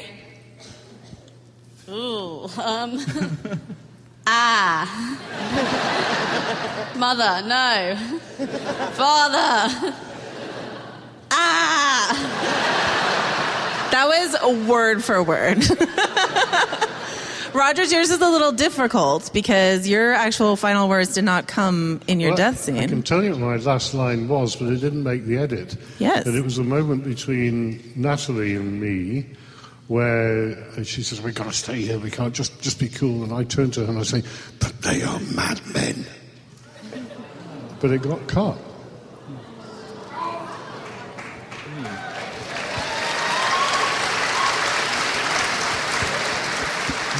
Ooh. 1.88 2.48
Um, 2.62 3.04
ah. 4.28 5.15
Mother, 6.96 7.46
no. 7.46 7.96
Father. 8.92 9.94
Ah. 11.30 12.46
That 13.90 14.06
was 14.08 14.66
word 14.68 15.04
for 15.04 15.22
word. 15.22 15.64
Rogers, 17.54 17.90
yours 17.90 18.10
is 18.10 18.20
a 18.20 18.28
little 18.28 18.52
difficult 18.52 19.30
because 19.32 19.88
your 19.88 20.12
actual 20.12 20.56
final 20.56 20.88
words 20.90 21.14
did 21.14 21.24
not 21.24 21.46
come 21.46 22.00
in 22.06 22.20
your 22.20 22.30
Well, 22.30 22.36
death 22.36 22.60
scene. 22.60 22.76
I 22.76 22.86
can 22.86 23.02
tell 23.02 23.24
you 23.24 23.30
what 23.30 23.40
my 23.40 23.56
last 23.56 23.94
line 23.94 24.28
was, 24.28 24.56
but 24.56 24.68
it 24.68 24.80
didn't 24.80 25.02
make 25.02 25.24
the 25.24 25.38
edit. 25.38 25.76
Yes. 25.98 26.26
And 26.26 26.36
it 26.36 26.44
was 26.44 26.58
a 26.58 26.62
moment 26.64 27.04
between 27.04 27.94
Natalie 27.96 28.56
and 28.56 28.78
me 28.78 29.26
where 29.88 30.84
she 30.84 31.02
says, 31.02 31.22
We've 31.22 31.34
got 31.34 31.46
to 31.46 31.52
stay 31.52 31.76
here, 31.80 31.98
we 31.98 32.10
can't 32.10 32.34
just, 32.34 32.60
just 32.60 32.78
be 32.78 32.90
cool. 32.90 33.22
And 33.24 33.32
I 33.32 33.44
turn 33.44 33.70
to 33.72 33.80
her 33.80 33.86
and 33.86 33.98
I 33.98 34.02
say, 34.02 34.22
But 34.60 34.82
they 34.82 35.02
are 35.02 35.18
madmen. 35.34 36.04
But 37.80 37.90
it 37.90 38.02
got 38.02 38.26
cut. 38.26 38.56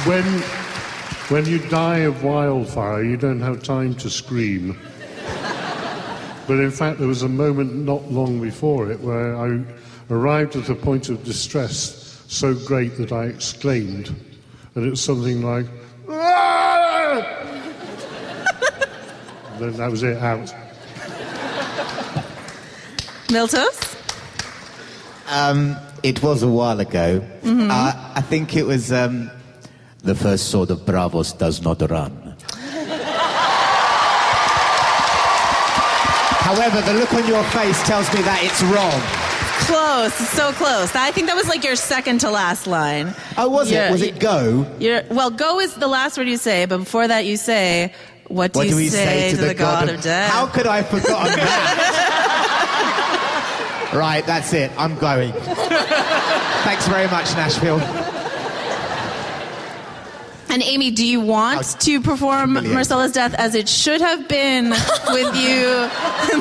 When, 0.05 0.23
when 1.29 1.45
you 1.45 1.59
die 1.69 1.99
of 1.99 2.23
wildfire, 2.23 3.03
you 3.03 3.17
don't 3.17 3.41
have 3.41 3.61
time 3.61 3.93
to 3.95 4.09
scream. 4.09 4.79
But 6.47 6.59
in 6.59 6.71
fact, 6.71 6.99
there 6.99 7.09
was 7.09 7.23
a 7.23 7.29
moment 7.29 7.75
not 7.75 8.09
long 8.09 8.39
before 8.39 8.89
it 8.89 9.01
where 9.01 9.35
I 9.35 9.65
arrived 10.09 10.55
at 10.55 10.69
a 10.69 10.75
point 10.75 11.09
of 11.09 11.23
distress 11.25 12.23
so 12.29 12.53
great 12.53 12.97
that 12.97 13.11
I 13.11 13.25
exclaimed. 13.25 14.15
And 14.75 14.85
it 14.85 14.89
was 14.89 15.01
something 15.01 15.41
like, 15.41 15.65
"Ah!" 16.09 17.46
Then 19.59 19.73
that 19.73 19.89
was 19.91 20.03
it, 20.03 20.17
out. 20.17 20.53
Miltos? 23.27 23.95
Um, 25.29 25.75
it 26.03 26.21
was 26.23 26.43
a 26.43 26.47
while 26.47 26.79
ago. 26.79 27.21
Mhm. 27.43 27.69
Uh, 27.69 27.93
I 28.15 28.21
think 28.21 28.55
it 28.55 28.65
was 28.65 28.91
um, 28.91 29.29
the 30.03 30.15
first 30.15 30.49
sword 30.49 30.71
of 30.71 30.79
Braavos 30.85 31.37
does 31.37 31.61
not 31.61 31.81
run. 31.89 32.35
However, 36.47 36.79
the 36.81 36.93
look 36.93 37.13
on 37.13 37.27
your 37.27 37.43
face 37.45 37.81
tells 37.85 38.11
me 38.13 38.21
that 38.21 38.39
it's 38.41 38.63
wrong. 38.63 39.01
Close. 39.67 40.13
So 40.13 40.53
close. 40.53 40.95
I 40.95 41.11
think 41.11 41.27
that 41.27 41.35
was 41.35 41.49
like 41.49 41.63
your 41.65 41.75
second 41.75 42.19
to 42.21 42.29
last 42.31 42.67
line. 42.67 43.13
Oh, 43.37 43.49
was 43.49 43.69
Yeah, 43.69 43.89
it? 43.89 43.91
Was 43.91 44.01
it 44.01 44.19
go? 44.19 44.65
You're, 44.79 45.03
well, 45.11 45.29
go 45.29 45.59
is 45.59 45.73
the 45.75 45.87
last 45.89 46.17
word 46.17 46.29
you 46.29 46.37
say, 46.37 46.65
but 46.65 46.77
before 46.77 47.05
that 47.05 47.25
you 47.25 47.35
say, 47.35 47.91
what 48.29 48.53
do 48.53 48.59
What 48.59 48.67
you 48.67 48.71
do 48.73 48.77
we 48.77 48.89
say, 48.89 49.31
to 49.31 49.37
the, 49.37 49.53
god, 49.53 49.89
of, 49.89 50.01
death? 50.01 50.31
How 50.31 50.47
could 50.47 50.67
I 50.67 50.81
have 50.81 50.87
forgotten 50.89 51.35
that? 51.35 52.63
right, 53.93 54.25
that's 54.25 54.53
it. 54.53 54.71
I'm 54.77 54.97
going. 54.97 55.31
Thanks 55.31 56.87
very 56.87 57.07
much, 57.07 57.33
Nashville. 57.33 57.79
And 60.57 60.63
Amy, 60.63 60.89
do 60.89 61.05
you 61.05 61.21
want 61.21 61.79
to 61.81 62.01
perform 62.01 62.55
humiliating. 62.55 62.75
Myrcella's 62.75 63.11
death 63.11 63.35
as 63.35 63.53
it 63.53 63.69
should 63.69 64.01
have 64.01 64.27
been 64.27 64.71
with 64.71 65.35
you? 65.35 65.67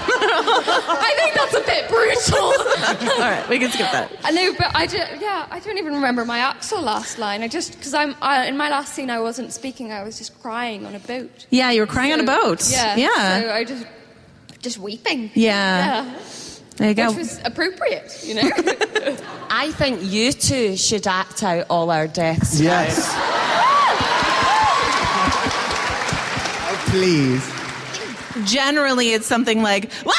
I 0.08 1.14
think 1.18 1.34
that's 1.34 1.54
a 1.54 1.60
bit 1.60 1.86
brutal. 1.90 3.12
All 3.12 3.20
right, 3.20 3.46
we 3.50 3.58
can 3.58 3.70
skip 3.70 3.92
that. 3.92 4.10
I 4.24 4.30
know, 4.30 4.54
but 4.56 4.74
I 4.74 4.86
just, 4.86 5.20
yeah, 5.20 5.46
I 5.50 5.60
don't 5.60 5.76
even 5.76 5.92
remember 5.92 6.24
my 6.24 6.38
actual 6.38 6.80
last 6.80 7.18
line. 7.18 7.42
I 7.42 7.48
just 7.48 7.72
because 7.72 7.92
I'm 7.92 8.16
I, 8.22 8.46
in 8.46 8.56
my 8.56 8.70
last 8.70 8.94
scene, 8.94 9.10
I 9.10 9.20
wasn't 9.20 9.52
speaking. 9.52 9.92
I 9.92 10.02
was 10.02 10.16
just 10.16 10.40
crying 10.40 10.86
on 10.86 10.94
a 10.94 10.98
boat. 10.98 11.46
Yeah, 11.50 11.70
you 11.72 11.82
were 11.82 11.86
crying 11.86 12.14
on 12.14 12.20
a 12.20 12.24
boat. 12.24 12.66
Yeah, 12.70 12.96
Yeah. 12.96 13.40
So 13.42 13.52
I 13.52 13.64
just 13.64 13.86
just 14.62 14.78
weeping. 14.78 15.30
Yeah. 15.34 16.06
yeah. 16.06 16.18
There 16.76 16.88
you 16.88 16.94
go. 16.94 17.08
Which 17.08 17.18
was 17.18 17.38
appropriate, 17.44 18.24
you 18.24 18.36
know. 18.36 18.50
I 19.50 19.72
think 19.72 20.00
you 20.02 20.32
two 20.32 20.78
should 20.78 21.06
act 21.06 21.42
out 21.42 21.66
all 21.68 21.90
our 21.90 22.08
deaths. 22.08 22.58
Yes. 22.58 23.12
Oh, 26.68 26.85
please. 26.98 27.52
Generally, 28.44 29.12
it's 29.12 29.26
something 29.26 29.62
like, 29.62 29.90
"Wah!" 30.04 30.12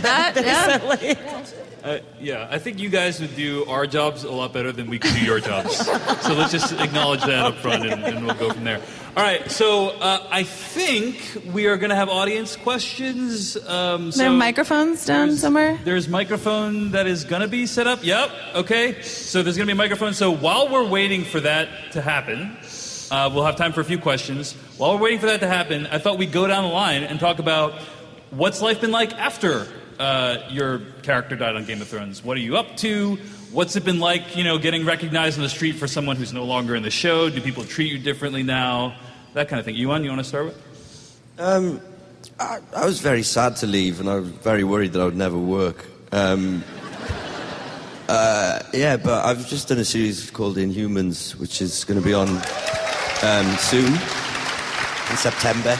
that, 0.00 0.32
yeah. 1.02 1.44
Uh, 1.84 1.98
yeah, 2.20 2.46
I 2.48 2.58
think 2.58 2.78
you 2.78 2.88
guys 2.88 3.20
would 3.20 3.34
do 3.34 3.64
our 3.66 3.88
jobs 3.88 4.22
a 4.22 4.30
lot 4.30 4.52
better 4.52 4.70
than 4.70 4.88
we 4.88 5.00
could 5.00 5.14
do 5.14 5.24
your 5.24 5.40
jobs. 5.40 5.76
so 5.78 6.34
let's 6.34 6.52
just 6.52 6.72
acknowledge 6.74 7.22
that 7.22 7.44
up 7.44 7.56
front 7.56 7.84
and, 7.84 8.04
and 8.04 8.24
we'll 8.24 8.36
go 8.36 8.52
from 8.52 8.62
there. 8.62 8.80
All 9.16 9.22
right, 9.22 9.50
so 9.50 9.88
uh, 9.88 10.26
I 10.30 10.44
think 10.44 11.42
we 11.52 11.66
are 11.66 11.76
going 11.76 11.90
to 11.90 11.96
have 11.96 12.08
audience 12.08 12.54
questions. 12.54 13.56
Um, 13.66 14.12
There 14.12 14.30
are 14.30 14.32
microphones 14.32 15.04
down 15.04 15.36
somewhere. 15.36 15.76
There's 15.82 16.08
microphone 16.08 16.92
that 16.92 17.08
is 17.08 17.24
going 17.24 17.42
to 17.42 17.48
be 17.48 17.66
set 17.66 17.88
up. 17.88 18.04
Yep. 18.04 18.30
Okay. 18.54 19.02
So 19.02 19.42
there's 19.42 19.56
going 19.56 19.66
to 19.66 19.74
be 19.74 19.76
a 19.76 19.82
microphone. 19.82 20.14
So 20.14 20.30
while 20.30 20.68
we're 20.68 20.88
waiting 20.88 21.24
for 21.24 21.40
that 21.40 21.68
to 21.92 22.00
happen, 22.00 22.56
uh, 23.12 23.30
we'll 23.32 23.44
have 23.44 23.56
time 23.56 23.74
for 23.74 23.82
a 23.82 23.84
few 23.84 23.98
questions. 23.98 24.54
While 24.78 24.94
we're 24.94 25.02
waiting 25.02 25.18
for 25.18 25.26
that 25.26 25.40
to 25.40 25.46
happen, 25.46 25.86
I 25.86 25.98
thought 25.98 26.16
we'd 26.16 26.32
go 26.32 26.46
down 26.46 26.64
the 26.64 26.70
line 26.70 27.02
and 27.02 27.20
talk 27.20 27.40
about 27.40 27.74
what's 28.30 28.62
life 28.62 28.80
been 28.80 28.90
like 28.90 29.12
after 29.12 29.66
uh, 30.00 30.38
your 30.48 30.78
character 31.02 31.36
died 31.36 31.54
on 31.54 31.66
Game 31.66 31.82
of 31.82 31.88
Thrones. 31.88 32.24
What 32.24 32.38
are 32.38 32.40
you 32.40 32.56
up 32.56 32.74
to? 32.78 33.16
What's 33.52 33.76
it 33.76 33.84
been 33.84 34.00
like, 34.00 34.34
you 34.34 34.44
know, 34.44 34.56
getting 34.56 34.86
recognized 34.86 35.36
on 35.36 35.42
the 35.42 35.50
street 35.50 35.72
for 35.72 35.86
someone 35.86 36.16
who's 36.16 36.32
no 36.32 36.44
longer 36.44 36.74
in 36.74 36.82
the 36.82 36.90
show? 36.90 37.28
Do 37.28 37.42
people 37.42 37.64
treat 37.64 37.92
you 37.92 37.98
differently 37.98 38.42
now? 38.42 38.96
That 39.34 39.50
kind 39.50 39.60
of 39.60 39.66
thing. 39.66 39.76
Iwan, 39.76 40.04
you 40.04 40.08
want 40.08 40.20
to 40.20 40.24
start 40.24 40.46
with? 40.46 41.20
Um, 41.38 41.82
I, 42.40 42.60
I 42.74 42.86
was 42.86 43.00
very 43.00 43.24
sad 43.24 43.56
to 43.56 43.66
leave, 43.66 44.00
and 44.00 44.08
I 44.08 44.14
was 44.14 44.28
very 44.28 44.64
worried 44.64 44.94
that 44.94 45.02
I 45.02 45.04
would 45.04 45.16
never 45.16 45.36
work. 45.36 45.84
Um, 46.12 46.64
uh, 48.08 48.60
yeah, 48.72 48.96
but 48.96 49.26
I've 49.26 49.46
just 49.48 49.68
done 49.68 49.78
a 49.78 49.84
series 49.84 50.30
called 50.30 50.56
Inhumans, 50.56 51.36
which 51.36 51.60
is 51.60 51.84
going 51.84 52.00
to 52.00 52.04
be 52.04 52.14
on 52.14 52.40
um, 53.22 53.46
soon 53.56 53.92
in 55.10 55.16
September. 55.16 55.78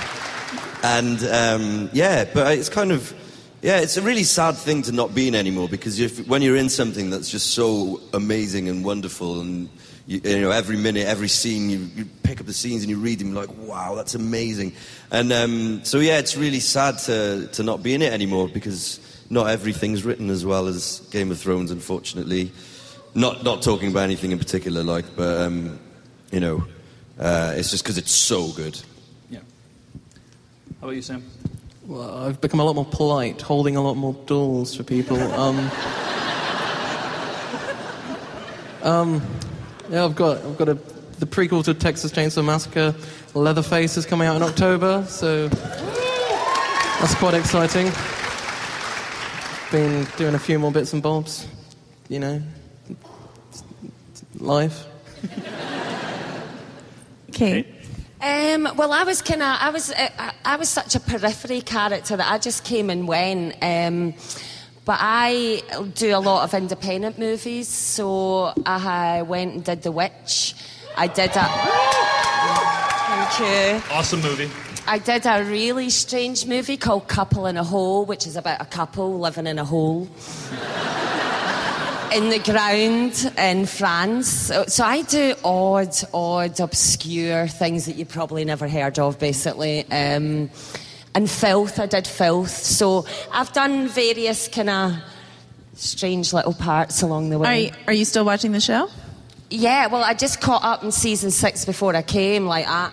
And 0.83 1.23
um, 1.25 1.91
yeah, 1.93 2.25
but 2.33 2.59
it's 2.59 2.69
kind 2.69 2.93
of 2.93 3.15
yeah, 3.63 3.79
it's 3.79 3.97
a 3.97 4.03
really 4.03 4.25
sad 4.25 4.57
thing 4.57 4.83
to 4.83 4.93
not 4.93 5.15
be 5.15 5.29
in 5.29 5.37
anymore 5.37 5.69
because 5.69 6.01
if, 6.01 6.27
when 6.27 6.43
you're 6.43 6.57
in 6.57 6.69
something 6.69 7.11
that's 7.11 7.31
just 7.31 7.53
so 7.53 8.01
amazing 8.13 8.69
and 8.69 8.85
wonderful, 8.85 9.41
and 9.41 9.69
you, 10.05 10.21
you 10.25 10.41
know 10.41 10.51
every 10.51 10.77
minute, 10.77 11.07
every 11.07 11.29
scene, 11.29 11.71
you, 11.71 11.79
you 11.95 12.05
pick 12.25 12.41
up 12.41 12.47
the 12.47 12.53
scenes 12.53 12.83
and 12.83 12.91
you 12.91 12.99
read 12.99 13.21
them, 13.21 13.35
like 13.35 13.57
wow, 13.59 13.95
that's 13.95 14.17
amazing. 14.17 14.73
And 15.13 15.33
um, 15.33 15.85
so 15.85 16.01
yeah, 16.01 16.19
it's 16.19 16.37
really 16.37 16.59
sad 16.59 16.99
to 16.99 17.49
to 17.53 17.63
not 17.63 17.85
be 17.85 17.95
in 17.95 18.03
it 18.03 18.13
anymore 18.13 18.49
because 18.49 18.99
not 19.31 19.49
everything's 19.49 20.05
written 20.05 20.29
as 20.29 20.45
well 20.45 20.67
as 20.67 20.99
Game 21.13 21.31
of 21.31 21.39
Thrones, 21.39 21.71
unfortunately. 21.71 22.51
Not 23.15 23.45
not 23.45 23.63
talking 23.63 23.91
about 23.91 24.03
anything 24.03 24.33
in 24.33 24.39
particular, 24.39 24.83
like, 24.83 25.05
but 25.15 25.41
um, 25.41 25.79
you 26.33 26.41
know, 26.41 26.67
uh, 27.23 27.55
it's 27.57 27.71
just 27.71 27.85
because 27.85 27.99
it's 27.99 28.11
so 28.11 28.49
good. 28.49 28.79
Yeah. 29.31 29.39
How 30.81 30.89
about 30.89 30.97
you, 30.97 31.03
Sam? 31.03 31.23
Well, 31.87 32.19
I've 32.25 32.41
become 32.41 32.59
a 32.59 32.65
lot 32.65 32.75
more 32.75 32.85
polite, 32.85 33.41
holding 33.41 33.77
a 33.77 33.81
lot 33.81 33.97
more 33.97 34.15
dolls 34.27 34.75
for 34.75 34.83
people. 34.83 35.17
Um, 35.17 35.59
um, 38.83 39.23
yeah, 39.89 40.05
I've 40.05 40.17
got 40.17 40.39
I've 40.39 40.59
got 40.59 40.69
a, 40.69 40.75
the 41.19 41.27
prequel 41.27 41.65
to 41.65 41.75
Texas 41.75 42.11
Chainsaw 42.11 42.45
Massacre, 42.45 42.95
Leatherface 43.35 43.97
is 43.97 44.05
coming 44.05 44.29
out 44.29 44.37
in 44.37 44.43
October, 44.43 45.05
so 45.09 45.49
that's 45.49 47.15
quite 47.15 47.35
exciting. 47.35 47.91
Been 49.71 50.07
doing 50.17 50.35
a 50.35 50.39
few 50.39 50.59
more 50.59 50.73
bits 50.73 50.93
and 50.93 51.03
bobs, 51.03 51.47
you 52.09 52.19
know, 52.19 52.43
life. 54.39 54.87
Kate. 57.47 57.67
Um, 58.21 58.69
well, 58.77 58.93
I 58.93 59.03
was 59.03 59.21
kind 59.21 59.43
of, 59.43 59.49
I 59.61 59.71
was, 59.71 59.91
uh, 59.91 60.09
I- 60.19 60.33
I 60.45 60.57
was 60.57 60.69
such 60.69 60.95
a 60.95 61.01
periphery 61.01 61.61
character 61.61 62.17
that 62.17 62.31
I 62.31 62.39
just 62.39 62.63
came 62.63 62.89
and 62.89 63.09
went. 63.09 63.57
Um, 63.61 64.15
but 64.85 64.99
I 65.01 65.63
do 65.95 66.15
a 66.17 66.19
lot 66.19 66.45
of 66.45 66.55
independent 66.55 67.19
movies, 67.19 67.69
so 67.69 68.53
I 68.67 69.23
went 69.23 69.55
and 69.55 69.65
did 69.65 69.83
The 69.83 69.93
Witch. 69.93 70.55
I 70.97 71.07
did 71.09 71.31
a. 71.31 71.49
Thank 73.09 73.41
you. 73.41 73.83
Awesome 73.93 74.21
movie. 74.21 74.51
I 74.87 74.99
did 74.99 75.27
a 75.27 75.45
really 75.45 75.91
strange 75.91 76.47
movie 76.47 76.77
called 76.77 77.07
Couple 77.09 77.47
in 77.47 77.57
a 77.57 77.63
Hole, 77.65 78.05
which 78.05 78.27
is 78.27 78.37
about 78.37 78.61
a 78.61 78.65
couple 78.65 79.19
living 79.21 79.47
in 79.47 79.59
a 79.61 79.65
hole 79.65 80.09
in 82.15 82.29
the 82.31 82.39
ground 82.39 83.33
in 83.39 83.67
France. 83.67 84.29
So, 84.29 84.85
I 84.85 85.03
do 85.03 85.35
odd, 85.45 85.95
odd, 86.13 86.61
obscure 86.61 87.49
things 87.49 87.87
that 87.87 87.97
you 87.97 88.05
probably 88.05 88.45
never 88.45 88.69
heard 88.69 88.99
of, 88.99 89.19
basically. 89.19 89.85
Um, 89.91 90.51
and 91.15 91.31
filth, 91.31 91.79
I 91.79 91.87
did 91.87 92.07
filth. 92.07 92.51
So 92.51 93.07
I've 93.33 93.53
done 93.53 93.89
various 93.89 94.49
kind 94.49 94.71
of 94.71 94.93
strange 95.75 96.33
little 96.33 96.55
parts 96.55 97.03
along 97.03 97.31
the 97.31 97.37
Are 97.37 97.41
way. 97.41 97.65
you, 97.67 97.71
are 97.87 97.93
you 97.93 98.05
still 98.05 98.25
watching 98.25 98.53
the 98.53 98.61
show? 98.61 98.89
Yeah, 99.51 99.89
well, 99.89 100.03
I 100.03 100.15
just 100.15 100.41
caught 100.41 100.65
up 100.65 100.83
in 100.83 100.93
season 100.93 101.31
six 101.31 101.65
before 101.65 101.95
I 101.95 102.03
came, 102.03 102.47
like 102.47 102.65
that. 102.65 102.93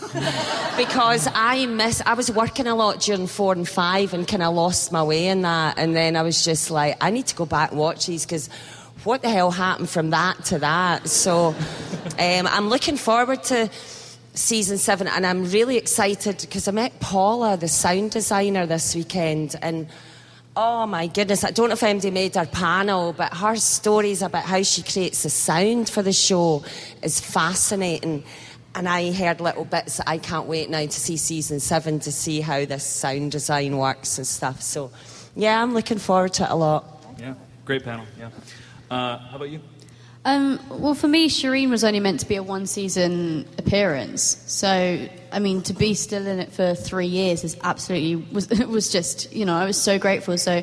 because 0.76 1.28
I 1.34 1.66
miss. 1.66 2.02
I 2.04 2.14
was 2.14 2.30
working 2.30 2.66
a 2.66 2.74
lot 2.74 3.00
during 3.00 3.26
four 3.26 3.52
and 3.52 3.68
five, 3.68 4.14
and 4.14 4.26
kind 4.26 4.42
of 4.42 4.54
lost 4.54 4.92
my 4.92 5.02
way 5.02 5.26
in 5.26 5.42
that. 5.42 5.78
And 5.78 5.94
then 5.94 6.16
I 6.16 6.22
was 6.22 6.44
just 6.44 6.70
like, 6.70 6.96
I 7.00 7.10
need 7.10 7.26
to 7.26 7.36
go 7.36 7.46
back 7.46 7.70
and 7.70 7.78
watch 7.78 8.06
these 8.06 8.24
because 8.24 8.48
what 9.04 9.22
the 9.22 9.28
hell 9.28 9.50
happened 9.50 9.88
from 9.88 10.10
that 10.10 10.44
to 10.46 10.58
that? 10.58 11.08
So 11.08 11.54
um, 12.18 12.46
I'm 12.46 12.68
looking 12.68 12.96
forward 12.96 13.42
to 13.44 13.70
season 14.34 14.78
seven, 14.78 15.06
and 15.06 15.26
I'm 15.26 15.50
really 15.50 15.76
excited 15.76 16.38
because 16.40 16.66
I 16.66 16.72
met 16.72 16.98
Paula, 17.00 17.56
the 17.56 17.68
sound 17.68 18.12
designer, 18.12 18.66
this 18.66 18.94
weekend, 18.94 19.56
and. 19.62 19.88
Oh 20.56 20.84
my 20.84 21.06
goodness, 21.06 21.44
I 21.44 21.52
don't 21.52 21.68
know 21.68 21.74
if 21.74 21.82
anybody 21.84 22.10
made 22.10 22.34
her 22.34 22.44
panel, 22.44 23.12
but 23.12 23.32
her 23.34 23.54
stories 23.54 24.20
about 24.20 24.42
how 24.42 24.60
she 24.64 24.82
creates 24.82 25.22
the 25.22 25.30
sound 25.30 25.88
for 25.88 26.02
the 26.02 26.12
show 26.12 26.64
is 27.02 27.20
fascinating. 27.20 28.24
And 28.74 28.88
I 28.88 29.12
heard 29.12 29.40
little 29.40 29.64
bits 29.64 29.96
that 29.96 30.08
I 30.08 30.18
can't 30.18 30.46
wait 30.46 30.70
now 30.70 30.84
to 30.84 30.90
see 30.90 31.16
season 31.16 31.60
seven 31.60 31.98
to 32.00 32.12
see 32.12 32.40
how 32.40 32.64
this 32.64 32.84
sound 32.84 33.32
design 33.32 33.76
works 33.76 34.16
and 34.18 34.26
stuff. 34.26 34.62
So, 34.62 34.92
yeah, 35.34 35.60
I'm 35.60 35.74
looking 35.74 35.98
forward 35.98 36.34
to 36.34 36.44
it 36.44 36.50
a 36.50 36.54
lot. 36.54 37.04
Yeah. 37.18 37.34
Great 37.64 37.84
panel. 37.84 38.06
Yeah. 38.18 38.30
Uh, 38.90 39.18
how 39.18 39.36
about 39.36 39.50
you? 39.50 39.60
Um, 40.24 40.60
well, 40.68 40.94
for 40.94 41.08
me, 41.08 41.28
Shireen 41.28 41.70
was 41.70 41.82
only 41.82 42.00
meant 42.00 42.20
to 42.20 42.26
be 42.26 42.36
a 42.36 42.42
one 42.42 42.66
season 42.66 43.46
appearance. 43.58 44.42
So, 44.46 45.08
I 45.32 45.38
mean, 45.38 45.62
to 45.62 45.72
be 45.72 45.94
still 45.94 46.26
in 46.26 46.38
it 46.38 46.52
for 46.52 46.74
three 46.74 47.06
years 47.06 47.42
is 47.42 47.56
absolutely, 47.62 48.16
was, 48.16 48.50
it 48.50 48.68
was 48.68 48.92
just, 48.92 49.32
you 49.32 49.46
know, 49.46 49.56
I 49.56 49.64
was 49.64 49.80
so 49.80 49.98
grateful. 49.98 50.36
So, 50.38 50.62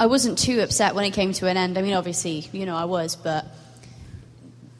I 0.00 0.06
wasn't 0.06 0.38
too 0.38 0.60
upset 0.60 0.94
when 0.94 1.04
it 1.04 1.10
came 1.10 1.34
to 1.34 1.46
an 1.46 1.58
end. 1.58 1.76
I 1.76 1.82
mean, 1.82 1.92
obviously, 1.92 2.48
you 2.52 2.64
know, 2.64 2.74
I 2.74 2.86
was, 2.86 3.16
but 3.16 3.44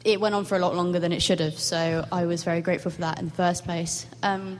it 0.03 0.19
went 0.19 0.35
on 0.35 0.45
for 0.45 0.55
a 0.55 0.59
lot 0.59 0.75
longer 0.75 0.99
than 0.99 1.11
it 1.11 1.21
should 1.21 1.39
have. 1.39 1.59
So, 1.59 2.05
I 2.11 2.25
was 2.25 2.43
very 2.43 2.61
grateful 2.61 2.91
for 2.91 3.01
that 3.01 3.19
in 3.19 3.25
the 3.25 3.31
first 3.31 3.63
place. 3.63 4.05
Um, 4.23 4.59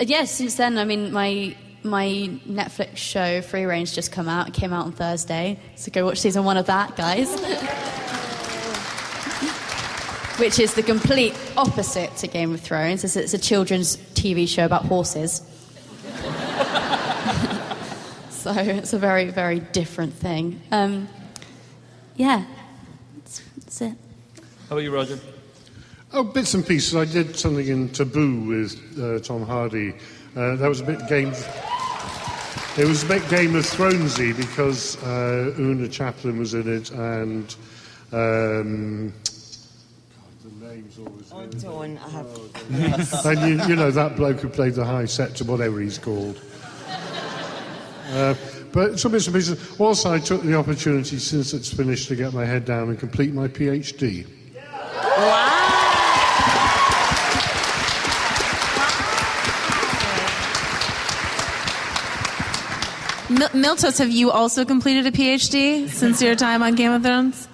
yes, 0.00 0.32
since 0.32 0.56
then, 0.56 0.78
I 0.78 0.84
mean, 0.84 1.12
my 1.12 1.56
my 1.84 2.06
Netflix 2.46 2.96
show 2.96 3.42
Free 3.42 3.64
Rein 3.64 3.84
just 3.84 4.10
come 4.10 4.28
out. 4.28 4.48
It 4.48 4.54
came 4.54 4.72
out 4.72 4.86
on 4.86 4.92
Thursday, 4.92 5.60
so 5.76 5.92
go 5.92 6.06
watch 6.06 6.18
season 6.18 6.44
one 6.44 6.56
of 6.56 6.66
that, 6.66 6.96
guys. 6.96 7.28
Which 10.40 10.58
is 10.58 10.74
the 10.74 10.82
complete 10.82 11.32
opposite 11.56 12.16
to 12.16 12.26
Game 12.26 12.54
of 12.54 12.60
Thrones. 12.60 13.04
It's, 13.04 13.14
it's 13.14 13.34
a 13.34 13.38
children's 13.38 13.96
TV 13.96 14.48
show 14.48 14.64
about 14.64 14.86
horses. 14.86 15.42
so 18.30 18.52
it's 18.52 18.92
a 18.92 18.98
very, 18.98 19.30
very 19.30 19.60
different 19.60 20.14
thing. 20.14 20.60
Um, 20.72 21.08
yeah. 22.16 22.44
How 24.68 24.76
about 24.76 24.82
you, 24.84 24.94
Roger? 24.94 25.18
Oh, 26.14 26.24
bits 26.24 26.54
and 26.54 26.66
pieces. 26.66 26.96
I 26.96 27.04
did 27.04 27.36
something 27.36 27.66
in 27.68 27.90
Taboo 27.90 28.40
with 28.40 28.98
uh, 28.98 29.18
Tom 29.18 29.44
Hardy. 29.44 29.92
Uh, 30.34 30.56
that 30.56 30.68
was 30.68 30.80
a 30.80 30.84
bit 30.84 31.06
Game. 31.06 31.34
It 32.78 32.88
was 32.88 33.02
a 33.02 33.06
bit 33.06 33.28
Game 33.28 33.56
of 33.56 33.66
Thronesy 33.66 34.34
because 34.34 34.96
uh, 35.02 35.54
Oona 35.58 35.86
Chaplin 35.86 36.38
was 36.38 36.54
in 36.54 36.66
it, 36.66 36.90
and 36.92 37.54
um, 38.10 39.12
God, 40.16 40.60
the 40.60 40.66
name's 40.66 40.98
always. 40.98 41.30
Anton, 41.30 41.98
I 41.98 42.08
have. 42.08 43.26
and 43.26 43.40
you, 43.40 43.66
you 43.66 43.76
know 43.76 43.90
that 43.90 44.16
bloke 44.16 44.40
who 44.40 44.48
played 44.48 44.74
the 44.74 44.84
high 44.84 45.04
septon, 45.04 45.46
whatever 45.46 45.78
he's 45.78 45.98
called. 45.98 46.40
Uh, 48.12 48.34
but 48.72 48.98
some 48.98 49.12
bits 49.12 49.26
and 49.26 49.36
pieces. 49.36 49.78
Also, 49.78 50.10
I 50.10 50.20
took 50.20 50.42
the 50.42 50.54
opportunity 50.56 51.18
since 51.18 51.52
it's 51.52 51.72
finished 51.72 52.08
to 52.08 52.16
get 52.16 52.32
my 52.32 52.46
head 52.46 52.64
down 52.64 52.88
and 52.88 52.98
complete 52.98 53.34
my 53.34 53.46
PhD. 53.46 54.26
Mil- 63.30 63.48
Miltos, 63.50 63.98
have 63.98 64.10
you 64.10 64.30
also 64.30 64.64
completed 64.64 65.06
a 65.06 65.10
PhD 65.10 65.88
since 65.88 66.20
your 66.20 66.36
time 66.36 66.62
on 66.62 66.74
Game 66.74 66.92
of 66.92 67.02
Thrones? 67.02 67.48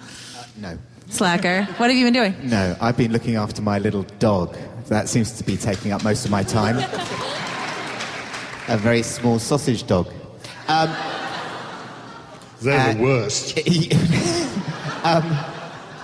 No. 0.57 0.77
Slacker. 1.09 1.63
What 1.77 1.89
have 1.89 1.97
you 1.97 2.05
been 2.05 2.13
doing? 2.13 2.35
No, 2.43 2.75
I've 2.81 2.97
been 2.97 3.11
looking 3.13 3.35
after 3.37 3.61
my 3.61 3.79
little 3.79 4.03
dog. 4.19 4.57
That 4.87 5.07
seems 5.07 5.31
to 5.33 5.43
be 5.45 5.55
taking 5.57 5.91
up 5.93 6.03
most 6.03 6.25
of 6.25 6.31
my 6.31 6.43
time. 6.43 6.77
a 8.67 8.77
very 8.77 9.01
small 9.01 9.39
sausage 9.39 9.87
dog. 9.87 10.07
Um, 10.67 10.93
They're 12.61 12.79
Uh, 12.89 12.93
the 12.93 13.01
worst. 13.01 13.57
um, 15.05 15.23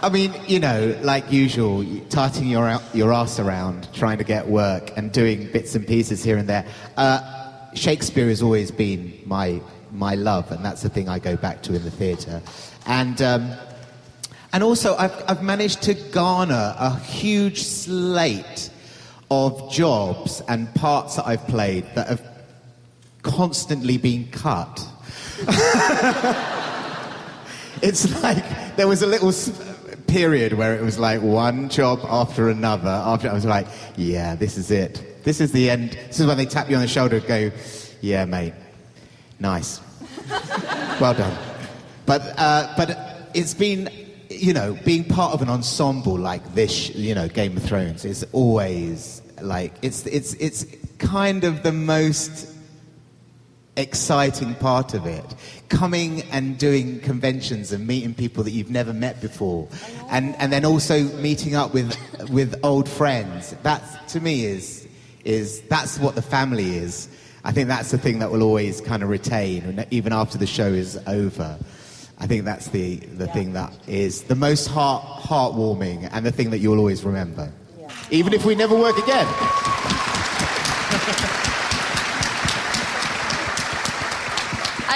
I 0.01 0.09
mean, 0.09 0.33
you 0.47 0.59
know, 0.59 0.95
like 1.01 1.31
usual, 1.31 1.83
tarting 2.09 2.47
your 2.47 2.79
your 2.93 3.11
ass 3.11 3.39
around, 3.39 3.91
trying 3.93 4.19
to 4.19 4.23
get 4.23 4.47
work, 4.47 4.91
and 4.95 5.11
doing 5.11 5.51
bits 5.51 5.73
and 5.73 5.87
pieces 5.87 6.23
here 6.23 6.37
and 6.37 6.47
there. 6.47 6.65
Uh, 6.97 7.73
Shakespeare 7.73 8.27
has 8.27 8.43
always 8.43 8.69
been 8.69 9.19
my 9.25 9.59
my 9.91 10.13
love, 10.13 10.51
and 10.51 10.63
that's 10.63 10.83
the 10.83 10.89
thing 10.89 11.09
I 11.09 11.17
go 11.17 11.35
back 11.35 11.63
to 11.63 11.73
in 11.73 11.83
the 11.83 11.89
theatre. 11.89 12.43
And 12.85 13.19
um, 13.23 13.51
and 14.53 14.63
also, 14.63 14.95
I've, 14.95 15.23
I've 15.27 15.43
managed 15.43 15.81
to 15.83 15.93
garner 15.93 16.75
a 16.77 16.97
huge 16.99 17.63
slate 17.63 18.69
of 19.29 19.71
jobs 19.71 20.41
and 20.47 20.73
parts 20.75 21.15
that 21.15 21.27
I've 21.27 21.45
played 21.47 21.85
that 21.95 22.07
have 22.07 22.23
constantly 23.23 23.97
been 23.97 24.27
cut. 24.31 24.87
it's 27.81 28.23
like 28.23 28.75
there 28.77 28.87
was 28.87 29.01
a 29.01 29.07
little 29.07 29.31
period 30.07 30.53
where 30.53 30.75
it 30.75 30.81
was 30.81 30.97
like 30.97 31.21
one 31.21 31.69
job 31.69 31.99
after 32.03 32.49
another. 32.49 32.89
After 32.89 33.29
I 33.29 33.33
was 33.33 33.45
like, 33.45 33.67
yeah, 33.95 34.35
this 34.35 34.57
is 34.57 34.71
it. 34.71 35.23
This 35.23 35.41
is 35.41 35.51
the 35.51 35.69
end. 35.69 35.91
This 36.07 36.19
is 36.19 36.25
when 36.25 36.37
they 36.37 36.45
tap 36.45 36.69
you 36.69 36.75
on 36.75 36.81
the 36.81 36.87
shoulder 36.87 37.17
and 37.17 37.27
go, 37.27 37.51
yeah, 38.01 38.25
mate, 38.25 38.53
nice, 39.39 39.81
well 40.99 41.13
done. 41.13 41.37
But 42.05 42.21
uh, 42.37 42.73
but 42.77 43.29
it's 43.33 43.53
been, 43.53 43.89
you 44.29 44.53
know, 44.53 44.77
being 44.85 45.03
part 45.03 45.33
of 45.33 45.41
an 45.41 45.49
ensemble 45.49 46.17
like 46.17 46.55
this, 46.55 46.95
you 46.95 47.13
know, 47.13 47.27
Game 47.27 47.57
of 47.57 47.63
Thrones 47.63 48.05
is 48.05 48.25
always 48.31 49.21
like 49.41 49.73
it's 49.81 50.05
it's 50.07 50.33
it's 50.35 50.65
kind 50.97 51.43
of 51.43 51.63
the 51.63 51.71
most 51.71 52.56
exciting 53.77 54.55
part 54.55 54.93
of 54.93 55.05
it. 55.05 55.23
Coming 55.69 56.23
and 56.31 56.57
doing 56.57 56.99
conventions 56.99 57.71
and 57.71 57.87
meeting 57.87 58.13
people 58.13 58.43
that 58.43 58.51
you've 58.51 58.69
never 58.69 58.93
met 58.93 59.21
before, 59.21 59.67
and 60.09 60.35
and 60.37 60.51
then 60.51 60.65
also 60.65 61.03
meeting 61.17 61.55
up 61.55 61.73
with 61.73 61.95
with 62.29 62.59
old 62.63 62.89
friends. 62.89 63.55
That 63.63 64.07
to 64.09 64.19
me 64.19 64.45
is 64.45 64.87
is 65.23 65.61
that's 65.69 65.99
what 65.99 66.15
the 66.15 66.21
family 66.21 66.77
is. 66.77 67.07
I 67.43 67.51
think 67.51 67.69
that's 67.69 67.91
the 67.91 67.97
thing 67.97 68.19
that 68.19 68.31
will 68.31 68.43
always 68.43 68.81
kind 68.81 69.03
of 69.03 69.09
retain, 69.09 69.85
even 69.91 70.11
after 70.11 70.37
the 70.37 70.47
show 70.47 70.67
is 70.67 70.99
over. 71.07 71.57
I 72.19 72.25
think 72.25 72.45
that's 72.45 72.69
the, 72.69 72.95
the 72.95 73.27
thing 73.27 73.53
that 73.53 73.71
is 73.87 74.23
the 74.23 74.35
most 74.35 74.67
heart 74.67 75.03
heartwarming 75.21 76.09
and 76.11 76.25
the 76.25 76.31
thing 76.31 76.49
that 76.49 76.57
you'll 76.59 76.79
always 76.79 77.03
remember. 77.03 77.51
Even 78.09 78.33
if 78.33 78.43
we 78.43 78.55
never 78.55 78.75
work 78.75 78.97
again. 78.97 79.27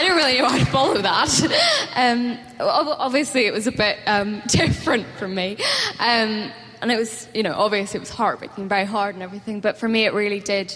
I 0.01 0.07
don't 0.07 0.17
really 0.17 0.39
know 0.39 0.49
how 0.49 0.57
to 0.57 0.65
follow 0.65 0.97
that. 0.99 1.91
Um, 1.95 2.35
obviously, 2.59 3.45
it 3.45 3.53
was 3.53 3.67
a 3.67 3.71
bit 3.71 3.99
um, 4.07 4.41
different 4.47 5.05
from 5.19 5.35
me. 5.35 5.57
Um, 5.99 6.51
and 6.81 6.91
it 6.91 6.97
was, 6.97 7.27
you 7.35 7.43
know, 7.43 7.53
obviously 7.53 7.99
it 7.99 7.99
was 7.99 8.09
heartbreaking, 8.09 8.67
very 8.67 8.85
hard 8.85 9.13
and 9.13 9.23
everything. 9.23 9.59
But 9.59 9.77
for 9.77 9.87
me, 9.87 10.05
it 10.05 10.15
really 10.15 10.39
did. 10.39 10.75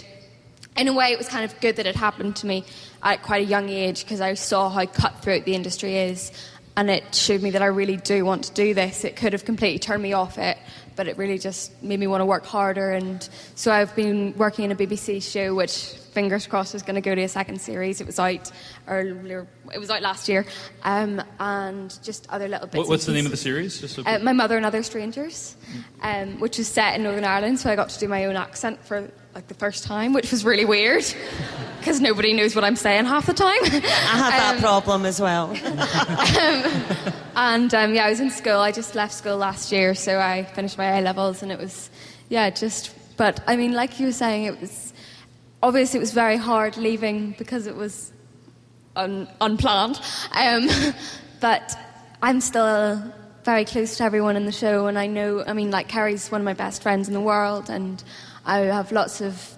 In 0.76 0.86
a 0.86 0.92
way, 0.92 1.10
it 1.10 1.18
was 1.18 1.28
kind 1.28 1.44
of 1.44 1.60
good 1.60 1.74
that 1.74 1.86
it 1.86 1.96
happened 1.96 2.36
to 2.36 2.46
me 2.46 2.64
at 3.02 3.24
quite 3.24 3.42
a 3.42 3.48
young 3.48 3.68
age 3.68 4.04
because 4.04 4.20
I 4.20 4.34
saw 4.34 4.68
how 4.68 4.86
cutthroat 4.86 5.44
the 5.44 5.56
industry 5.56 5.96
is. 5.96 6.30
And 6.76 6.88
it 6.88 7.12
showed 7.12 7.42
me 7.42 7.50
that 7.50 7.62
I 7.62 7.66
really 7.66 7.96
do 7.96 8.24
want 8.24 8.44
to 8.44 8.52
do 8.52 8.74
this. 8.74 9.04
It 9.04 9.16
could 9.16 9.32
have 9.32 9.44
completely 9.44 9.80
turned 9.80 10.04
me 10.04 10.12
off 10.12 10.38
it, 10.38 10.56
but 10.94 11.08
it 11.08 11.18
really 11.18 11.40
just 11.40 11.82
made 11.82 11.98
me 11.98 12.06
want 12.06 12.20
to 12.20 12.26
work 12.26 12.46
harder. 12.46 12.92
And 12.92 13.28
so 13.56 13.72
I've 13.72 13.96
been 13.96 14.34
working 14.36 14.66
in 14.66 14.70
a 14.70 14.76
BBC 14.76 15.20
show, 15.20 15.52
which 15.52 15.96
fingers 16.16 16.46
crossed 16.46 16.74
is 16.74 16.82
going 16.82 16.94
to 16.94 17.02
go 17.02 17.14
to 17.14 17.20
a 17.24 17.28
second 17.28 17.60
series. 17.60 18.00
It 18.00 18.06
was 18.06 18.18
out 18.18 18.50
earlier, 18.88 19.46
it 19.74 19.78
was 19.78 19.90
out 19.90 20.00
last 20.00 20.30
year, 20.30 20.46
um, 20.82 21.22
and 21.38 21.94
just 22.02 22.26
other 22.30 22.48
little 22.48 22.66
bits. 22.66 22.78
What, 22.78 22.88
what's 22.88 23.04
the 23.04 23.12
name 23.12 23.26
of 23.26 23.32
the 23.32 23.36
series? 23.36 23.78
Just 23.82 23.96
so 23.96 24.02
Uh, 24.06 24.18
My 24.22 24.32
Mother 24.32 24.56
and 24.56 24.64
Other 24.64 24.82
Strangers, 24.82 25.56
um, 26.00 26.40
which 26.40 26.58
is 26.58 26.68
set 26.68 26.94
in 26.96 27.02
Northern 27.02 27.24
Ireland, 27.24 27.60
so 27.60 27.70
I 27.70 27.76
got 27.76 27.90
to 27.90 27.98
do 27.98 28.08
my 28.08 28.24
own 28.24 28.34
accent 28.34 28.82
for 28.82 29.10
like 29.34 29.46
the 29.48 29.54
first 29.54 29.84
time, 29.84 30.14
which 30.14 30.30
was 30.30 30.42
really 30.42 30.64
weird 30.64 31.04
because 31.80 32.00
nobody 32.00 32.32
knows 32.32 32.54
what 32.54 32.64
I'm 32.64 32.76
saying 32.76 33.04
half 33.04 33.26
the 33.26 33.34
time. 33.34 33.58
I 33.64 34.16
have 34.22 34.32
that 34.40 34.60
problem 34.60 35.04
as 35.04 35.20
well. 35.20 35.50
and 37.36 37.74
um, 37.74 37.92
yeah, 37.92 38.06
I 38.06 38.08
was 38.08 38.20
in 38.20 38.30
school. 38.30 38.60
I 38.60 38.72
just 38.72 38.94
left 38.94 39.12
school 39.12 39.36
last 39.36 39.70
year, 39.70 39.94
so 39.94 40.18
I 40.18 40.44
finished 40.44 40.78
my 40.78 40.98
A 40.98 41.02
levels, 41.02 41.42
and 41.42 41.52
it 41.52 41.58
was, 41.58 41.90
yeah, 42.30 42.48
just. 42.48 42.94
But 43.18 43.42
I 43.46 43.56
mean, 43.56 43.72
like 43.72 44.00
you 44.00 44.06
were 44.06 44.12
saying, 44.12 44.44
it 44.44 44.60
was 44.60 44.85
obviously 45.66 45.98
it 45.98 46.00
was 46.00 46.12
very 46.12 46.36
hard 46.36 46.76
leaving 46.76 47.34
because 47.38 47.66
it 47.66 47.74
was 47.74 48.12
un- 48.94 49.28
unplanned. 49.40 50.00
Um, 50.32 50.68
but 51.40 51.76
I'm 52.22 52.40
still 52.40 53.02
very 53.44 53.64
close 53.64 53.96
to 53.96 54.04
everyone 54.04 54.36
in 54.36 54.46
the 54.46 54.52
show, 54.52 54.86
and 54.86 54.96
I 54.98 55.08
know. 55.08 55.44
I 55.44 55.52
mean, 55.54 55.70
like 55.72 55.88
Kerry's 55.88 56.30
one 56.30 56.40
of 56.40 56.44
my 56.44 56.54
best 56.54 56.82
friends 56.82 57.08
in 57.08 57.14
the 57.14 57.20
world, 57.20 57.68
and 57.68 58.02
I 58.44 58.58
have 58.60 58.92
lots 58.92 59.20
of 59.20 59.52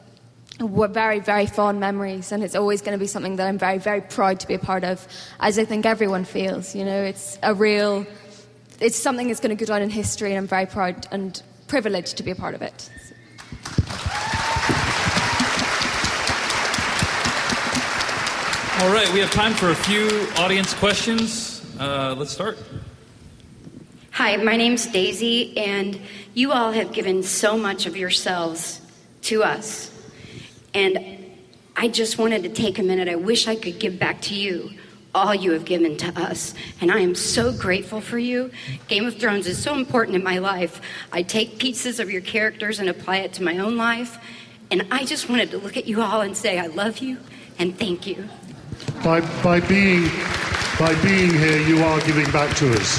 very, 0.61 1.21
very 1.21 1.47
fond 1.47 1.79
memories, 1.79 2.33
and 2.33 2.43
it's 2.43 2.55
always 2.55 2.81
going 2.81 2.99
to 2.99 2.99
be 2.99 3.07
something 3.07 3.37
that 3.37 3.47
I'm 3.47 3.59
very, 3.59 3.79
very 3.79 4.01
proud 4.01 4.41
to 4.41 4.49
be 4.49 4.55
a 4.55 4.59
part 4.59 4.85
of, 4.85 5.07
as 5.41 5.59
I 5.59 5.67
think 5.67 5.85
everyone 5.85 6.25
feels. 6.25 6.75
You 6.75 6.87
know, 6.87 7.03
it's 7.03 7.39
a 7.43 7.55
real, 7.55 8.07
it's 8.81 8.97
something 8.97 9.29
that's 9.29 9.41
going 9.41 9.57
to 9.57 9.63
go 9.63 9.67
down 9.67 9.83
in 9.83 9.91
history, 9.91 10.31
and 10.31 10.39
I'm 10.39 10.49
very 10.49 10.67
proud 10.67 11.07
and 11.13 11.41
privileged 11.69 12.17
to 12.17 12.23
be 12.23 12.31
a 12.31 12.35
part 12.35 12.55
of 12.55 12.63
it. 12.63 12.91
All 18.81 18.93
right, 18.93 19.13
we 19.13 19.19
have 19.19 19.33
time 19.33 19.55
for 19.55 19.71
a 19.71 19.75
few 19.75 20.07
audience 20.37 20.73
questions. 20.73 21.67
Uh, 21.81 22.15
let's 22.17 22.31
start. 22.31 22.57
Hi, 24.13 24.37
my 24.37 24.57
name's 24.57 24.87
Daisy, 24.87 25.59
and 25.59 26.01
you 26.35 26.53
all 26.53 26.71
have 26.71 26.93
given 26.93 27.25
so 27.25 27.59
much 27.59 27.87
of 27.87 27.97
yourselves 27.97 28.81
to 29.23 29.43
us. 29.43 29.91
And 30.75 31.27
I 31.75 31.89
just 31.89 32.19
wanted 32.19 32.45
to 32.45 32.51
take 32.51 32.79
a 32.79 32.85
minute. 32.85 33.09
I 33.09 33.17
wish 33.17 33.49
I 33.49 33.57
could 33.57 33.81
give 33.81 33.99
back 33.99 34.21
to 34.23 34.35
you 34.37 34.71
all 35.13 35.35
you 35.35 35.51
have 35.53 35.65
given 35.65 35.97
to 35.97 36.21
us. 36.21 36.55
And 36.81 36.93
I 36.93 37.01
am 37.01 37.17
so 37.17 37.53
grateful 37.53 38.01
for 38.01 38.21
you. 38.21 38.53
Game 38.87 39.07
of 39.07 39.17
Thrones 39.17 39.49
is 39.49 39.61
so 39.61 39.75
important 39.75 40.15
in 40.15 40.23
my 40.23 40.39
life. 40.39 40.81
I 41.11 41.25
take 41.25 41.59
pieces 41.59 41.99
of 41.99 42.13
your 42.13 42.23
characters 42.23 42.79
and 42.79 42.89
apply 42.89 43.19
it 43.19 43.33
to 43.35 43.43
my 43.43 43.59
own 43.59 43.77
life. 43.77 44.19
And 44.71 44.87
I 44.93 45.05
just 45.05 45.29
wanted 45.29 45.51
to 45.51 45.59
look 45.59 45.77
at 45.77 45.89
you 45.89 46.01
all 46.01 46.21
and 46.21 46.37
say, 46.37 46.61
I 46.61 46.69
love 46.69 46.99
you 46.99 47.19
and 47.59 47.77
thank 47.77 48.07
you. 48.07 48.29
By, 49.05 49.21
by, 49.43 49.61
being, 49.61 50.11
by 50.79 50.95
being 51.03 51.31
here, 51.31 51.61
you 51.67 51.83
are 51.83 52.01
giving 52.01 52.31
back 52.31 52.57
to 52.57 52.73
us. 52.73 52.99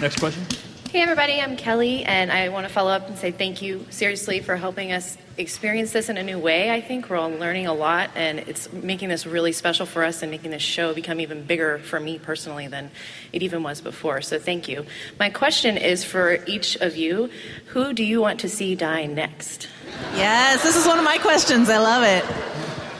Next 0.00 0.18
question. 0.18 0.44
Hey 0.90 1.02
everybody, 1.02 1.40
I'm 1.40 1.56
Kelly, 1.56 2.04
and 2.04 2.30
I 2.30 2.48
want 2.50 2.66
to 2.66 2.72
follow 2.72 2.90
up 2.90 3.08
and 3.08 3.18
say 3.18 3.30
thank 3.30 3.60
you 3.62 3.86
seriously 3.90 4.40
for 4.40 4.56
helping 4.56 4.92
us 4.92 5.18
experience 5.38 5.92
this 5.92 6.08
in 6.08 6.16
a 6.16 6.22
new 6.22 6.38
way. 6.38 6.70
I 6.70 6.80
think 6.80 7.10
we're 7.10 7.16
all 7.16 7.30
learning 7.30 7.66
a 7.66 7.74
lot, 7.74 8.10
and 8.14 8.38
it's 8.40 8.72
making 8.72 9.08
this 9.08 9.26
really 9.26 9.52
special 9.52 9.86
for 9.86 10.04
us 10.04 10.22
and 10.22 10.30
making 10.30 10.50
this 10.50 10.62
show 10.62 10.94
become 10.94 11.20
even 11.20 11.42
bigger 11.44 11.78
for 11.78 12.00
me 12.00 12.18
personally 12.18 12.68
than 12.68 12.90
it 13.32 13.42
even 13.42 13.62
was 13.62 13.80
before. 13.80 14.20
So 14.22 14.38
thank 14.38 14.68
you. 14.68 14.86
My 15.18 15.30
question 15.30 15.76
is 15.76 16.04
for 16.04 16.38
each 16.46 16.76
of 16.76 16.96
you 16.96 17.30
who 17.66 17.92
do 17.92 18.04
you 18.04 18.20
want 18.20 18.40
to 18.40 18.48
see 18.48 18.74
die 18.74 19.06
next? 19.06 19.68
Yes, 20.14 20.62
this 20.62 20.76
is 20.76 20.86
one 20.86 20.98
of 20.98 21.04
my 21.04 21.18
questions. 21.18 21.68
I 21.68 21.78
love 21.78 22.02
it. 22.02 22.24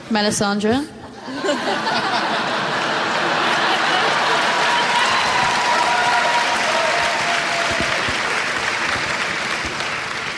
Melisandre. 0.09 0.87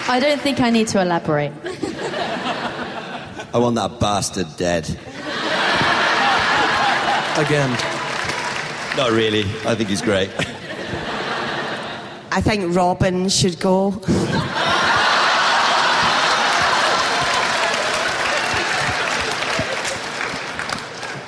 I 0.10 0.20
don't 0.20 0.42
think 0.42 0.60
I 0.60 0.72
need 0.72 0.88
to 0.88 1.00
elaborate. 1.04 1.52
I 3.54 3.60
want 3.60 3.76
that 3.76 4.00
bastard 4.00 4.48
dead. 4.58 4.90
Again. 7.38 7.70
Not 8.98 9.12
really. 9.12 9.42
I 9.68 9.76
think 9.76 9.90
he's 9.90 10.02
great. 10.02 10.32
I 12.32 12.42
think 12.42 12.76
Robin 12.76 13.30
should 13.30 13.60
go. 13.60 14.02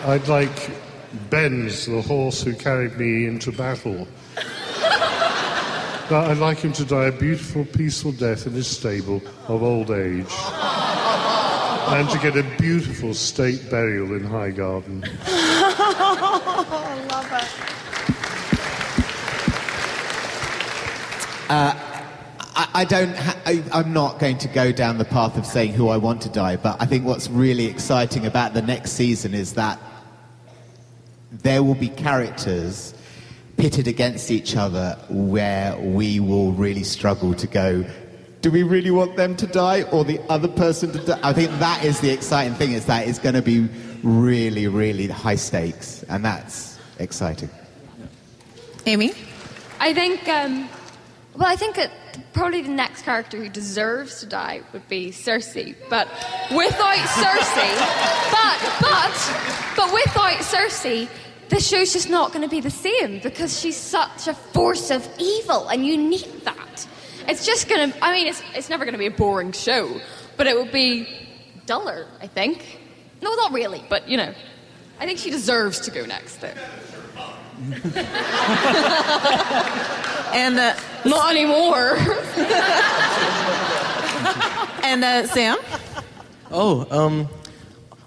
I'd 0.08 0.28
like 0.28 0.72
Benz, 1.30 1.86
the 1.86 2.02
horse 2.02 2.42
who 2.42 2.56
carried 2.56 2.98
me 2.98 3.28
into 3.28 3.52
battle. 3.52 4.08
But 6.12 6.30
I'd 6.30 6.40
like 6.40 6.58
him 6.58 6.74
to 6.74 6.84
die 6.84 7.06
a 7.06 7.12
beautiful, 7.14 7.64
peaceful 7.64 8.12
death 8.12 8.46
in 8.46 8.52
his 8.52 8.68
stable 8.68 9.22
of 9.48 9.64
old 9.64 9.92
age. 9.92 10.28
And 11.88 12.10
to 12.10 12.20
get 12.20 12.36
a 12.36 12.44
beautiful 12.60 13.14
state 13.14 13.70
burial 13.72 14.14
in 14.14 14.24
Highgarden. 14.24 15.08
I 15.26 15.70
love 17.12 17.32
it. 17.32 17.48
Uh, 21.50 21.74
I, 22.58 22.68
I 22.74 22.84
don't. 22.84 23.16
Ha- 23.16 23.42
I, 23.46 23.64
I'm 23.72 23.94
not 23.94 24.20
going 24.20 24.38
to 24.40 24.50
go 24.50 24.74
down 24.74 24.98
the 24.98 25.06
path 25.06 25.38
of 25.38 25.46
saying 25.46 25.72
who 25.72 25.88
I 25.88 25.96
want 25.96 26.22
to 26.24 26.30
die, 26.30 26.58
but 26.58 26.76
I 26.82 26.88
think 26.88 27.06
what's 27.06 27.30
really 27.30 27.68
exciting 27.68 28.26
about 28.26 28.54
the 28.54 28.62
next 28.62 28.92
season 28.92 29.34
is 29.34 29.54
that 29.54 29.80
there 31.32 31.64
will 31.64 31.76
be 31.76 31.88
characters 31.88 32.96
pitted 33.62 33.88
against 33.88 34.32
each 34.32 34.56
other 34.56 34.98
where 35.08 35.78
we 35.78 36.20
will 36.20 36.52
really 36.54 36.84
struggle 36.84 37.36
to 37.36 37.46
go. 37.46 37.86
Do 38.42 38.50
we 38.50 38.64
really 38.64 38.90
want 38.90 39.18
them 39.18 39.36
to 39.36 39.46
die 39.46 39.84
or 39.84 40.04
the 40.04 40.20
other 40.30 40.48
person 40.48 40.92
to 40.94 40.98
die? 40.98 41.20
I 41.22 41.32
think 41.32 41.52
that 41.60 41.86
is 41.86 42.00
the 42.00 42.10
exciting 42.10 42.56
thing. 42.56 42.72
Is 42.72 42.88
that 42.88 43.08
it's 43.08 43.20
going 43.20 43.36
to 43.36 43.42
be 43.44 43.70
really, 44.02 44.68
really 44.68 45.06
high 45.06 45.36
stakes, 45.36 46.02
and 46.10 46.26
that's 46.26 46.80
exciting. 46.98 47.52
Amy? 48.88 49.14
I 49.80 49.94
think, 49.94 50.28
um, 50.28 50.68
well, 51.36 51.48
I 51.48 51.56
think 51.56 51.76
that 51.76 51.92
probably 52.34 52.64
the 52.64 52.70
next 52.70 53.04
character 53.04 53.38
who 53.38 53.48
deserves 53.48 54.22
to 54.22 54.26
die 54.26 54.62
would 54.74 54.90
be 54.90 55.12
Cersei. 55.12 55.76
But 55.88 56.08
without 56.50 56.98
Cersei, 56.98 57.74
but, 58.32 58.60
but, 58.82 59.76
but 59.76 59.94
without 59.94 60.40
Cersei, 60.42 61.08
the 61.52 61.60
show's 61.60 61.92
just 61.92 62.10
not 62.10 62.32
going 62.32 62.44
to 62.44 62.50
be 62.50 62.62
the 62.62 62.72
same 62.72 63.20
because 63.20 63.60
she's 63.60 63.76
such 63.76 64.28
a 64.28 64.34
force 64.34 64.90
of 64.90 65.06
evil 65.20 65.68
and 65.68 65.86
you 65.86 65.98
need 65.98 66.32
that. 66.46 66.88
It's 67.28 67.46
just 67.46 67.68
going 67.68 67.92
to, 67.92 68.04
I 68.04 68.14
mean, 68.14 68.28
it's, 68.28 68.42
it's 68.56 68.70
never 68.70 68.86
going 68.86 68.94
to 68.94 69.00
be 69.00 69.08
a 69.08 69.12
boring 69.12 69.52
show, 69.52 70.00
but 70.38 70.48
it 70.48 70.56
would 70.56 70.72
be 70.72 71.08
duller, 71.66 72.08
I 72.22 72.28
think. 72.28 72.80
No, 73.22 73.36
not 73.36 73.52
really, 73.52 73.84
but 73.90 74.08
you 74.08 74.16
know. 74.18 74.34
I 75.00 75.06
think 75.06 75.20
she 75.20 75.30
deserves 75.30 75.82
to 75.82 75.92
go 75.92 76.06
next, 76.06 76.38
though. 76.38 76.48
and 80.34 80.58
uh, 80.58 80.76
not 81.06 81.32
anymore. 81.32 81.98
and 84.84 85.04
uh, 85.04 85.28
Sam? 85.28 85.58
Oh, 86.52 86.88
um, 86.92 87.28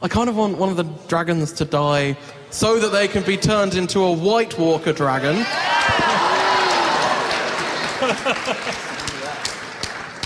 I 0.03 0.09
kind 0.09 0.29
of 0.29 0.37
want 0.37 0.57
one 0.57 0.71
of 0.71 0.77
the 0.77 0.85
dragons 1.09 1.53
to 1.55 1.65
die 1.65 2.17
so 2.55 2.79
that 2.79 2.93
they 2.93 3.09
can 3.09 3.25
be 3.25 3.37
turned 3.37 3.75
into 3.75 3.99
a 4.01 4.13
White 4.13 4.57
Walker 4.57 4.93
dragon. 4.93 5.45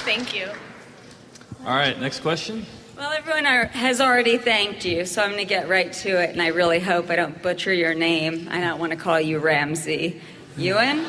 Thank 0.05 0.35
you. 0.37 0.51
All 1.64 1.74
right, 1.74 1.99
next 1.99 2.20
question. 2.20 2.66
Well, 2.99 3.11
everyone 3.12 3.47
are, 3.47 3.64
has 3.68 4.03
already 4.03 4.37
thanked 4.37 4.85
you, 4.85 5.07
so 5.07 5.22
I'm 5.22 5.31
going 5.31 5.41
to 5.41 5.49
get 5.49 5.70
right 5.70 5.91
to 5.91 6.22
it, 6.22 6.29
and 6.29 6.43
I 6.43 6.49
really 6.49 6.81
hope 6.81 7.09
I 7.09 7.16
don't 7.16 7.43
butcher 7.43 7.72
your 7.72 7.95
name. 7.95 8.47
I 8.51 8.61
don't 8.61 8.79
want 8.79 8.91
to 8.91 8.99
call 8.99 9.18
you 9.18 9.39
Ramsay. 9.39 10.20
Iwan? 10.59 11.07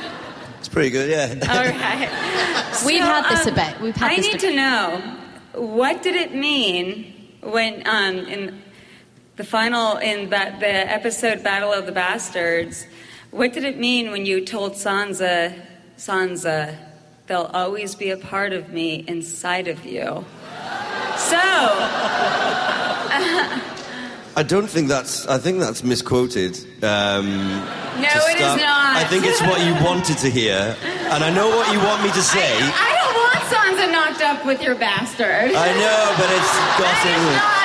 It's 0.60 0.70
pretty 0.70 0.90
good, 0.90 1.10
yeah. 1.10 1.34
All 1.52 1.66
right. 1.66 2.82
We've 2.86 3.02
had 3.02 3.30
this 3.30 3.46
um, 3.46 3.56
debate. 3.56 3.82
We've 3.82 3.96
had 3.96 4.12
I 4.12 4.16
this 4.16 4.28
need 4.28 4.40
debate. 4.40 4.52
to 4.52 4.56
know 4.56 5.18
what 5.54 6.02
did 6.02 6.16
it 6.16 6.34
mean 6.34 7.14
when 7.42 7.86
um, 7.86 8.20
in 8.20 8.62
the 9.40 9.46
final 9.46 9.96
in 9.96 10.30
that 10.32 10.60
the 10.60 10.68
episode 10.68 11.42
Battle 11.42 11.72
of 11.72 11.86
the 11.86 11.94
Bastards? 11.94 12.86
What 13.32 13.54
did 13.54 13.64
it 13.64 13.80
mean 13.80 14.12
when 14.12 14.26
you 14.26 14.44
told 14.44 14.74
Sansa, 14.74 15.58
Sansa, 15.98 16.76
they'll 17.28 17.50
always 17.54 17.96
be 17.96 18.10
a 18.10 18.18
part 18.18 18.52
of 18.52 18.74
me 18.74 19.06
inside 19.08 19.70
of 19.70 19.86
you? 19.86 20.26
So. 21.16 21.40
I 24.36 24.44
don't 24.46 24.68
think 24.68 24.90
that's. 24.90 25.26
I 25.28 25.38
think 25.38 25.60
that's 25.60 25.86
misquoted. 25.86 26.58
Um, 26.84 27.64
No, 27.96 28.12
it 28.28 28.42
is 28.44 28.56
not. 28.60 28.98
I 28.98 29.06
think 29.06 29.24
it's 29.26 29.42
what 29.42 29.66
you 29.66 29.74
wanted 29.86 30.18
to 30.18 30.30
hear, 30.30 30.76
and 30.84 31.24
I 31.24 31.30
know 31.34 31.48
what 31.48 31.72
you 31.72 31.80
want 31.80 32.04
me 32.04 32.12
to 32.12 32.22
say. 32.22 32.60
I 32.60 32.92
don't 33.00 33.16
want 33.24 33.40
Sansa 33.54 33.90
knocked 33.90 34.22
up 34.22 34.46
with 34.46 34.62
your 34.62 34.76
bastard. 34.76 35.52
I 35.56 35.72
know, 35.80 36.14
but 36.20 36.30
it's 36.36 36.54
gossip. 36.78 37.59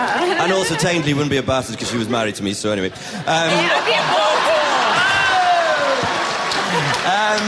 And 0.40 0.52
also, 0.52 0.74
technically, 0.74 1.12
wouldn't 1.14 1.30
be 1.30 1.36
a 1.36 1.42
bastard 1.42 1.76
because 1.76 1.90
she 1.90 1.98
was 1.98 2.08
married 2.08 2.34
to 2.36 2.42
me. 2.42 2.54
So 2.54 2.72
anyway, 2.72 2.90
um, 3.26 3.50
um, 7.06 7.46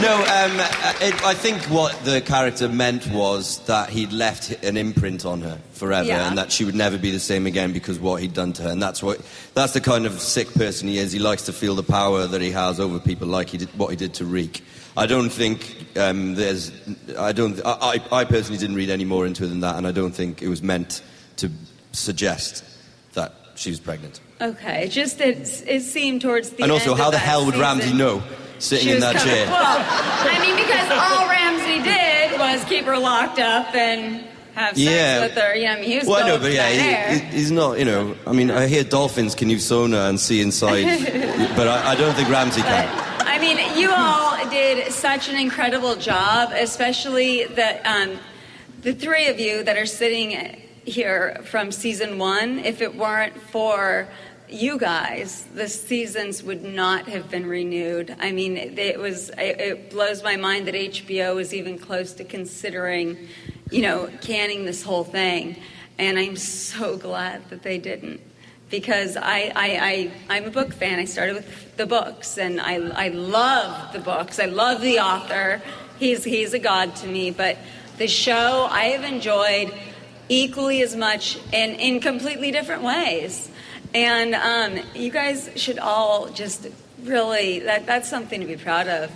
no. 0.00 0.14
Um, 0.18 0.60
it, 1.00 1.22
I 1.24 1.34
think 1.34 1.62
what 1.64 1.98
the 2.04 2.20
character 2.20 2.68
meant 2.68 3.06
was 3.08 3.58
that 3.66 3.90
he'd 3.90 4.12
left 4.12 4.52
an 4.64 4.76
imprint 4.76 5.26
on 5.26 5.40
her 5.40 5.58
forever, 5.72 6.06
Yeah. 6.08 6.28
and 6.28 6.38
that 6.38 6.52
she 6.52 6.64
would 6.64 6.74
never 6.74 6.98
be 6.98 7.10
the 7.10 7.18
same 7.20 7.46
again 7.46 7.72
because 7.72 7.98
what 7.98 8.22
he'd 8.22 8.34
done 8.34 8.52
to 8.54 8.62
her. 8.62 8.70
And 8.70 8.82
that's 8.82 9.02
what. 9.02 9.20
That's 9.54 9.72
the 9.72 9.80
kind 9.80 10.06
of 10.06 10.20
sick 10.20 10.52
person 10.54 10.88
he 10.88 10.98
is. 10.98 11.10
He 11.12 11.18
likes 11.18 11.42
to 11.42 11.52
feel 11.52 11.74
the 11.74 11.82
power 11.82 12.26
that 12.26 12.40
he 12.40 12.50
has 12.52 12.78
over 12.78 12.98
people, 13.00 13.26
like 13.26 13.48
he 13.50 13.58
did 13.58 13.68
what 13.76 13.90
he 13.90 13.96
did 13.96 14.14
to 14.14 14.24
Reek. 14.24 14.62
I 14.96 15.06
don't 15.06 15.30
think 15.30 15.86
um, 15.96 16.34
there's. 16.34 16.70
I 17.18 17.32
don't. 17.32 17.60
I, 17.64 18.00
I 18.12 18.20
I 18.20 18.24
personally 18.24 18.58
didn't 18.58 18.76
read 18.76 18.90
any 18.90 19.04
more 19.04 19.26
into 19.26 19.44
it 19.44 19.48
than 19.48 19.60
that, 19.60 19.76
and 19.76 19.86
I 19.86 19.92
don't 19.92 20.12
think 20.14 20.42
it 20.42 20.48
was 20.48 20.62
meant 20.62 21.02
to 21.36 21.50
suggest 21.92 22.64
that 23.14 23.34
she 23.54 23.70
was 23.70 23.80
pregnant. 23.80 24.20
Okay, 24.40 24.88
just 24.88 25.20
it, 25.20 25.62
it 25.66 25.82
seemed 25.82 26.20
towards 26.22 26.50
the 26.50 26.62
and 26.62 26.70
also, 26.72 26.94
how 26.94 27.10
the 27.10 27.18
hell 27.18 27.44
would 27.46 27.54
season, 27.54 27.60
Ramsay 27.60 27.92
know 27.94 28.22
sitting 28.58 28.88
in 28.90 29.00
that 29.00 29.16
coming- 29.16 29.34
chair? 29.34 29.46
Well, 29.50 29.84
I 30.30 30.38
mean, 30.40 30.56
because 30.56 30.90
all 30.90 31.28
Ramsay 31.28 31.82
did 31.82 32.38
was 32.38 32.64
keep 32.68 32.84
her 32.84 32.98
locked 32.98 33.38
up 33.40 33.74
and 33.74 34.24
have 34.54 34.76
sex 34.76 34.80
Yeah. 34.80 35.20
with 35.22 35.32
her. 35.32 35.54
Yeah, 35.56 35.72
I 35.74 35.80
mean, 35.80 35.84
he 35.90 35.98
was 35.98 36.06
well, 36.06 36.22
I 36.24 36.28
know, 36.28 36.38
but 36.38 36.52
yeah, 36.52 37.14
he, 37.14 37.36
he's 37.36 37.50
not. 37.50 37.78
You 37.78 37.84
know, 37.84 38.16
I 38.26 38.32
mean, 38.32 38.50
I 38.50 38.66
hear 38.68 38.84
dolphins 38.84 39.34
can 39.34 39.50
use 39.50 39.66
sonar 39.66 40.08
and 40.08 40.18
see 40.20 40.40
inside, 40.40 40.84
but 41.56 41.66
I, 41.68 41.92
I 41.92 41.94
don't 41.96 42.14
think 42.14 42.28
Ramsay 42.28 42.62
can. 42.62 43.04
I 43.26 43.38
mean, 43.40 43.58
you 43.78 43.90
all 43.92 44.48
did 44.50 44.92
such 44.92 45.28
an 45.28 45.36
incredible 45.36 45.96
job, 45.96 46.50
especially 46.52 47.44
the 47.44 47.90
um, 47.90 48.18
the 48.82 48.92
three 48.94 49.26
of 49.28 49.38
you 49.40 49.62
that 49.64 49.76
are 49.76 49.86
sitting 49.86 50.60
here 50.88 51.40
from 51.44 51.70
season 51.70 52.18
one. 52.18 52.58
If 52.58 52.80
it 52.80 52.96
weren't 52.96 53.40
for 53.40 54.08
you 54.48 54.78
guys, 54.78 55.44
the 55.54 55.68
seasons 55.68 56.42
would 56.42 56.64
not 56.64 57.06
have 57.08 57.30
been 57.30 57.46
renewed. 57.46 58.16
I 58.18 58.32
mean, 58.32 58.56
it 58.56 58.98
was 58.98 59.30
it, 59.36 59.90
blows 59.90 60.22
my 60.22 60.36
mind 60.36 60.66
that 60.66 60.74
HBO 60.74 61.34
was 61.34 61.52
even 61.52 61.78
close 61.78 62.12
to 62.14 62.24
considering, 62.24 63.28
you 63.70 63.82
know, 63.82 64.10
canning 64.22 64.64
this 64.64 64.82
whole 64.82 65.04
thing. 65.04 65.56
And 65.98 66.18
I'm 66.18 66.36
so 66.36 66.96
glad 66.96 67.48
that 67.50 67.62
they 67.62 67.78
didn't 67.78 68.20
because 68.70 69.16
I, 69.16 69.52
I, 69.54 70.10
I, 70.30 70.36
I'm 70.36 70.44
a 70.44 70.50
book 70.50 70.72
fan. 70.72 70.98
I 70.98 71.04
started 71.04 71.36
with 71.36 71.76
the 71.76 71.86
books, 71.86 72.38
and 72.38 72.60
I, 72.60 72.74
I 72.74 73.08
love 73.08 73.92
the 73.92 73.98
books. 73.98 74.38
I 74.38 74.46
love 74.46 74.80
the 74.80 75.00
author. 75.00 75.60
He's, 75.98 76.24
he's 76.24 76.54
a 76.54 76.58
god 76.58 76.94
to 76.96 77.06
me. 77.06 77.30
But 77.30 77.58
the 77.98 78.06
show 78.06 78.68
I 78.70 78.84
have 78.90 79.04
enjoyed 79.04 79.72
equally 80.28 80.82
as 80.82 80.94
much 80.94 81.38
and 81.52 81.80
in 81.80 82.00
completely 82.00 82.50
different 82.50 82.82
ways. 82.82 83.50
And 83.94 84.34
um, 84.34 84.84
you 84.94 85.10
guys 85.10 85.50
should 85.56 85.78
all 85.78 86.28
just 86.28 86.68
really, 87.02 87.60
that, 87.60 87.86
that's 87.86 88.08
something 88.08 88.40
to 88.40 88.46
be 88.46 88.56
proud 88.56 88.88
of. 88.88 89.10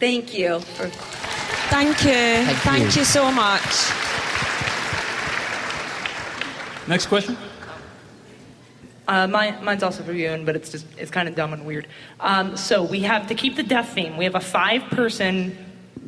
Thank 0.00 0.36
you 0.36 0.60
for. 0.60 0.88
Thank 1.68 2.04
you. 2.04 2.44
Thank, 2.62 2.96
you. 2.96 3.04
so 3.04 3.30
much. 3.30 3.62
Next 6.88 7.06
question. 7.06 7.36
Uh, 9.06 9.26
mine, 9.26 9.62
mine's 9.62 9.82
also 9.82 10.02
for 10.02 10.12
Iwan, 10.12 10.44
but 10.44 10.56
it's 10.56 10.70
just 10.70 10.86
it's 10.96 11.10
kind 11.10 11.28
of 11.28 11.34
dumb 11.34 11.52
and 11.52 11.66
weird. 11.66 11.86
Um, 12.20 12.56
so 12.56 12.82
we 12.82 13.00
have 13.00 13.26
to 13.26 13.34
keep 13.34 13.56
the 13.56 13.62
death 13.62 13.90
theme. 13.90 14.16
We 14.16 14.24
have 14.24 14.34
a 14.34 14.40
five-person 14.40 15.56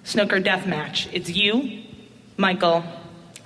snooker 0.04 0.40
death 0.40 0.66
match. 0.66 1.08
It's 1.12 1.28
you, 1.28 1.82
Michael, 2.38 2.84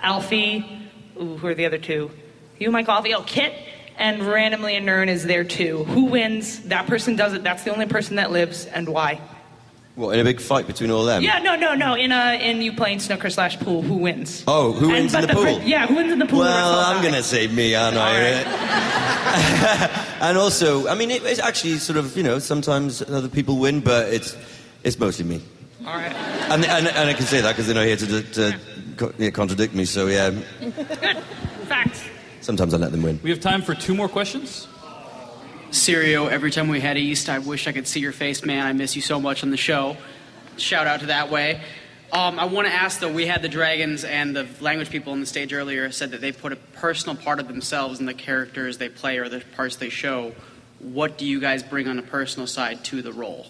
Alfie. 0.01 0.80
Ooh, 1.19 1.37
who 1.37 1.47
are 1.47 1.53
the 1.55 1.65
other 1.65 1.77
two? 1.77 2.11
You, 2.59 2.71
Michael, 2.71 2.93
Alfie. 2.93 3.13
Oh, 3.13 3.23
Kit, 3.23 3.53
and 3.97 4.21
randomly 4.23 4.75
a 4.75 4.81
Nern 4.81 5.09
is 5.09 5.23
there 5.25 5.43
too. 5.43 5.83
Who 5.85 6.05
wins? 6.05 6.61
That 6.63 6.87
person 6.87 7.15
does 7.15 7.33
it. 7.33 7.43
That's 7.43 7.63
the 7.63 7.71
only 7.73 7.85
person 7.87 8.17
that 8.17 8.31
lives, 8.31 8.65
and 8.65 8.87
why? 8.89 9.19
What, 9.95 10.13
in 10.13 10.21
a 10.21 10.23
big 10.23 10.39
fight 10.39 10.67
between 10.67 10.89
all 10.89 11.03
them? 11.03 11.21
yeah, 11.21 11.39
no, 11.39 11.55
no, 11.55 11.75
no. 11.75 11.95
In 11.95 12.11
a 12.13 12.33
in 12.41 12.61
you 12.61 12.71
playing 12.73 12.99
snooker 12.99 13.29
slash 13.29 13.59
pool, 13.59 13.81
who 13.81 13.95
wins? 13.95 14.43
Oh, 14.47 14.71
who 14.71 14.85
And- 14.85 14.93
wins 14.93 15.13
in 15.13 15.21
but 15.21 15.27
the 15.27 15.33
pool? 15.35 15.61
yeah, 15.63 15.85
who 15.85 15.95
wins 15.95 16.11
in 16.13 16.19
the 16.19 16.25
pool? 16.25 16.39
Well, 16.39 16.79
I'm 16.79 17.01
going 17.01 17.13
to 17.13 17.23
say 17.23 17.47
me, 17.47 17.75
aren't 17.75 17.97
I? 17.97 18.41
and 20.21 20.37
also, 20.37 20.87
I 20.87 20.95
mean, 20.95 21.11
it, 21.11 21.23
it's 21.23 21.39
actually 21.39 21.77
sort 21.77 21.97
of, 21.97 22.15
you 22.15 22.23
know, 22.23 22.39
sometimes 22.39 23.01
other 23.01 23.27
people 23.27 23.57
win, 23.57 23.81
but 23.81 24.13
it's, 24.13 24.37
it's 24.83 24.97
mostly 24.97 25.25
me. 25.25 25.41
All 25.85 25.93
right. 25.93 26.13
And, 26.13 26.63
and, 26.65 26.87
and 26.87 27.09
I 27.09 27.13
can 27.13 27.25
say 27.25 27.41
that 27.41 27.51
because 27.51 27.65
they're 27.65 27.75
not 27.75 27.85
here 27.85 27.97
to, 27.97 28.21
to 28.33 28.59
co- 29.01 29.13
yeah, 29.17 29.31
contradict 29.31 29.73
me, 29.73 29.85
so 29.85 30.07
yeah, 30.07 30.29
Good. 30.59 30.73
Facts. 31.67 32.03
sometimes 32.41 32.73
I 32.73 32.77
let 32.77 32.91
them 32.91 33.01
win. 33.01 33.19
We 33.23 33.29
have 33.31 33.39
time 33.39 33.61
for 33.61 33.73
two 33.73 33.95
more 33.95 34.07
questions. 34.09 34.67
Syrio, 35.71 36.29
every 36.29 36.51
time 36.51 36.67
we 36.67 36.81
head 36.81 36.97
east, 36.97 37.29
I 37.29 37.39
wish 37.39 37.67
I 37.67 37.71
could 37.71 37.87
see 37.87 38.01
your 38.01 38.11
face, 38.11 38.43
man. 38.43 38.65
I 38.65 38.73
miss 38.73 38.95
you 38.95 39.01
so 39.01 39.19
much 39.21 39.43
on 39.43 39.51
the 39.51 39.57
show. 39.57 39.95
Shout 40.57 40.85
out 40.85 40.99
to 40.99 41.05
that 41.07 41.31
way. 41.31 41.61
Um, 42.11 42.39
I 42.39 42.45
want 42.45 42.67
to 42.67 42.73
ask 42.73 42.99
though, 42.99 43.11
we 43.11 43.25
had 43.25 43.41
the 43.41 43.47
dragons 43.47 44.03
and 44.03 44.35
the 44.35 44.45
language 44.59 44.89
people 44.89 45.13
on 45.13 45.21
the 45.21 45.25
stage 45.25 45.53
earlier 45.53 45.89
said 45.91 46.11
that 46.11 46.19
they 46.19 46.33
put 46.33 46.51
a 46.51 46.57
personal 46.57 47.15
part 47.15 47.39
of 47.39 47.47
themselves 47.47 48.01
in 48.01 48.05
the 48.05 48.13
characters 48.13 48.77
they 48.77 48.89
play 48.89 49.17
or 49.17 49.29
the 49.29 49.41
parts 49.55 49.77
they 49.77 49.87
show. 49.87 50.33
What 50.79 51.17
do 51.17 51.25
you 51.25 51.39
guys 51.39 51.63
bring 51.63 51.87
on 51.87 51.97
a 51.97 52.01
personal 52.01 52.47
side 52.47 52.83
to 52.85 53.01
the 53.01 53.13
role? 53.13 53.47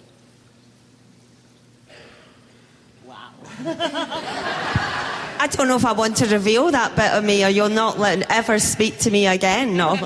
I 3.66 5.48
don't 5.52 5.68
know 5.68 5.76
if 5.76 5.86
I 5.86 5.92
want 5.92 6.18
to 6.18 6.28
reveal 6.28 6.72
that 6.72 6.96
bit 6.96 7.12
of 7.12 7.24
me, 7.24 7.44
or 7.44 7.50
you'll 7.50 7.70
not 7.70 8.00
let 8.00 8.30
ever 8.32 8.60
speak 8.60 8.98
to 9.00 9.12
me 9.12 9.28
again. 9.28 9.76
No. 9.78 9.98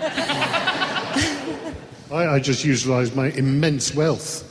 I, 2.11 2.35
I 2.35 2.39
just 2.39 2.63
utilised 2.63 3.15
my 3.15 3.27
immense 3.31 3.93
wealth. 3.93 4.43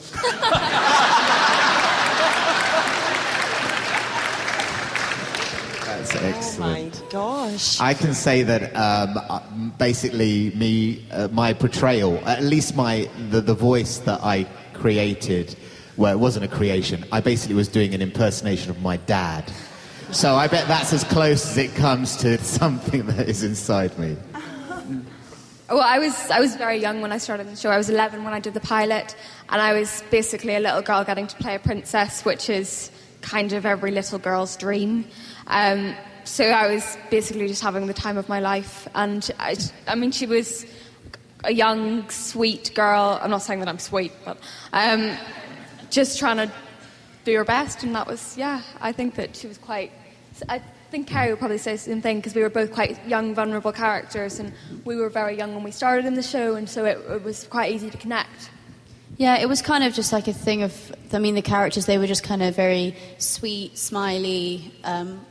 That's 5.87 6.15
excellent. 6.17 7.03
Oh 7.05 7.09
Gosh. 7.11 7.81
I 7.81 7.95
can 7.95 8.13
say 8.13 8.43
that 8.43 8.75
um, 8.77 9.17
uh, 9.17 9.41
basically 9.79 10.51
me, 10.55 11.07
uh, 11.11 11.29
my 11.29 11.55
portrayal, 11.55 12.19
at 12.27 12.43
least 12.43 12.77
my 12.77 13.09
the, 13.31 13.41
the 13.41 13.55
voice 13.55 13.99
that 13.99 14.21
I 14.23 14.47
created, 14.75 15.57
well, 15.97 16.13
it 16.13 16.19
wasn't 16.19 16.45
a 16.45 16.49
creation. 16.49 17.05
I 17.13 17.21
basically 17.21 17.55
was 17.55 17.69
doing 17.69 17.95
an 17.95 18.03
impersonation 18.03 18.71
of 18.71 18.83
my 18.83 18.97
dad. 18.97 19.51
So 20.11 20.35
I 20.35 20.49
bet 20.49 20.69
that's 20.69 20.93
as 20.93 21.05
close 21.05 21.51
as 21.51 21.59
it 21.59 21.75
comes 21.75 22.17
to 22.19 22.39
something 22.45 23.07
that 23.07 23.29
is 23.29 23.43
inside 23.43 23.99
me. 23.99 24.17
Well, 25.69 25.81
I 25.81 25.99
was 25.99 26.31
I 26.31 26.41
was 26.41 26.57
very 26.57 26.77
young 26.77 27.01
when 27.01 27.11
I 27.11 27.19
started 27.19 27.49
the 27.49 27.57
show. 27.57 27.71
I 27.71 27.79
was 27.79 27.89
11 27.89 28.23
when 28.23 28.35
I 28.35 28.41
did 28.41 28.53
the 28.55 28.61
pilot, 28.61 29.17
and 29.49 29.63
I 29.63 29.73
was 29.73 30.05
basically 30.11 30.55
a 30.55 30.61
little 30.61 30.83
girl 30.83 31.05
getting 31.05 31.27
to 31.27 31.37
play 31.37 31.55
a 31.55 31.59
princess, 31.59 32.25
which 32.25 32.51
is 32.51 32.91
kind 33.23 33.53
of 33.55 33.65
every 33.65 33.91
little 33.91 34.19
girl's 34.19 34.57
dream. 34.57 35.07
Um, 35.47 35.95
so 36.25 36.45
I 36.45 36.73
was 36.73 36.99
basically 37.11 37.49
just 37.49 37.63
having 37.63 37.87
the 37.87 37.95
time 37.95 38.19
of 38.19 38.29
my 38.29 38.41
life, 38.41 38.87
and 38.95 39.29
I, 39.39 39.57
I 39.89 39.95
mean, 39.95 40.11
she 40.11 40.27
was 40.27 40.67
a 41.45 41.53
young, 41.53 42.09
sweet 42.11 42.73
girl. 42.75 43.19
I'm 43.23 43.31
not 43.31 43.43
saying 43.43 43.61
that 43.61 43.69
I'm 43.69 43.79
sweet, 43.79 44.13
but 44.25 44.39
um, 44.73 45.17
just 45.91 46.18
trying 46.18 46.37
to 46.37 46.53
do 47.24 47.37
her 47.37 47.45
best, 47.45 47.82
and 47.82 47.95
that 47.95 48.07
was 48.07 48.37
yeah. 48.37 48.62
I 48.80 48.93
think 48.93 49.14
that 49.16 49.37
she 49.37 49.47
was 49.47 49.59
quite. 49.59 49.93
I 50.49 50.61
think 50.91 51.07
Kerry 51.07 51.30
would 51.30 51.39
probably 51.39 51.59
say 51.59 51.72
the 51.72 51.78
same 51.78 52.03
thing 52.03 52.18
because 52.18 52.35
we 52.35 52.43
were 52.43 52.51
both 52.51 52.72
quite 52.72 53.05
young, 53.07 53.35
vulnerable 53.35 53.72
characters, 53.72 54.39
and 54.39 54.53
we 54.85 54.97
were 54.97 55.09
very 55.09 55.37
young 55.37 55.55
when 55.55 55.64
we 55.64 55.70
started 55.70 56.07
in 56.07 56.14
the 56.14 56.22
show, 56.22 56.55
and 56.55 56.68
so 56.68 56.85
it, 56.85 56.99
it 57.11 57.22
was 57.22 57.47
quite 57.47 57.72
easy 57.72 57.91
to 57.91 57.99
connect. 57.99 58.51
Yeah, 59.16 59.39
it 59.39 59.49
was 59.49 59.62
kind 59.62 59.85
of 59.85 59.95
just 59.95 60.12
like 60.12 60.26
a 60.26 60.32
thing 60.32 60.62
of, 60.62 60.93
I 61.12 61.20
mean, 61.20 61.37
the 61.37 61.43
characters, 61.43 61.87
they 61.87 61.99
were 61.99 62.09
just 62.09 62.24
kind 62.24 62.43
of 62.43 62.57
very 62.57 62.97
sweet, 63.18 63.78
smiley, 63.78 64.72
um, 64.82 65.24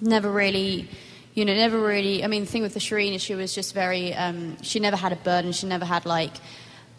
never 0.00 0.28
really, 0.28 0.88
you 1.34 1.44
know, 1.44 1.54
never 1.54 1.78
really, 1.78 2.24
I 2.24 2.26
mean, 2.26 2.44
the 2.44 2.50
thing 2.50 2.62
with 2.62 2.74
the 2.74 2.80
Shireen 2.80 3.14
is 3.14 3.22
she 3.22 3.36
was 3.36 3.54
just 3.54 3.74
very, 3.74 4.12
um, 4.14 4.60
she 4.60 4.80
never 4.80 4.96
had 4.96 5.12
a 5.12 5.16
burden, 5.16 5.52
she 5.52 5.66
never 5.68 5.84
had 5.84 6.04
like, 6.04 6.32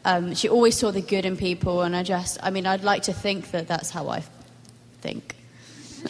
um, 0.05 0.35
she 0.35 0.49
always 0.49 0.77
saw 0.77 0.91
the 0.91 1.01
good 1.01 1.25
in 1.25 1.37
people, 1.37 1.81
and 1.81 1.95
I 1.95 2.03
just, 2.03 2.37
I 2.41 2.49
mean, 2.49 2.65
I'd 2.65 2.83
like 2.83 3.03
to 3.03 3.13
think 3.13 3.51
that 3.51 3.67
that's 3.67 3.89
how 3.89 4.09
I 4.09 4.23
think. 5.01 5.35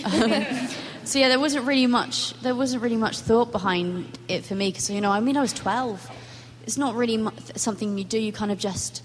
So 1.08 1.20
yeah, 1.20 1.30
there 1.30 1.40
wasn't 1.40 1.66
really 1.66 1.88
much, 1.88 2.34
there 2.42 2.54
wasn't 2.54 2.84
really 2.84 2.98
much 2.98 3.20
thought 3.20 3.54
behind 3.54 4.20
it 4.28 4.44
for 4.46 4.56
me, 4.56 4.70
because, 4.70 4.90
you 4.90 5.00
know, 5.00 5.10
I 5.10 5.22
mean, 5.22 5.38
I 5.38 5.42
was 5.42 5.54
12. 5.54 6.12
It's 6.64 6.78
not 6.78 6.96
really 6.96 7.16
mu- 7.16 7.32
something 7.56 7.98
you 7.98 8.04
do, 8.04 8.20
you 8.20 8.34
kind 8.34 8.52
of 8.52 8.60
just 8.60 9.02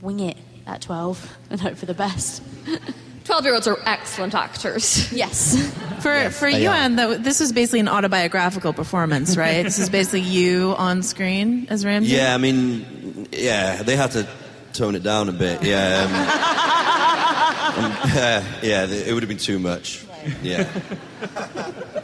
wing 0.00 0.20
it 0.20 0.36
at 0.64 0.80
12 0.82 1.36
and 1.50 1.60
hope 1.60 1.76
for 1.76 1.86
the 1.86 1.94
best. 1.94 2.40
12 3.24 3.44
year 3.44 3.54
olds 3.54 3.66
are 3.66 3.78
excellent 3.86 4.34
actors. 4.34 5.10
Yes. 5.12 5.56
For 6.04 6.28
for 6.28 6.50
they 6.50 6.64
you, 6.64 6.68
are. 6.68 6.74
Anne, 6.74 6.96
though, 6.96 7.14
this 7.14 7.40
was 7.40 7.50
basically 7.52 7.80
an 7.80 7.88
autobiographical 7.88 8.74
performance, 8.74 9.36
right? 9.38 9.62
this 9.62 9.78
is 9.78 9.88
basically 9.88 10.20
you 10.20 10.74
on 10.76 11.02
screen 11.02 11.66
as 11.70 11.82
Ramsay. 11.82 12.14
Yeah, 12.14 12.34
I 12.34 12.36
mean, 12.36 13.26
yeah, 13.32 13.82
they 13.82 13.96
had 13.96 14.10
to 14.10 14.28
tone 14.74 14.96
it 14.96 15.02
down 15.02 15.30
a 15.30 15.32
bit. 15.32 15.62
Yeah, 15.62 16.04
um, 16.04 17.84
um, 17.84 17.92
uh, 18.04 18.44
yeah, 18.62 18.84
it 18.84 19.14
would 19.14 19.22
have 19.22 19.28
been 19.30 19.38
too 19.38 19.58
much. 19.58 20.04
Yeah. 20.42 20.68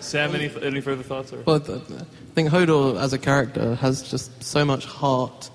Sam, 0.00 0.34
any, 0.34 0.50
any 0.62 0.80
further 0.80 1.02
thoughts? 1.02 1.32
Or? 1.32 1.42
Well, 1.42 1.60
th- 1.60 1.86
th- 1.88 2.00
I 2.00 2.04
think 2.34 2.50
Hodor 2.50 3.00
as 3.00 3.12
a 3.12 3.18
character 3.18 3.74
has 3.74 4.08
just 4.08 4.42
so 4.42 4.64
much 4.64 4.86
heart. 4.86 5.50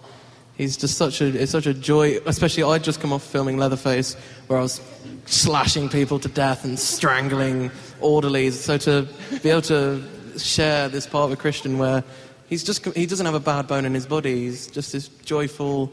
He's 0.56 0.78
just 0.78 0.98
such 0.98 1.22
a 1.22 1.28
it's 1.28 1.52
such 1.52 1.66
a 1.66 1.74
joy. 1.74 2.20
Especially 2.26 2.64
I'd 2.64 2.84
just 2.84 3.02
come 3.02 3.12
off 3.12 3.24
filming 3.24 3.58
Leatherface, 3.58 4.16
where 4.48 4.60
I 4.60 4.62
was 4.62 4.82
slashing 5.26 5.90
people 5.90 6.20
to 6.20 6.28
death 6.28 6.64
and 6.64 6.78
strangling 6.78 7.72
orderlies. 8.02 8.60
So 8.60 8.78
to 8.80 9.08
be 9.42 9.50
able 9.50 9.64
to 9.64 10.04
share 10.38 10.90
this 10.90 11.08
part 11.08 11.30
with 11.30 11.40
Christian, 11.40 11.80
where 11.80 12.04
he's 12.48 12.64
just 12.64 12.86
he 12.96 13.06
doesn't 13.06 13.26
have 13.26 13.36
a 13.36 13.40
bad 13.40 13.68
bone 13.68 13.86
in 13.86 13.94
his 13.94 14.06
body. 14.06 14.42
He's 14.42 14.68
just 14.68 14.92
this 14.92 15.08
joyful. 15.26 15.92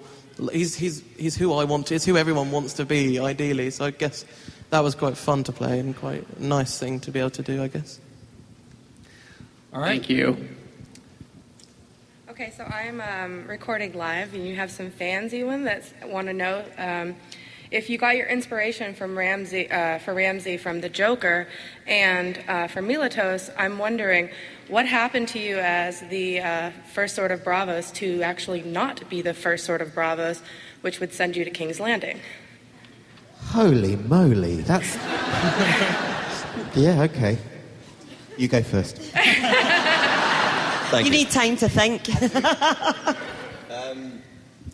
He's 0.53 0.75
he's 0.75 1.03
he's 1.17 1.37
who 1.37 1.55
I 1.55 1.65
want. 1.65 1.87
To, 1.87 1.95
it's 1.95 2.05
who 2.05 2.19
everyone 2.19 2.51
wants 2.51 2.75
to 2.75 2.85
be, 2.85 3.19
ideally. 3.19 3.71
So 3.71 3.87
I 3.87 3.91
guess 3.93 4.27
that 4.69 4.81
was 4.81 4.95
quite 4.95 5.17
fun 5.17 5.43
to 5.45 5.53
play 5.53 5.79
and 5.79 5.97
quite 5.97 6.27
a 6.39 6.45
nice 6.45 6.79
thing 6.79 7.01
to 7.01 7.11
be 7.11 7.19
able 7.19 7.31
to 7.31 7.43
do. 7.43 7.63
I 7.63 7.69
guess. 7.69 7.99
All 9.73 9.81
right. 9.81 9.89
Thank 9.89 10.11
you. 10.11 10.49
Okay, 12.41 12.53
so 12.57 12.65
I'm 12.65 13.03
um, 13.03 13.47
recording 13.47 13.93
live, 13.93 14.33
and 14.33 14.47
you 14.47 14.55
have 14.55 14.71
some 14.71 14.91
fans, 14.91 15.35
Iwan, 15.35 15.65
that 15.65 15.93
want 16.09 16.27
to 16.29 16.33
know 16.33 16.65
um, 16.79 17.15
if 17.71 17.91
you 17.91 17.99
got 17.99 18.17
your 18.17 18.29
inspiration 18.29 18.95
from 18.95 19.19
Ramsay 19.19 19.71
uh, 19.71 19.99
for 19.99 20.15
Ramsay 20.15 20.57
from 20.57 20.81
the 20.81 20.89
Joker, 20.89 21.47
and 21.87 22.43
uh, 22.49 22.67
for 22.67 22.81
Miltos. 22.81 23.53
I'm 23.59 23.77
wondering 23.77 24.31
what 24.69 24.87
happened 24.87 25.29
to 25.29 25.39
you 25.39 25.59
as 25.59 26.01
the 26.09 26.41
uh, 26.41 26.71
first 26.95 27.15
sword 27.15 27.31
of 27.31 27.41
Braavos 27.41 27.93
to 27.97 28.23
actually 28.23 28.63
not 28.63 29.07
be 29.11 29.21
the 29.21 29.35
first 29.35 29.67
sword 29.67 29.83
of 29.83 29.89
Braavos, 29.89 30.41
which 30.81 30.99
would 30.99 31.13
send 31.13 31.37
you 31.37 31.45
to 31.45 31.51
King's 31.51 31.79
Landing. 31.79 32.21
Holy 33.49 33.97
moly, 33.97 34.63
that's. 34.63 34.97
yeah, 36.75 37.03
okay. 37.03 37.37
You 38.39 38.49
go 38.49 38.63
first. 38.63 38.99
you, 40.93 41.11
need 41.11 41.31
time 41.31 41.57
to 41.57 41.69
think. 41.69 42.09
Um, 43.71 44.21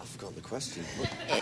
I've 0.00 0.08
forgotten 0.08 0.36
the 0.36 0.40
question. 0.40 0.82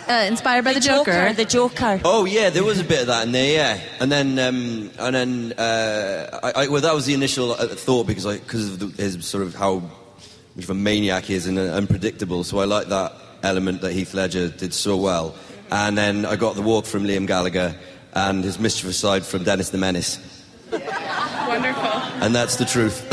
Uh, 0.09 0.27
inspired 0.27 0.65
by 0.65 0.73
the, 0.73 0.81
Joker. 0.81 1.33
The 1.33 1.45
Joker. 1.45 2.01
Oh 2.05 2.25
yeah, 2.25 2.51
there 2.51 2.65
was 2.65 2.81
a 2.81 2.85
bit 2.85 3.03
of 3.03 3.07
that 3.07 3.27
in 3.27 3.33
there, 3.33 3.53
yeah. 3.53 3.81
And 4.01 4.11
then, 4.11 4.39
um, 4.39 4.91
and 4.99 5.15
then, 5.15 5.53
uh, 5.53 6.41
I, 6.43 6.65
I, 6.65 6.69
well, 6.69 6.83
that 6.83 6.95
was 6.95 7.07
the 7.07 7.15
initial 7.15 7.53
uh, 7.53 7.69
thought 7.69 8.07
because 8.07 8.27
I, 8.27 8.39
because 8.39 8.71
of 8.71 8.79
the, 8.81 9.03
his 9.03 9.25
sort 9.25 9.45
of 9.45 9.55
how 9.55 9.83
much 10.57 10.65
of 10.65 10.71
a 10.71 10.75
maniac 10.75 11.25
he 11.25 11.35
is 11.35 11.47
and 11.47 11.59
uh, 11.59 11.63
unpredictable. 11.63 12.43
So 12.45 12.59
I 12.59 12.65
like 12.65 12.89
that 12.89 13.13
element 13.43 13.81
that 13.83 13.93
Heath 13.93 14.15
Ledger 14.15 14.49
did 14.49 14.75
so 14.75 14.97
well. 14.97 15.35
And 15.71 15.97
then 15.97 16.27
I 16.27 16.37
got 16.37 16.57
the 16.57 16.63
walk 16.63 16.87
from 16.87 17.05
Liam 17.05 17.27
Gallagher 17.27 17.75
and 18.15 18.45
his 18.45 18.59
mischievous 18.59 18.99
side 18.99 19.25
from 19.25 19.45
Dennis 19.45 19.71
the 19.71 19.79
Menace, 19.79 20.19
Wonderful. 20.71 21.83
and 22.23 22.35
that's 22.35 22.57
the 22.57 22.65
truth. 22.65 23.07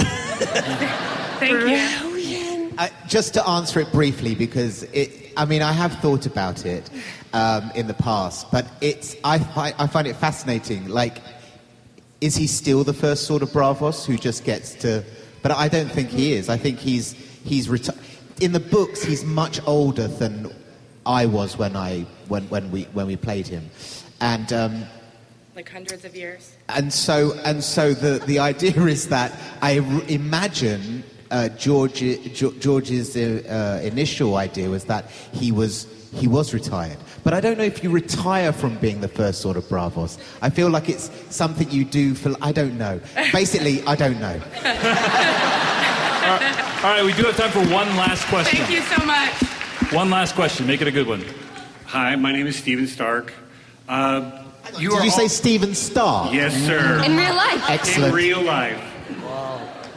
Thank 1.42 2.22
you. 2.22 2.72
Uh, 2.78 2.88
just 3.08 3.34
to 3.34 3.48
answer 3.48 3.80
it 3.80 3.92
briefly, 3.92 4.36
because 4.36 4.84
it, 4.94 5.34
I 5.36 5.46
mean, 5.46 5.62
I 5.64 5.72
have 5.72 5.94
thought 6.00 6.26
about 6.28 6.66
it 6.66 6.89
um, 7.34 7.72
in 7.76 7.88
the 7.88 7.94
past, 7.96 8.52
but 8.52 8.66
it's, 8.80 9.16
I, 9.24 9.39
fi- 9.39 9.74
I 9.80 9.88
find 9.88 10.08
it 10.08 10.16
fascinating. 10.16 10.88
Like, 10.88 11.18
is 12.22 12.36
he 12.36 12.46
still 12.48 12.84
the 12.84 12.94
first 12.94 13.26
sword 13.26 13.42
of 13.42 13.50
Braavos 13.50 14.06
who 14.06 14.18
just 14.18 14.46
gets 14.46 14.76
to. 14.76 15.04
But 15.42 15.52
I 15.54 15.68
don't 15.68 15.92
think 15.92 16.10
he 16.10 16.34
is. 16.34 16.48
I 16.50 16.58
think 16.58 16.78
he's, 16.78 17.14
he's 17.44 17.68
reti- 17.68 17.98
in 18.39 18.52
the 18.52 18.60
books, 18.60 19.02
he's 19.04 19.24
much 19.26 19.60
older 19.66 20.08
than 20.08 20.54
I 21.08 21.26
was 21.26 21.58
when, 21.58 21.76
I, 21.76 22.06
when, 22.28 22.44
when, 22.50 22.70
we, 22.72 22.84
when 22.94 23.08
we 23.08 23.16
played 23.16 23.48
him. 23.48 23.70
And. 24.20 24.54
Um, 24.54 24.84
Like 25.56 25.70
hundreds 25.70 26.06
of 26.06 26.16
years. 26.16 26.56
and 26.70 26.94
so, 26.94 27.34
and 27.44 27.64
so 27.64 27.94
the, 27.96 28.24
the 28.28 28.38
idea 28.38 28.80
is 28.86 29.08
that 29.10 29.34
I 29.64 29.80
r- 29.80 30.04
imagine 30.08 31.04
uh, 31.32 31.50
George, 31.50 32.00
George's 32.60 33.16
uh, 33.18 33.42
uh, 33.50 33.80
initial 33.86 34.36
idea 34.36 34.70
was 34.70 34.84
that 34.86 35.10
he 35.34 35.52
was, 35.52 35.88
he 36.16 36.28
was 36.28 36.54
retired. 36.54 36.98
But 37.24 37.34
I 37.34 37.42
don't 37.42 37.58
know 37.58 37.64
if 37.64 37.84
you 37.84 37.90
retire 37.90 38.52
from 38.52 38.78
being 38.78 39.02
the 39.02 39.08
first 39.08 39.42
sword 39.42 39.58
of 39.58 39.64
Braavos. 39.66 40.18
I 40.42 40.50
feel 40.50 40.70
like 40.70 40.90
it's 40.90 41.10
something 41.34 41.70
you 41.72 41.86
do 41.86 42.14
for, 42.16 42.34
I 42.42 42.52
don't 42.52 42.78
know. 42.78 43.00
Basically, 43.32 43.82
I 43.84 43.96
don't 43.96 44.20
know. 44.20 44.34
All 44.34 44.40
right, 46.38 46.76
all 46.84 46.92
right, 46.96 47.06
we 47.06 47.14
do 47.14 47.24
have 47.24 47.38
time 47.38 47.52
for 47.52 47.60
one 47.74 47.88
last 47.96 48.26
question. 48.26 48.60
Thank 48.60 48.72
you 48.72 48.82
so 48.82 49.06
much. 49.06 49.34
One 49.94 50.10
last 50.10 50.36
question. 50.36 50.68
Make 50.68 50.82
it 50.82 50.88
a 50.88 50.92
good 50.92 51.08
one. 51.08 51.24
Hi, 51.86 52.16
my 52.16 52.32
name 52.32 52.48
is 52.48 52.56
Steven 52.56 52.88
Stark. 52.88 53.34
Uh, 53.88 54.44
you 54.78 54.90
Did 54.92 55.00
are 55.00 55.06
you 55.06 55.12
say 55.12 55.24
all- 55.24 55.30
Stephen 55.30 55.76
Starr? 55.76 56.34
Yes, 56.34 56.54
sir. 56.66 57.04
In 57.04 57.18
real 57.18 57.36
life. 57.36 57.70
Excellent. 57.70 58.10
In 58.10 58.16
real 58.16 58.42
life. 58.42 58.82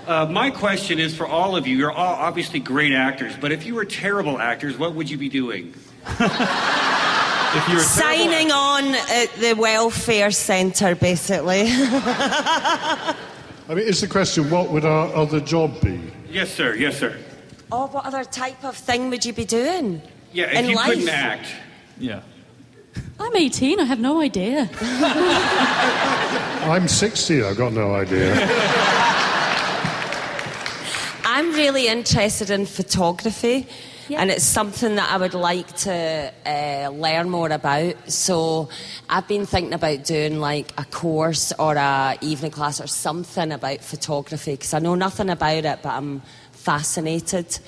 Uh, 0.06 0.26
my 0.30 0.50
question 0.50 0.98
is 0.98 1.16
for 1.16 1.26
all 1.26 1.56
of 1.56 1.66
you. 1.66 1.76
You're 1.76 1.90
all 1.92 2.14
obviously 2.14 2.60
great 2.60 2.92
actors, 2.92 3.34
but 3.40 3.52
if 3.52 3.64
you 3.64 3.74
were 3.74 3.86
terrible 3.86 4.38
actors, 4.38 4.76
what 4.76 4.94
would 4.94 5.08
you 5.08 5.16
be 5.16 5.30
doing? 5.30 5.72
if 6.06 7.68
you 7.68 7.74
were 7.74 7.80
Signing 7.80 8.52
on 8.52 8.84
at 8.94 9.32
the 9.38 9.54
welfare 9.54 10.30
centre, 10.30 10.94
basically. 10.94 11.62
I 11.68 13.14
mean, 13.68 13.78
it's 13.88 14.02
the 14.02 14.08
question, 14.08 14.50
what 14.50 14.68
would 14.70 14.84
our 14.84 15.08
other 15.14 15.40
job 15.40 15.80
be? 15.80 15.98
Yes, 16.30 16.52
sir. 16.52 16.74
Yes, 16.74 16.98
sir. 16.98 17.16
oh, 17.72 17.86
what 17.86 18.04
other 18.04 18.24
type 18.24 18.62
of 18.62 18.76
thing 18.76 19.08
would 19.08 19.24
you 19.24 19.32
be 19.32 19.46
doing? 19.46 20.02
Yeah, 20.34 20.50
if 20.50 20.58
In 20.58 20.66
you 20.66 20.76
life? 20.76 20.88
couldn't 20.90 21.08
act. 21.08 21.48
Yeah. 21.98 22.20
I'm 23.18 23.34
18, 23.34 23.80
I 23.80 23.84
have 23.84 24.00
no 24.00 24.20
idea. 24.20 24.68
I'm 26.68 26.88
60, 26.88 27.42
I've 27.42 27.56
got 27.56 27.72
no 27.72 27.94
idea. 27.94 28.34
I'm 31.36 31.52
really 31.52 31.88
interested 31.88 32.50
in 32.50 32.64
photography. 32.64 33.66
And 34.08 34.30
it's 34.30 34.44
something 34.44 34.94
that 34.94 35.10
I 35.10 35.16
would 35.16 35.34
like 35.34 35.66
to 35.78 36.32
uh, 36.46 36.90
learn 36.90 37.28
more 37.28 37.50
about. 37.50 38.08
So 38.08 38.68
I've 39.10 39.26
been 39.26 39.44
thinking 39.44 39.74
about 39.74 40.04
doing 40.04 40.38
like 40.38 40.72
a 40.78 40.84
course 40.84 41.52
or 41.58 41.74
a 41.74 42.16
evening 42.20 42.52
class 42.52 42.80
or 42.80 42.86
something 42.86 43.50
about 43.50 43.80
photography 43.80 44.52
because 44.52 44.74
I 44.74 44.78
know 44.78 44.94
nothing 44.94 45.28
about 45.28 45.64
it, 45.64 45.80
but 45.82 45.88
I'm 45.88 46.22
fascinated. 46.52 47.58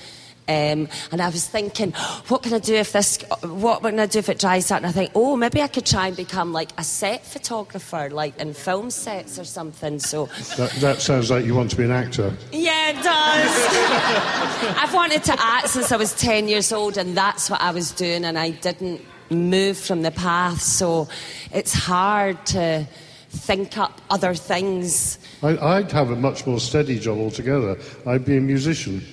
Um, 0.49 0.87
and 1.11 1.21
I 1.21 1.29
was 1.29 1.47
thinking, 1.47 1.91
what 2.29 2.43
can 2.43 2.53
I 2.53 2.59
do 2.59 2.75
if 2.75 2.93
this? 2.93 3.17
What 3.43 3.81
can 3.81 3.99
I 3.99 4.05
do 4.05 4.19
if 4.19 4.29
it 4.29 4.39
dries 4.39 4.71
out? 4.71 4.77
And 4.77 4.85
I 4.85 4.91
think, 4.91 5.11
oh, 5.13 5.35
maybe 5.35 5.61
I 5.61 5.67
could 5.67 5.85
try 5.85 6.07
and 6.07 6.15
become 6.15 6.53
like 6.53 6.69
a 6.77 6.83
set 6.83 7.25
photographer, 7.25 8.09
like 8.09 8.39
in 8.39 8.53
film 8.53 8.89
sets 8.89 9.37
or 9.37 9.43
something. 9.43 9.99
So 9.99 10.27
That, 10.57 10.71
that 10.79 11.01
sounds 11.01 11.29
like 11.29 11.45
you 11.45 11.53
want 11.53 11.69
to 11.71 11.75
be 11.75 11.83
an 11.83 11.91
actor. 11.91 12.33
yeah, 12.51 12.89
it 12.91 13.03
does. 13.03 14.77
I've 14.81 14.93
wanted 14.93 15.23
to 15.25 15.35
act 15.37 15.69
since 15.69 15.91
I 15.91 15.97
was 15.97 16.13
10 16.13 16.47
years 16.47 16.71
old, 16.71 16.97
and 16.97 17.15
that's 17.17 17.49
what 17.49 17.61
I 17.61 17.71
was 17.71 17.91
doing, 17.91 18.23
and 18.23 18.37
I 18.39 18.51
didn't 18.51 19.01
move 19.29 19.77
from 19.77 20.03
the 20.03 20.11
path, 20.11 20.61
so 20.61 21.09
it's 21.51 21.73
hard 21.73 22.45
to 22.47 22.87
think 23.29 23.77
up 23.77 23.99
other 24.09 24.33
things. 24.33 25.19
I, 25.43 25.57
I'd 25.57 25.91
have 25.91 26.11
a 26.11 26.15
much 26.15 26.47
more 26.47 26.59
steady 26.61 26.97
job 26.99 27.17
altogether. 27.17 27.77
I'd 28.05 28.23
be 28.23 28.37
a 28.37 28.41
musician. 28.41 29.05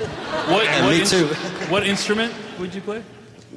What, 0.50 0.64
Yeah, 0.64 0.84
what 0.84 0.90
me 0.90 1.00
ins- 1.00 1.10
too. 1.10 1.26
what 1.68 1.86
instrument 1.86 2.32
would 2.58 2.74
you 2.74 2.80
play? 2.80 3.02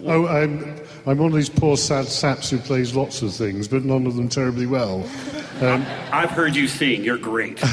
Oh, 0.05 0.27
I'm, 0.27 0.79
I'm 1.05 1.17
one 1.17 1.31
of 1.31 1.35
these 1.35 1.49
poor 1.49 1.77
sad 1.77 2.05
saps 2.07 2.49
who 2.49 2.57
plays 2.57 2.95
lots 2.95 3.21
of 3.21 3.33
things, 3.33 3.67
but 3.67 3.83
none 3.85 4.05
of 4.05 4.15
them 4.15 4.29
terribly 4.29 4.65
well. 4.67 5.07
Um, 5.61 5.85
I've 6.11 6.31
heard 6.31 6.55
you 6.55 6.67
sing. 6.67 7.03
You're 7.03 7.17
great. 7.19 7.59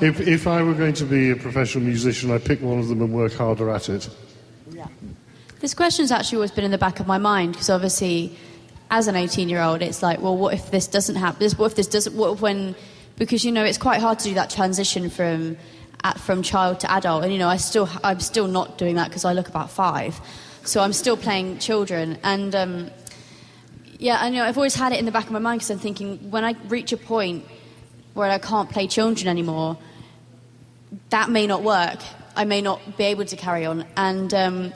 if, 0.00 0.20
if 0.20 0.46
I 0.46 0.62
were 0.62 0.72
going 0.74 0.94
to 0.94 1.04
be 1.04 1.30
a 1.30 1.36
professional 1.36 1.84
musician, 1.84 2.30
I'd 2.30 2.44
pick 2.44 2.62
one 2.62 2.78
of 2.78 2.86
them 2.88 3.02
and 3.02 3.12
work 3.12 3.34
harder 3.34 3.68
at 3.68 3.88
it. 3.88 4.08
This 5.60 5.74
question's 5.74 6.12
actually 6.12 6.36
always 6.36 6.52
been 6.52 6.64
in 6.64 6.70
the 6.70 6.78
back 6.78 7.00
of 7.00 7.06
my 7.06 7.18
mind 7.18 7.52
because 7.52 7.68
obviously, 7.68 8.36
as 8.90 9.08
an 9.08 9.16
18 9.16 9.48
year 9.48 9.60
old, 9.60 9.82
it's 9.82 10.02
like, 10.02 10.20
well, 10.20 10.36
what 10.36 10.54
if 10.54 10.70
this 10.70 10.86
doesn't 10.86 11.16
happen? 11.16 11.50
What 11.56 11.66
if 11.66 11.74
this 11.74 11.88
doesn't? 11.88 12.14
What 12.14 12.34
if 12.34 12.40
when? 12.40 12.76
Because 13.16 13.44
you 13.44 13.50
know, 13.52 13.64
it's 13.64 13.76
quite 13.78 14.00
hard 14.00 14.18
to 14.20 14.28
do 14.28 14.34
that 14.34 14.48
transition 14.48 15.10
from 15.10 15.56
at, 16.04 16.18
from 16.18 16.42
child 16.42 16.80
to 16.80 16.90
adult, 16.92 17.24
and 17.24 17.32
you 17.32 17.38
know, 17.38 17.48
I 17.48 17.56
still 17.56 17.88
I'm 18.04 18.20
still 18.20 18.46
not 18.46 18.78
doing 18.78 18.96
that 18.96 19.08
because 19.08 19.24
I 19.24 19.32
look 19.32 19.48
about 19.48 19.70
five, 19.70 20.20
so 20.64 20.80
I'm 20.80 20.92
still 20.92 21.16
playing 21.16 21.58
children, 21.58 22.18
and 22.22 22.54
um, 22.54 22.90
yeah, 23.98 24.18
I 24.20 24.30
know 24.30 24.44
I've 24.44 24.56
always 24.56 24.74
had 24.74 24.92
it 24.92 24.98
in 24.98 25.04
the 25.04 25.12
back 25.12 25.26
of 25.26 25.32
my 25.32 25.38
mind 25.38 25.60
because 25.60 25.70
I'm 25.70 25.78
thinking 25.78 26.30
when 26.30 26.44
I 26.44 26.54
reach 26.68 26.92
a 26.92 26.96
point 26.96 27.44
where 28.14 28.30
I 28.30 28.38
can't 28.38 28.70
play 28.70 28.86
children 28.86 29.28
anymore, 29.28 29.78
that 31.10 31.30
may 31.30 31.46
not 31.46 31.62
work. 31.62 32.00
I 32.34 32.44
may 32.44 32.60
not 32.60 32.96
be 32.96 33.04
able 33.04 33.24
to 33.24 33.36
carry 33.36 33.64
on. 33.64 33.86
And 33.96 34.32
um, 34.34 34.72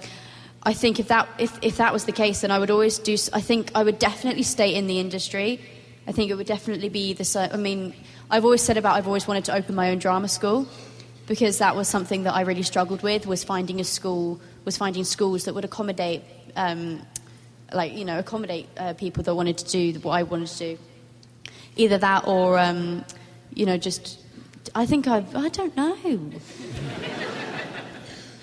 I 0.63 0.73
think 0.73 0.99
if 1.01 1.09
that 1.09 1.29
if, 1.39 1.59
if 1.63 1.77
that 1.77 1.93
was 1.93 2.05
the 2.05 2.13
case, 2.13 2.41
then 2.43 2.51
I 2.51 2.59
would 2.59 2.71
always 2.71 2.99
do. 2.99 3.17
I 3.33 3.41
think 3.41 3.71
I 3.75 3.83
would 3.83 3.99
definitely 3.99 4.43
stay 4.43 4.75
in 4.75 4.87
the 4.87 4.99
industry. 4.99 5.61
I 6.07 6.13
think 6.13 6.31
it 6.31 6.35
would 6.35 6.47
definitely 6.47 6.89
be 6.89 7.13
the. 7.13 7.51
I 7.53 7.57
mean, 7.57 7.95
I've 8.31 8.45
always 8.45 8.63
said 8.63 8.77
about 8.77 8.97
I've 8.97 9.07
always 9.07 9.27
wanted 9.27 9.45
to 9.47 9.55
open 9.55 9.75
my 9.75 9.91
own 9.91 9.99
drama 9.99 10.29
school 10.29 10.67
because 11.27 11.59
that 11.59 11.77
was 11.77 11.89
something 11.89 12.25
that 12.25 12.35
I 12.35 12.43
really 12.43 12.63
struggled 12.63 13.03
with 13.03 13.27
was 13.27 13.45
finding 13.45 13.81
a 13.81 13.85
school 13.85 14.41
was 14.65 14.77
finding 14.77 15.05
schools 15.05 15.45
that 15.45 15.55
would 15.55 15.65
accommodate. 15.65 16.23
Um, 16.57 17.03
like 17.73 17.93
you 17.93 18.05
know, 18.05 18.19
accommodate 18.19 18.69
uh, 18.77 18.95
people 18.95 19.23
that 19.23 19.35
wanted 19.35 19.59
to 19.59 19.65
do 19.71 19.99
what 20.01 20.13
I 20.13 20.23
wanted 20.25 20.49
to 20.49 20.59
do. 20.59 20.79
Either 21.77 21.99
that, 21.99 22.27
or 22.27 22.59
um, 22.59 23.05
you 23.55 23.65
know, 23.67 23.77
just 23.77 24.21
I 24.75 24.87
think 24.87 25.07
I 25.07 25.25
I 25.35 25.49
don't 25.49 25.77
know. 25.77 25.97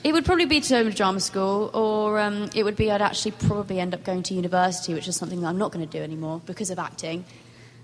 It 0.04 0.14
would 0.14 0.24
probably 0.24 0.46
be 0.46 0.62
to 0.62 0.70
go 0.70 0.84
to 0.90 0.96
drama 0.96 1.20
school, 1.20 1.70
or 1.74 2.20
um, 2.20 2.50
it 2.56 2.64
would 2.64 2.78
be 2.78 2.90
I'd 2.90 3.02
actually 3.02 3.32
probably 3.32 3.80
end 3.80 3.94
up 3.94 4.06
going 4.06 4.24
to 4.24 4.34
university, 4.34 4.94
which 4.94 5.08
is 5.08 5.18
something 5.18 5.42
that 5.42 5.48
I'm 5.48 5.58
not 5.58 5.74
going 5.74 5.86
to 5.86 5.98
do 5.98 6.02
anymore 6.02 6.42
because 6.46 6.70
of 6.70 6.80
acting. 6.80 7.26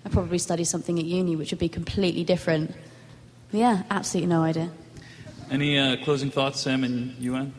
I'd 0.06 0.12
probably 0.14 0.38
study 0.38 0.64
something 0.64 0.98
at 1.00 1.06
uni, 1.06 1.36
which 1.36 1.52
would 1.52 1.60
be 1.60 1.68
completely 1.68 2.24
different. 2.24 2.74
Yeah, 3.52 3.84
absolutely 3.90 4.28
no 4.28 4.42
idea. 4.42 4.72
Any 5.52 5.78
uh, 5.78 5.98
closing 6.04 6.32
thoughts, 6.32 6.60
Sam 6.62 6.84
and 6.84 7.16
Iwan? 7.24 7.54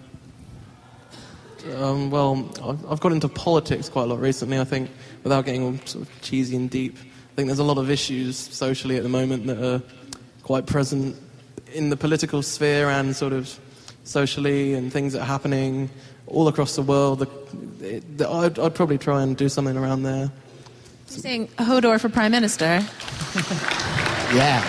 Um, 1.76 2.10
well, 2.10 2.50
I've- 2.62 2.86
I've 2.90 3.00
got 3.00 3.12
into 3.12 3.28
politics 3.28 3.88
quite 3.88 4.02
a 4.04 4.06
lot 4.06 4.20
recently, 4.20 4.58
I 4.58 4.64
think, 4.64 4.90
without 5.22 5.44
getting 5.46 5.62
all 5.62 5.74
sort 5.86 6.06
of 6.06 6.20
cheesy 6.22 6.56
and 6.56 6.68
deep. 6.68 6.96
I 6.98 7.34
think 7.36 7.46
there's 7.48 7.58
a 7.58 7.64
lot 7.64 7.78
of 7.78 7.90
issues 7.90 8.36
socially 8.36 8.96
at 8.96 9.02
the 9.02 9.08
moment 9.08 9.46
that 9.46 9.58
are 9.62 9.82
quite 10.42 10.66
present 10.66 11.16
in 11.72 11.88
the 11.90 11.96
political 11.96 12.42
sphere 12.42 12.88
and 12.90 13.16
sort 13.16 13.32
of 13.32 13.58
socially 14.04 14.74
and 14.74 14.92
things 14.92 15.14
that 15.14 15.20
are 15.22 15.26
happening 15.26 15.88
all 16.26 16.48
across 16.48 16.76
the 16.76 16.82
world. 16.82 17.20
The- 17.20 17.86
it- 17.96 18.18
the- 18.18 18.28
I'd, 18.28 18.58
I'd 18.58 18.74
probably 18.74 18.98
try 18.98 19.22
and 19.22 19.36
do 19.36 19.48
something 19.48 19.76
around 19.76 20.02
there. 20.02 20.30
You're 21.10 21.18
Saying 21.20 21.48
Hodor 21.58 21.98
for 22.00 22.08
Prime 22.08 22.32
Minister. 22.32 22.82
Yeah. 24.34 24.64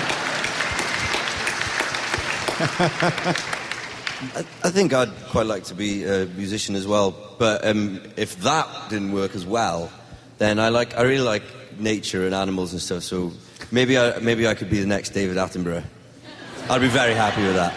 I, 4.35 4.45
I 4.63 4.69
think 4.69 4.93
I'd 4.93 5.13
quite 5.29 5.45
like 5.45 5.65
to 5.65 5.75
be 5.75 6.03
a 6.03 6.25
musician 6.25 6.75
as 6.75 6.87
well, 6.87 7.15
but 7.37 7.65
um, 7.65 8.01
if 8.17 8.37
that 8.41 8.67
didn't 8.89 9.11
work 9.11 9.35
as 9.35 9.45
well, 9.45 9.91
then 10.37 10.59
I 10.59 10.69
like 10.69 10.97
I 10.97 11.01
really 11.03 11.23
like 11.23 11.43
nature 11.79 12.25
and 12.25 12.33
animals 12.33 12.71
and 12.71 12.81
stuff. 12.81 13.03
So 13.03 13.31
maybe 13.71 13.97
I 13.97 14.19
maybe 14.19 14.47
I 14.47 14.55
could 14.55 14.69
be 14.69 14.79
the 14.79 14.87
next 14.87 15.09
David 15.09 15.37
Attenborough. 15.37 15.83
I'd 16.69 16.81
be 16.81 16.87
very 16.87 17.13
happy 17.13 17.43
with 17.43 17.55
that. 17.55 17.73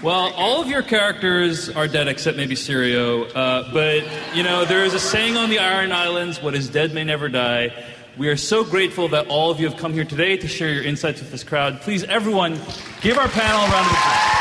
Well, 0.00 0.32
all 0.34 0.62
of 0.62 0.68
your 0.68 0.82
characters 0.82 1.68
are 1.70 1.88
dead 1.88 2.06
except 2.06 2.36
maybe 2.36 2.54
Syrio. 2.54 3.28
Uh, 3.34 3.68
but, 3.72 4.36
you 4.36 4.44
know, 4.44 4.64
there 4.64 4.84
is 4.84 4.94
a 4.94 5.00
saying 5.00 5.36
on 5.36 5.50
the 5.50 5.58
Iron 5.58 5.90
Islands 5.90 6.40
what 6.40 6.54
is 6.54 6.68
dead 6.70 6.94
may 6.94 7.02
never 7.02 7.28
die. 7.28 7.72
We 8.18 8.28
are 8.30 8.36
so 8.36 8.64
grateful 8.64 9.06
that 9.10 9.28
all 9.28 9.52
of 9.52 9.60
you 9.60 9.68
have 9.68 9.78
come 9.78 9.92
here 9.92 10.04
today 10.04 10.36
to 10.38 10.48
share 10.48 10.72
your 10.72 10.82
insights 10.82 11.20
with 11.20 11.30
this 11.30 11.44
crowd. 11.44 11.80
Please, 11.82 12.02
everyone, 12.02 12.58
give 13.00 13.16
our 13.16 13.28
panel 13.28 13.60
a 13.60 13.70
round 13.70 13.86
of 13.86 13.92
applause. 13.92 14.38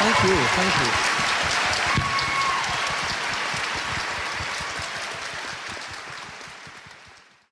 Thank 0.00 0.24
you, 0.24 0.34
thank 0.34 1.04
you. 1.06 1.09